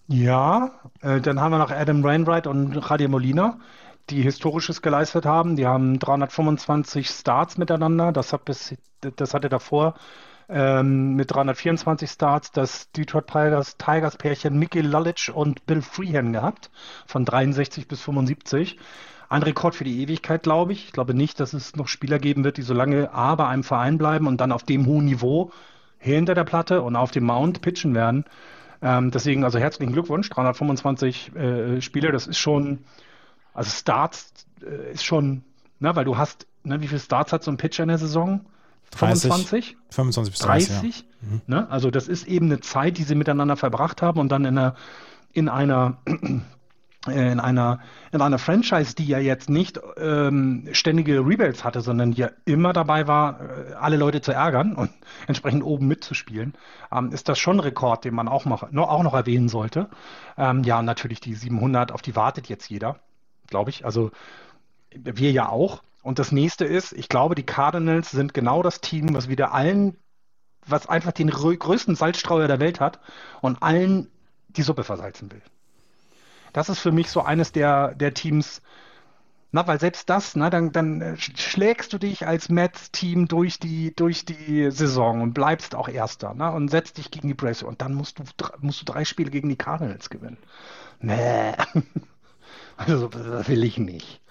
[0.07, 0.71] Ja,
[1.01, 3.59] äh, dann haben wir noch Adam Wainwright und Javier Molina,
[4.09, 5.55] die Historisches geleistet haben.
[5.55, 8.11] Die haben 325 Starts miteinander.
[8.11, 9.95] Das, hat bis, das hatte davor
[10.49, 16.69] ähm, mit 324 Starts das Detroit Tigers, Tigers Pärchen Mickey Lulich und Bill Freehan gehabt,
[17.05, 18.77] von 63 bis 75.
[19.27, 20.85] Ein Rekord für die Ewigkeit, glaube ich.
[20.85, 23.63] Ich glaube nicht, dass es noch Spieler geben wird, die so lange A bei einem
[23.63, 25.51] Verein bleiben und dann auf dem hohen Niveau
[25.97, 28.25] hinter der Platte und auf dem Mount pitchen werden.
[28.81, 32.85] Ähm, deswegen also herzlichen Glückwunsch, 325 äh, Spiele, das ist schon,
[33.53, 35.43] also Starts äh, ist schon,
[35.79, 38.45] ne, weil du hast, ne, wie viele Starts hat so ein Pitcher in der Saison?
[38.95, 39.77] 25?
[39.89, 40.73] 25 bis 30.
[40.79, 41.27] 30 ja.
[41.27, 41.41] mhm.
[41.47, 41.69] ne?
[41.69, 44.75] Also das ist eben eine Zeit, die sie miteinander verbracht haben und dann in einer,
[45.33, 45.97] in einer
[47.07, 47.79] äh, in einer,
[48.11, 52.73] in einer Franchise, die ja jetzt nicht ähm, ständige Rebuilds hatte, sondern die ja immer
[52.73, 54.91] dabei war, äh, alle Leute zu ärgern und
[55.27, 56.53] entsprechend oben mitzuspielen,
[56.91, 59.89] ähm, ist das schon ein Rekord, den man auch noch, noch, auch noch erwähnen sollte.
[60.37, 62.97] Ähm, ja, natürlich die 700, auf die wartet jetzt jeder,
[63.47, 63.85] glaube ich.
[63.85, 64.11] Also
[64.93, 65.83] wir ja auch.
[66.05, 69.97] Und das nächste ist, ich glaube, die Cardinals sind genau das Team, was wieder allen,
[70.65, 72.99] was einfach den größten Salzstreuer der Welt hat
[73.41, 74.09] und allen
[74.49, 75.41] die Suppe versalzen will
[76.55, 78.61] das ist für mich so eines der, der Teams,
[79.51, 83.93] na, weil selbst das, na, dann, dann äh, schlägst du dich als Mets-Team durch die,
[83.93, 87.81] durch die Saison und bleibst auch Erster, na, und setzt dich gegen die Braves und
[87.81, 88.23] dann musst du,
[88.61, 90.37] musst du drei Spiele gegen die Cardinals gewinnen.
[90.99, 91.53] Nee.
[92.77, 94.21] Also, das will ich nicht.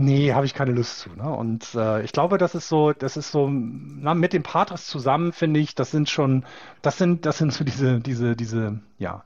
[0.00, 1.10] Nee, habe ich keine Lust zu.
[1.10, 1.28] Ne?
[1.28, 5.32] Und äh, ich glaube, das ist so, das ist so, na, mit den Patres zusammen,
[5.32, 6.44] finde ich, das sind schon,
[6.82, 9.24] das sind, das sind so diese, diese, diese, ja,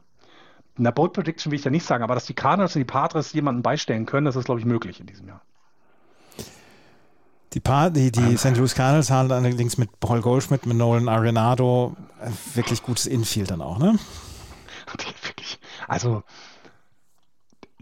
[0.79, 2.87] in der Bold Prediction will ich ja nicht sagen, aber dass die Cardinals und die
[2.87, 5.43] Padres jemanden beistellen können, das ist, glaube ich, möglich in diesem Jahr.
[7.53, 8.57] Die, pa die, die St.
[8.57, 13.61] Louis Cardinals haben allerdings mit Paul Goldschmidt, mit Nolan Arenado äh, wirklich gutes Infield dann
[13.61, 13.99] auch, ne?
[15.23, 16.23] Wirklich, also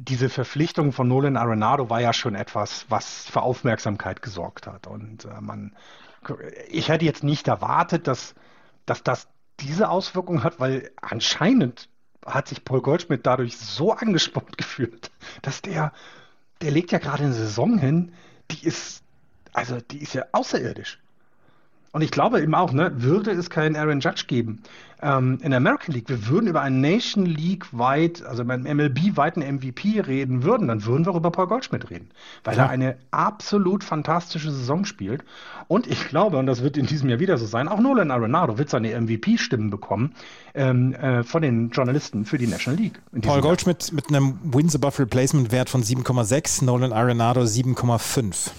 [0.04, 4.86] diese Verpflichtung von Nolan Arenado war ja schon etwas, was für Aufmerksamkeit gesorgt hat.
[4.86, 5.76] Und äh, man,
[6.68, 8.34] ich hätte jetzt nicht erwartet, dass,
[8.86, 9.28] dass das
[9.60, 11.90] diese Auswirkung hat, weil anscheinend
[12.24, 15.10] hat sich Paul Goldschmidt dadurch so angespornt gefühlt,
[15.42, 15.92] dass der,
[16.62, 18.12] der legt ja gerade eine Saison hin,
[18.50, 19.02] die ist,
[19.52, 20.98] also die ist ja außerirdisch.
[21.92, 24.62] Und ich glaube eben auch, ne, würde es keinen Aaron Judge geben
[25.02, 29.16] ähm, in der American League, wir würden über einen Nation League weit, also beim MLB
[29.16, 32.10] weiten MVP reden würden, dann würden wir über Paul Goldschmidt reden,
[32.44, 32.64] weil ja.
[32.64, 35.24] er eine absolut fantastische Saison spielt.
[35.68, 38.58] Und ich glaube, und das wird in diesem Jahr wieder so sein, auch Nolan Arenado
[38.58, 40.14] wird seine MVP-Stimmen bekommen
[40.54, 43.00] ähm, äh, von den Journalisten für die National League.
[43.22, 43.94] Paul Goldschmidt Jahr.
[43.94, 48.50] mit einem Wins Above Replacement Wert von 7,6, Nolan Arenado 7,5.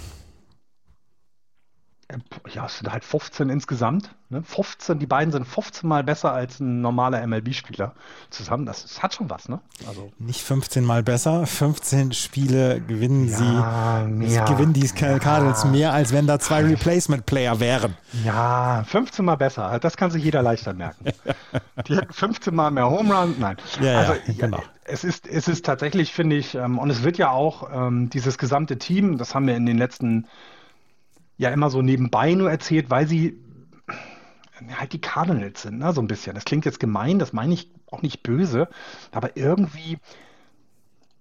[2.54, 4.14] Ja, es sind halt 15 insgesamt.
[4.30, 4.44] Ne?
[4.44, 7.94] 15, die beiden sind 15 mal besser als ein normaler MLB-Spieler
[8.30, 8.66] zusammen.
[8.66, 9.60] Das, das, hat schon was, ne?
[9.88, 14.12] Also Nicht 15 mal besser, 15 Spiele gewinnen ja, sie.
[14.12, 15.70] Mehr, gewinnen die Cardinals ja.
[15.70, 17.98] mehr, als wenn da zwei Replacement-Player wären.
[18.24, 19.80] Ja, 15 mal besser.
[19.80, 21.06] Das kann sich jeder leichter merken.
[21.88, 23.36] die hätten 15 mal mehr Home Run.
[23.40, 23.58] Nein.
[23.82, 24.64] Ja, also, genau.
[24.84, 28.38] Es ist, es ist tatsächlich, finde ich, ähm, und es wird ja auch ähm, dieses
[28.38, 30.28] gesamte Team, das haben wir in den letzten
[31.42, 33.40] ja immer so nebenbei nur erzählt, weil sie
[34.76, 35.92] halt die Cardinals sind, ne?
[35.92, 36.36] so ein bisschen.
[36.36, 38.70] Das klingt jetzt gemein, das meine ich auch nicht böse,
[39.12, 39.98] aber irgendwie,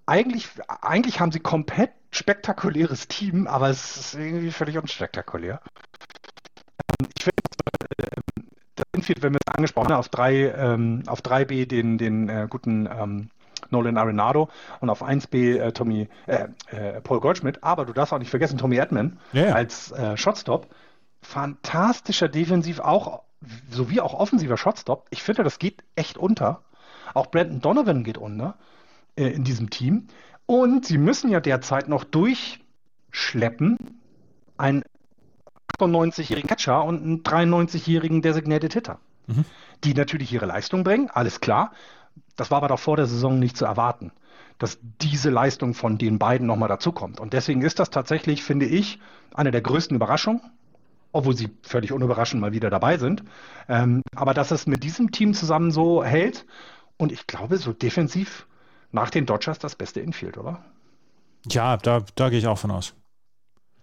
[0.05, 5.63] eigentlich, eigentlich haben sie komplett spektakuläres Team, aber es ist irgendwie völlig unspektakulär.
[7.17, 7.43] Ich finde,
[7.97, 8.43] äh,
[8.75, 12.47] das Infield, wenn wir es angesprochen haben, auf, drei, ähm, auf 3B den, den äh,
[12.51, 13.31] guten ähm,
[13.71, 14.49] Nolan Arenado
[14.81, 17.63] und auf 1B äh, Tommy, äh, äh, Paul Goldschmidt.
[17.63, 19.55] Aber du darfst auch nicht vergessen, Tommy Edman yeah.
[19.55, 20.69] als äh, Shotstop.
[21.23, 23.23] Fantastischer Defensiv, auch
[23.71, 25.07] sowie auch offensiver Shotstop.
[25.11, 26.63] Ich finde, das geht echt unter.
[27.15, 28.57] Auch Brandon Donovan geht unter
[29.17, 30.09] äh, in diesem Team.
[30.47, 33.77] Und sie müssen ja derzeit noch durchschleppen
[34.57, 34.83] einen
[35.79, 38.99] 98-jährigen Catcher und einen 93-jährigen Designated Hitter.
[39.31, 39.45] Mhm.
[39.85, 41.73] die natürlich ihre Leistung bringen, alles klar.
[42.37, 44.12] Das war aber doch vor der Saison nicht zu erwarten,
[44.59, 47.20] dass diese Leistung von den beiden nochmal dazukommt.
[47.20, 48.99] Und deswegen ist das tatsächlich, finde ich,
[49.35, 50.41] eine der größten Überraschungen,
[51.12, 53.24] obwohl sie völlig unüberraschend mal wieder dabei sind.
[53.69, 56.47] Ähm, aber dass es mit diesem Team zusammen so hält
[56.97, 58.47] und ich glaube, so defensiv
[58.93, 60.65] nach den Dodgers das beste Infield, oder?
[61.49, 62.95] Ja, da, da gehe ich auch von aus.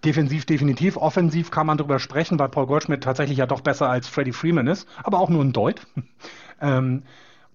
[0.06, 0.96] Defensiv definitiv.
[0.96, 4.68] Offensiv kann man darüber sprechen, weil Paul Goldschmidt tatsächlich ja doch besser als Freddie Freeman
[4.68, 5.88] ist, aber auch nur ein Deut.
[6.62, 7.04] ähm,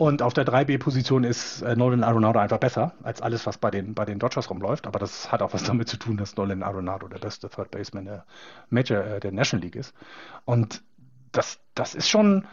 [0.03, 3.95] und auf der 3B-Position ist äh, Nolan Arenado einfach besser als alles, was bei den,
[3.95, 4.89] bei den Dodgers rumläuft.
[4.89, 8.07] Aber das hat auch was damit zu tun, dass Nolan Arenado der beste Third Baseman
[8.07, 8.27] der
[8.69, 9.95] Major, äh, der National League ist.
[10.45, 10.83] Und
[11.31, 12.49] das, das ist schon,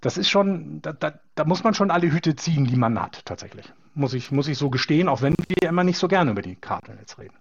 [0.00, 3.22] das ist schon, da, da, da muss man schon alle Hüte ziehen, die man hat,
[3.26, 3.70] tatsächlich.
[3.94, 6.56] Muss ich, muss ich so gestehen, auch wenn wir immer nicht so gerne über die
[6.56, 7.36] Cardinals reden.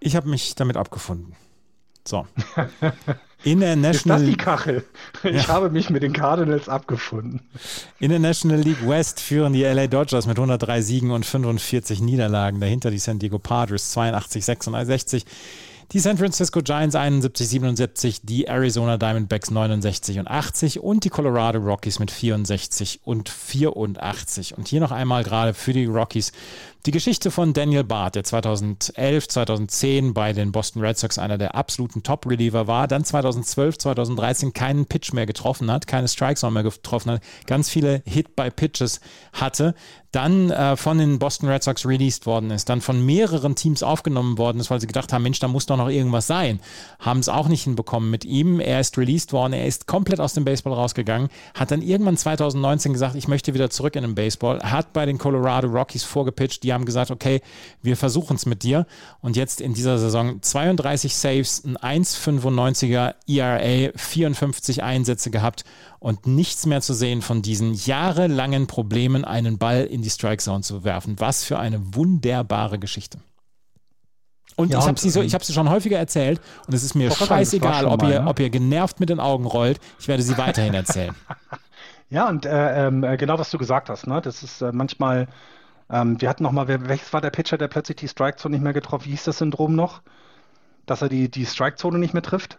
[0.00, 1.36] Ich habe mich damit abgefunden.
[2.04, 2.26] So.
[3.44, 4.84] In der National Ist das die Kachel?
[5.22, 5.48] Ich ja.
[5.48, 7.40] habe mich mit den Cardinals abgefunden.
[8.00, 12.60] In der National League West führen die LA Dodgers mit 103 Siegen und 45 Niederlagen.
[12.60, 15.24] Dahinter die San Diego Padres 82, 66.
[15.92, 21.60] Die San Francisco Giants 71, 77, die Arizona Diamondbacks 69 und 80 und die Colorado
[21.60, 24.58] Rockies mit 64 und 84.
[24.58, 26.32] Und hier noch einmal gerade für die Rockies
[26.88, 31.54] die Geschichte von Daniel Barth, der 2011, 2010 bei den Boston Red Sox einer der
[31.54, 37.10] absoluten Top-Reliever war, dann 2012, 2013 keinen Pitch mehr getroffen hat, keine Strikes mehr getroffen
[37.10, 39.02] hat, ganz viele Hit-by-Pitches
[39.34, 39.74] hatte,
[40.12, 44.38] dann äh, von den Boston Red Sox released worden ist, dann von mehreren Teams aufgenommen
[44.38, 46.60] worden ist, weil sie gedacht haben, Mensch, da muss doch noch irgendwas sein.
[46.98, 48.58] Haben es auch nicht hinbekommen mit ihm.
[48.60, 52.94] Er ist released worden, er ist komplett aus dem Baseball rausgegangen, hat dann irgendwann 2019
[52.94, 56.72] gesagt, ich möchte wieder zurück in den Baseball, hat bei den Colorado Rockies vorgepitcht, die
[56.72, 57.40] haben gesagt, okay,
[57.82, 58.86] wir versuchen es mit dir.
[59.20, 65.64] Und jetzt in dieser Saison 32 Saves, ein 1,95er ERA, 54 Einsätze gehabt
[65.98, 70.62] und nichts mehr zu sehen von diesen jahrelangen Problemen, einen Ball in die Strike Zone
[70.62, 71.16] zu werfen.
[71.18, 73.18] Was für eine wunderbare Geschichte.
[74.58, 76.96] Und ja, ich habe sie so, ich habe sie schon häufiger erzählt und es ist
[76.96, 78.26] mir scheißegal, ob ihr, ne?
[78.26, 79.78] ob ihr genervt mit den Augen rollt.
[80.00, 81.14] Ich werde sie weiterhin erzählen.
[82.10, 84.20] ja, und äh, äh, genau was du gesagt hast, ne?
[84.20, 85.28] Das ist äh, manchmal
[85.90, 88.72] ähm, wir hatten noch mal, welches war der Pitcher, der plötzlich die Strike-Zone nicht mehr
[88.72, 89.06] getroffen?
[89.06, 90.02] Wie hieß das Syndrom noch?
[90.86, 92.58] Dass er die, die Strike-Zone nicht mehr trifft?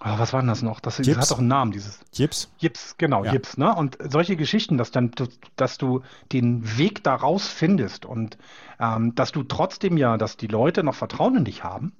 [0.00, 0.78] Oh, was war denn das noch?
[0.78, 1.98] Das, das hat doch einen Namen, dieses.
[2.12, 2.52] Jips?
[2.58, 3.32] Jips, genau, ja.
[3.32, 3.74] Jips, ne?
[3.74, 5.10] Und solche Geschichten, dass dann,
[5.56, 8.38] dass du den Weg daraus findest und
[8.78, 11.96] ähm, dass du trotzdem ja, dass die Leute noch Vertrauen in dich haben,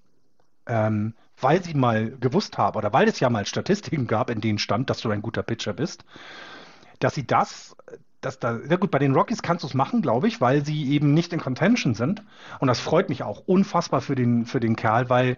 [0.66, 4.58] ähm, weil sie mal gewusst haben oder weil es ja mal Statistiken gab, in denen
[4.58, 6.04] stand, dass du ein guter Pitcher bist,
[7.00, 7.76] dass sie das
[8.20, 10.90] das da, ja gut, bei den Rockies kannst du es machen, glaube ich, weil sie
[10.90, 12.22] eben nicht in Contention sind.
[12.58, 15.36] Und das freut mich auch unfassbar für den, für den Kerl, weil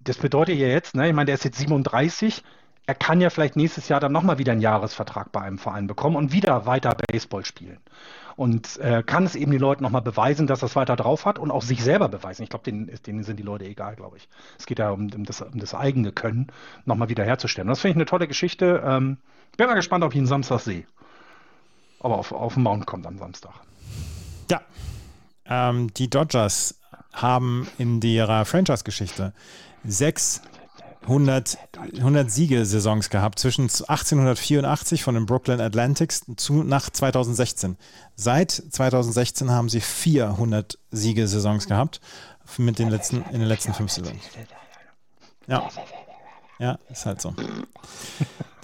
[0.00, 2.42] das bedeutet ja jetzt, ne, ich meine, der ist jetzt 37,
[2.86, 6.16] er kann ja vielleicht nächstes Jahr dann nochmal wieder einen Jahresvertrag bei einem Verein bekommen
[6.16, 7.78] und wieder weiter Baseball spielen.
[8.36, 11.38] Und äh, kann es eben den Leuten nochmal beweisen, dass er es weiter drauf hat
[11.38, 12.42] und auch sich selber beweisen.
[12.42, 14.28] Ich glaube, denen, denen, sind die Leute egal, glaube ich.
[14.58, 16.46] Es geht ja um, um, das, um das, eigene Können
[16.86, 17.68] nochmal wieder herzustellen.
[17.68, 18.82] Das finde ich eine tolle Geschichte.
[18.84, 19.18] Ähm,
[19.58, 20.86] bin mal gespannt, ob ich ihn Samstag sehe
[22.00, 23.54] aber auf, auf den Mount kommt am Samstag.
[24.50, 24.60] Ja,
[25.46, 26.76] ähm, die Dodgers
[27.12, 29.32] haben in ihrer Franchise-Geschichte
[29.84, 30.42] sechs
[31.02, 31.58] 100,
[31.96, 37.76] 100 Siegesaisons gehabt zwischen 1884 von den Brooklyn Atlantics zu, nach 2016.
[38.16, 42.00] Seit 2016 haben sie 400 Siegesaisons gehabt
[42.58, 44.20] mit den letzten, in den letzten fünf Saisons.
[45.46, 45.68] Ja.
[46.58, 47.34] Ja, ist halt so.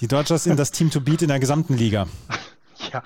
[0.01, 2.07] Die Dodgers sind das Team to beat in der gesamten Liga.
[2.93, 3.03] Ja,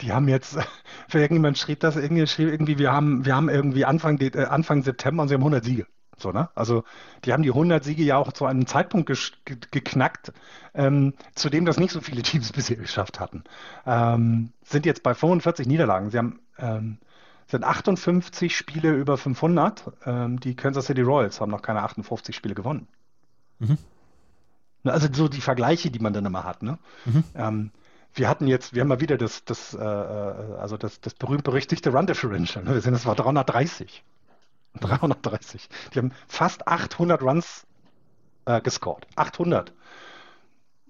[0.00, 0.56] die haben jetzt,
[1.08, 4.82] für irgendjemand schrieb das, irgendwie, schrieb irgendwie wir, haben, wir haben irgendwie Anfang, äh, Anfang
[4.82, 5.86] September und sie haben 100 Siege.
[6.16, 6.48] So, ne?
[6.54, 6.84] Also
[7.24, 9.16] die haben die 100 Siege ja auch zu einem Zeitpunkt ge
[9.70, 10.32] geknackt,
[10.72, 13.44] ähm, zu dem das nicht so viele Teams bisher geschafft hatten.
[13.84, 16.10] Ähm, sind jetzt bei 45 Niederlagen.
[16.10, 16.98] Sie haben ähm,
[17.46, 19.92] sind 58 Spiele über 500.
[20.06, 22.88] Ähm, die Kansas City Royals haben noch keine 58 Spiele gewonnen.
[23.58, 23.78] Mhm.
[24.84, 26.62] Also so die Vergleiche, die man dann immer hat.
[26.62, 26.78] Ne?
[27.04, 27.24] Mhm.
[28.14, 31.90] Wir hatten jetzt, wir haben mal wieder das, das, äh, äh also das, das berühmt-berüchtigte
[31.90, 32.64] Run Differential.
[32.64, 32.74] Ne?
[32.74, 34.04] Wir sind, es war 330.
[34.80, 35.68] 330.
[35.92, 37.66] Die haben fast 800 Runs
[38.46, 39.06] äh, gescored.
[39.16, 39.72] 800.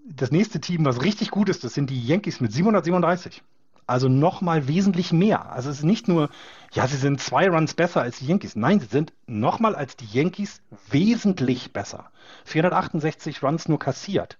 [0.06, 3.42] Das nächste Team, was richtig gut ist, das sind die Yankees mit 737.
[3.86, 5.52] Also nochmal wesentlich mehr.
[5.52, 6.30] Also es ist nicht nur,
[6.72, 8.56] ja, sie sind zwei Runs besser als die Yankees.
[8.56, 12.10] Nein, sie sind nochmal als die Yankees wesentlich besser.
[12.44, 14.38] 468 Runs nur kassiert.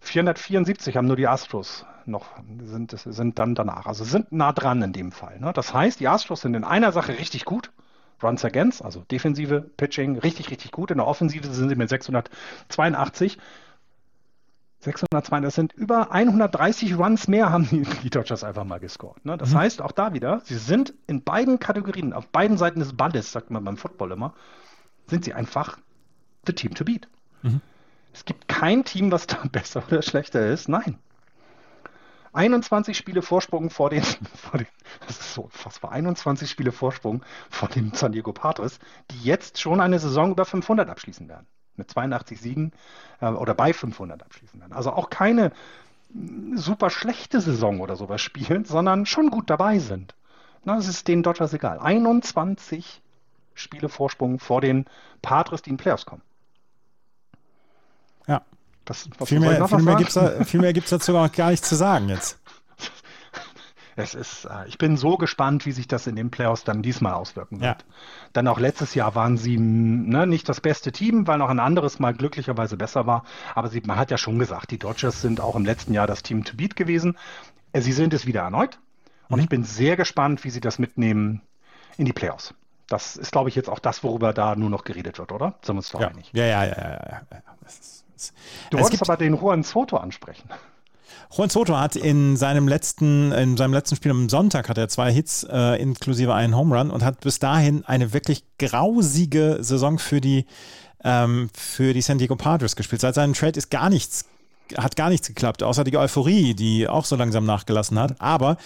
[0.00, 2.26] 474 haben nur die Astros noch,
[2.64, 3.86] sind, sind dann danach.
[3.86, 5.38] Also sind nah dran in dem Fall.
[5.38, 5.52] Ne?
[5.52, 7.70] Das heißt, die Astros sind in einer Sache richtig gut.
[8.22, 10.90] Runs against, also defensive Pitching, richtig, richtig gut.
[10.90, 13.38] In der Offensive sind sie mit 682.
[14.80, 19.24] 602, das sind über 130 Runs mehr, haben die, die Dodgers einfach mal gescored.
[19.24, 19.36] Ne?
[19.36, 19.58] Das mhm.
[19.58, 23.50] heißt, auch da wieder, sie sind in beiden Kategorien, auf beiden Seiten des Balles, sagt
[23.50, 24.34] man beim Football immer,
[25.06, 25.78] sind sie einfach
[26.46, 27.08] the team to beat.
[27.42, 27.60] Mhm.
[28.12, 30.68] Es gibt kein Team, was da besser oder schlechter ist.
[30.68, 30.98] Nein.
[32.32, 34.02] 21 Spiele Vorsprung vor den,
[34.34, 34.66] vor den
[35.06, 38.78] das ist so fast 21 Spiele Vorsprung vor den San Diego Padres,
[39.10, 41.46] die jetzt schon eine Saison über 500 abschließen werden.
[41.76, 42.72] Mit 82 Siegen
[43.20, 44.72] äh, oder bei 500 abschließen werden.
[44.72, 45.52] Also auch keine
[46.54, 50.14] super schlechte Saison oder sowas spielen, sondern schon gut dabei sind.
[50.64, 51.78] Na, das ist den Dodgers egal.
[51.78, 53.00] 21
[53.54, 54.86] Spiele Vorsprung vor den
[55.22, 56.22] Padres, die in Playoffs kommen.
[58.30, 58.42] Ja.
[58.84, 59.78] Das, viel mehr, viel
[60.60, 62.38] mehr gibt es da, dazu auch gar nicht zu sagen jetzt.
[63.96, 67.12] Es ist, äh, ich bin so gespannt, wie sich das in den Playoffs dann diesmal
[67.12, 67.82] auswirken wird.
[67.82, 67.94] Ja.
[68.32, 71.98] Dann auch letztes Jahr waren sie ne, nicht das beste Team, weil noch ein anderes
[71.98, 73.24] mal glücklicherweise besser war.
[73.54, 76.22] Aber sie, man hat ja schon gesagt, die Dodgers sind auch im letzten Jahr das
[76.22, 77.18] Team to beat gewesen.
[77.72, 78.78] Äh, sie sind es wieder erneut.
[79.28, 79.42] Und mhm.
[79.42, 81.42] ich bin sehr gespannt, wie sie das mitnehmen
[81.98, 82.54] in die Playoffs.
[82.86, 85.54] Das ist, glaube ich, jetzt auch das, worüber da nur noch geredet wird, oder?
[85.62, 86.08] Sind wir uns doch ja.
[86.08, 86.30] einig?
[86.32, 87.22] Ja, ja, ja, ja.
[87.30, 87.42] ja,
[88.20, 88.32] ist,
[88.70, 90.48] du wolltest aber den Juan Soto ansprechen.
[91.32, 95.12] Juan Soto hat in seinem letzten, in seinem letzten Spiel am Sonntag hat er zwei
[95.12, 100.20] Hits äh, inklusive einen Home Run und hat bis dahin eine wirklich grausige Saison für
[100.20, 100.46] die
[101.04, 103.00] ähm, für die San Diego Padres gespielt.
[103.00, 104.24] Seit seinem Trade ist gar nichts
[104.76, 108.20] hat gar nichts geklappt, außer die Euphorie, die auch so langsam nachgelassen hat.
[108.20, 108.56] Aber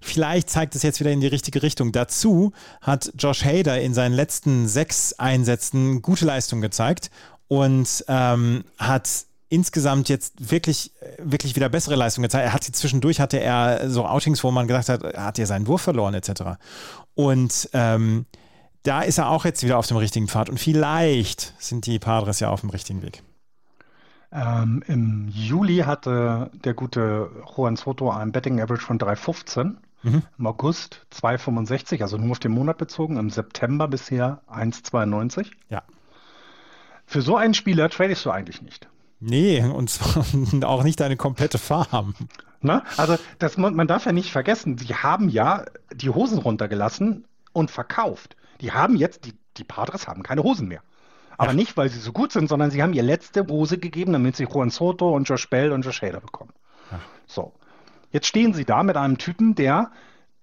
[0.00, 1.90] vielleicht zeigt es jetzt wieder in die richtige Richtung.
[1.90, 7.10] Dazu hat Josh Hader in seinen letzten sechs Einsätzen gute Leistung gezeigt
[7.48, 12.44] und ähm, hat insgesamt jetzt wirklich, wirklich wieder bessere Leistung gezeigt.
[12.44, 15.66] Er hat sie zwischendurch, hatte er so Outings, wo man gesagt hat, hat er seinen
[15.66, 16.58] Wurf verloren, etc.
[17.14, 18.26] Und ähm,
[18.82, 20.50] da ist er auch jetzt wieder auf dem richtigen Pfad.
[20.50, 23.22] Und vielleicht sind die Padres ja auf dem richtigen Weg.
[24.30, 29.76] Ähm, Im Juli hatte der gute Juan Soto ein Betting Average von 3,15.
[30.02, 30.22] Mhm.
[30.38, 33.16] Im August 2,65, also nur auf den Monat bezogen.
[33.16, 35.46] Im September bisher 1,92.
[35.70, 35.82] Ja.
[37.08, 38.86] Für so einen Spieler tradest du eigentlich nicht.
[39.18, 40.26] Nee, und zwar
[40.68, 42.14] auch nicht eine komplette Farm.
[42.60, 47.24] Na, also das, man darf ja nicht vergessen, sie haben ja die Hosen runtergelassen
[47.54, 48.36] und verkauft.
[48.60, 50.82] Die haben jetzt, die, die Padres haben keine Hosen mehr.
[51.38, 51.56] Aber ja.
[51.56, 54.44] nicht, weil sie so gut sind, sondern sie haben ihr letzte Hose gegeben, damit sie
[54.44, 56.52] Juan Soto und Josh Bell und Josh Hader bekommen.
[56.90, 57.00] Ja.
[57.26, 57.54] So.
[58.10, 59.92] Jetzt stehen sie da mit einem Typen, der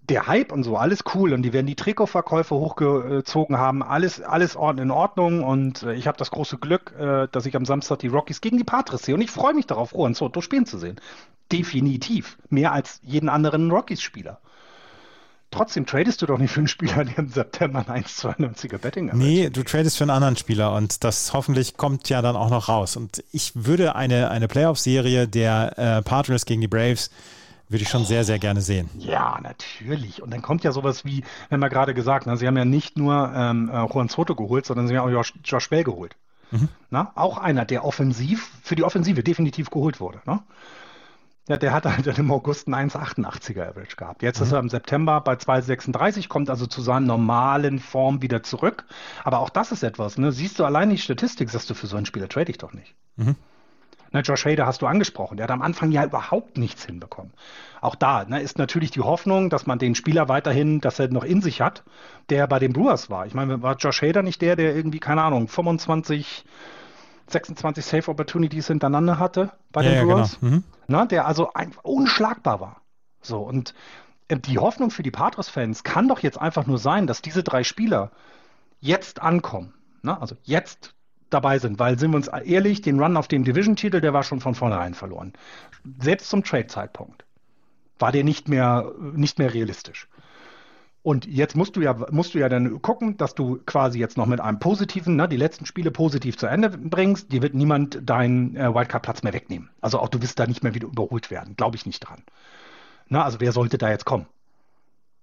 [0.10, 4.56] der Hype und so, alles cool und die werden die Trikotverkäufe hochgezogen haben, alles, alles
[4.56, 8.08] in Ordnung und äh, ich habe das große Glück, äh, dass ich am Samstag die
[8.08, 11.00] Rockies gegen die Patres sehe und ich freue mich darauf, Juan Soto spielen zu sehen.
[11.52, 12.38] Definitiv.
[12.50, 14.40] Mehr als jeden anderen Rockies-Spieler.
[15.52, 19.18] Trotzdem tradest du doch nicht für einen Spieler, der im September ein 1,92er Betting hat.
[19.18, 22.68] Nee, du tradest für einen anderen Spieler und das hoffentlich kommt ja dann auch noch
[22.68, 22.98] raus.
[22.98, 27.10] Und ich würde eine, eine Playoff-Serie der äh, Padres gegen die Braves
[27.70, 28.90] würde ich schon sehr, sehr gerne sehen.
[28.98, 30.22] Ja, natürlich.
[30.22, 32.98] Und dann kommt ja sowas wie, wenn wir gerade gesagt, na, sie haben ja nicht
[32.98, 36.16] nur ähm, äh, Juan Soto geholt, sondern sie haben auch Josh, Josh Bell geholt.
[36.52, 36.70] Mhm.
[36.90, 40.22] Na, auch einer, der offensiv, für die Offensive definitiv geholt wurde.
[40.26, 40.42] Ne?
[41.48, 44.24] Ja, der hat halt im August einen 1,88er Average gehabt.
[44.24, 44.46] Jetzt mhm.
[44.46, 48.86] ist er im September bei 2,36, kommt also zu seiner normalen Form wieder zurück.
[49.24, 50.32] Aber auch das ist etwas, ne?
[50.32, 52.96] Siehst du allein die Statistik, sagst du, für so einen Spieler trade ich doch nicht.
[53.16, 53.36] Mhm.
[54.16, 55.36] Ne, Josh Hader hast du angesprochen.
[55.36, 57.34] Der hat am Anfang ja überhaupt nichts hinbekommen.
[57.82, 61.26] Auch da ne, ist natürlich die Hoffnung, dass man den Spieler weiterhin, dass er noch
[61.26, 61.84] in sich hat,
[62.30, 63.26] der bei den Brewers war.
[63.26, 66.46] Ich meine, war Josh Hader nicht der, der irgendwie, keine Ahnung, 25,
[67.28, 70.40] 26 Safe Opportunities hintereinander hatte bei ja, den Brewers?
[70.42, 70.56] Ja, genau.
[70.56, 70.64] mhm.
[70.88, 71.52] ne, der also
[71.84, 72.82] unschlagbar war.
[73.20, 73.74] So, und
[74.30, 77.66] äh, die Hoffnung für die Patriots-Fans kann doch jetzt einfach nur sein, dass diese drei
[77.66, 78.12] Spieler
[78.80, 79.74] jetzt ankommen.
[80.04, 80.22] Ne?
[80.22, 80.95] Also jetzt
[81.30, 84.40] dabei sind, weil sind wir uns ehrlich, den Run auf dem Division-Titel, der war schon
[84.40, 85.34] von vornherein verloren.
[86.00, 87.26] Selbst zum Trade-Zeitpunkt
[88.00, 90.08] war der nicht mehr, nicht mehr realistisch.
[91.06, 94.26] Und jetzt musst du ja, musst du ja dann gucken, dass du quasi jetzt noch
[94.26, 97.32] mit einem positiven, ne, die letzten Spiele positiv zu Ende bringst.
[97.32, 99.70] Dir wird niemand deinen äh, Wildcard-Platz mehr wegnehmen.
[99.82, 101.56] Also auch du wirst da nicht mehr wieder überholt werden.
[101.56, 102.24] Glaube ich nicht dran.
[103.08, 104.26] Na, also wer sollte da jetzt kommen?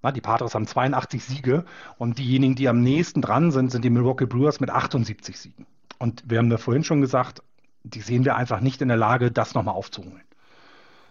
[0.02, 1.64] Na, die Padres haben 82 Siege
[1.98, 5.66] und diejenigen, die am nächsten dran sind, sind die Milwaukee Brewers mit 78 Siegen.
[6.02, 7.44] Und wir haben da vorhin schon gesagt,
[7.84, 10.24] die sehen wir einfach nicht in der Lage, das nochmal aufzuholen.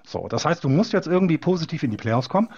[0.05, 2.49] So, das heißt, du musst jetzt irgendwie positiv in die Playoffs kommen.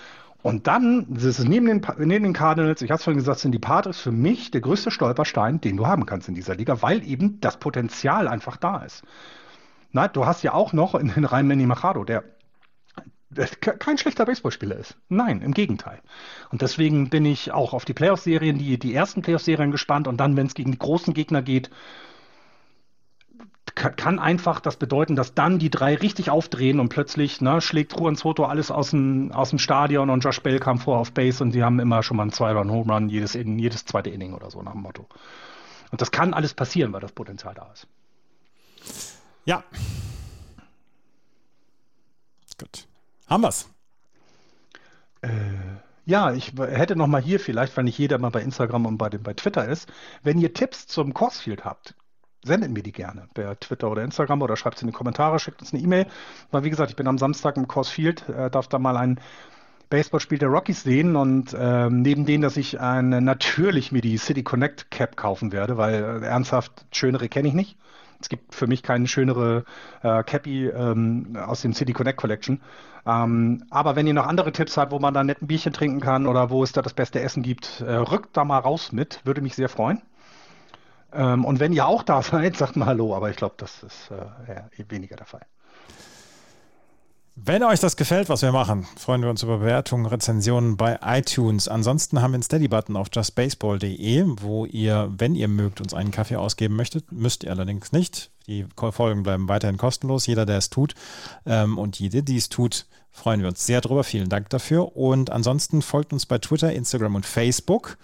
[0.42, 3.52] Und dann, das ist neben den, neben den Cardinals, ich habe es vorhin gesagt, sind
[3.52, 7.08] die Padres für mich der größte Stolperstein, den du haben kannst in dieser Liga, weil
[7.08, 9.04] eben das Potenzial einfach da ist.
[9.92, 12.24] Na, du hast ja auch noch in den Reihen Manny Machado, der
[13.60, 14.98] kein schlechter Baseballspieler ist.
[15.08, 16.02] Nein, im Gegenteil.
[16.50, 20.36] Und deswegen bin ich auch auf die Playoff-Serien, die, die ersten Playoff-Serien gespannt und dann,
[20.36, 21.70] wenn es gegen die großen Gegner geht,
[23.76, 28.16] kann einfach das bedeuten, dass dann die drei richtig aufdrehen und plötzlich ne, schlägt Juan
[28.16, 31.54] Soto alles aus dem, aus dem Stadion und Josh Bell kam vor auf Base und
[31.54, 34.82] die haben immer schon mal einen Zwei-Run-Home-Run jedes, jedes zweite Inning oder so nach dem
[34.82, 35.08] Motto.
[35.92, 37.88] Und das kann alles passieren, weil das Potenzial da ist.
[39.46, 39.64] Ja.
[42.60, 42.88] Gut.
[43.28, 43.70] Haben wir's.
[45.22, 45.30] Äh,
[46.06, 49.10] ja, ich hätte noch mal hier vielleicht, weil nicht jeder mal bei Instagram und bei,
[49.10, 49.92] dem, bei Twitter ist,
[50.22, 51.96] wenn ihr Tipps zum Coursefield habt,
[52.44, 55.62] sendet mir die gerne per Twitter oder Instagram oder schreibt es in die Kommentare, schickt
[55.62, 56.08] uns eine E-Mail.
[56.52, 59.20] Weil wie gesagt, ich bin am Samstag im Coursefield, äh, darf da mal ein
[59.90, 64.44] Baseballspiel der Rockies sehen und äh, neben denen, dass ich eine, natürlich mir die City
[64.44, 67.78] Connect Cap kaufen werde, weil äh, ernsthaft schönere kenne ich nicht.
[68.20, 69.66] Es gibt für mich keine schönere
[70.02, 72.62] äh, Cappy ähm, aus dem City Connect Collection.
[73.06, 76.00] Ähm, aber wenn ihr noch andere Tipps habt, wo man da nett ein Bierchen trinken
[76.00, 79.20] kann oder wo es da das beste Essen gibt, äh, rückt da mal raus mit,
[79.26, 80.02] würde mich sehr freuen.
[81.14, 84.12] Ähm, und wenn ihr auch da seid, sagt mal Hallo, aber ich glaube, das ist
[84.12, 85.46] äh, weniger der Fall.
[87.36, 91.68] Wenn euch das gefällt, was wir machen, freuen wir uns über Bewertungen, Rezensionen bei iTunes.
[91.68, 96.36] Ansonsten haben wir einen Steady-Button auf justbaseball.de, wo ihr, wenn ihr mögt, uns einen Kaffee
[96.36, 98.30] ausgeben möchtet, müsst ihr allerdings nicht.
[98.46, 100.94] Die Folgen bleiben weiterhin kostenlos, jeder, der es tut.
[101.48, 104.04] Ähm, und jede, die es tut, freuen wir uns sehr drüber.
[104.04, 104.98] Vielen Dank dafür.
[104.98, 107.98] Und ansonsten folgt uns bei Twitter, Instagram und Facebook.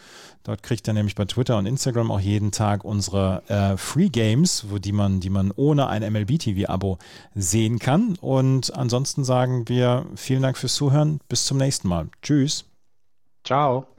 [0.44, 4.68] Dort kriegt ihr nämlich bei Twitter und Instagram auch jeden Tag unsere äh, Free Games,
[4.70, 7.00] wo die man, die man ohne ein MLB TV-Abo
[7.36, 8.16] sehen kann.
[8.22, 11.20] Und ansonsten sagen wir vielen Dank fürs Zuhören.
[11.28, 12.08] Bis zum nächsten Mal.
[12.22, 12.66] Tschüss.
[13.44, 13.99] Ciao.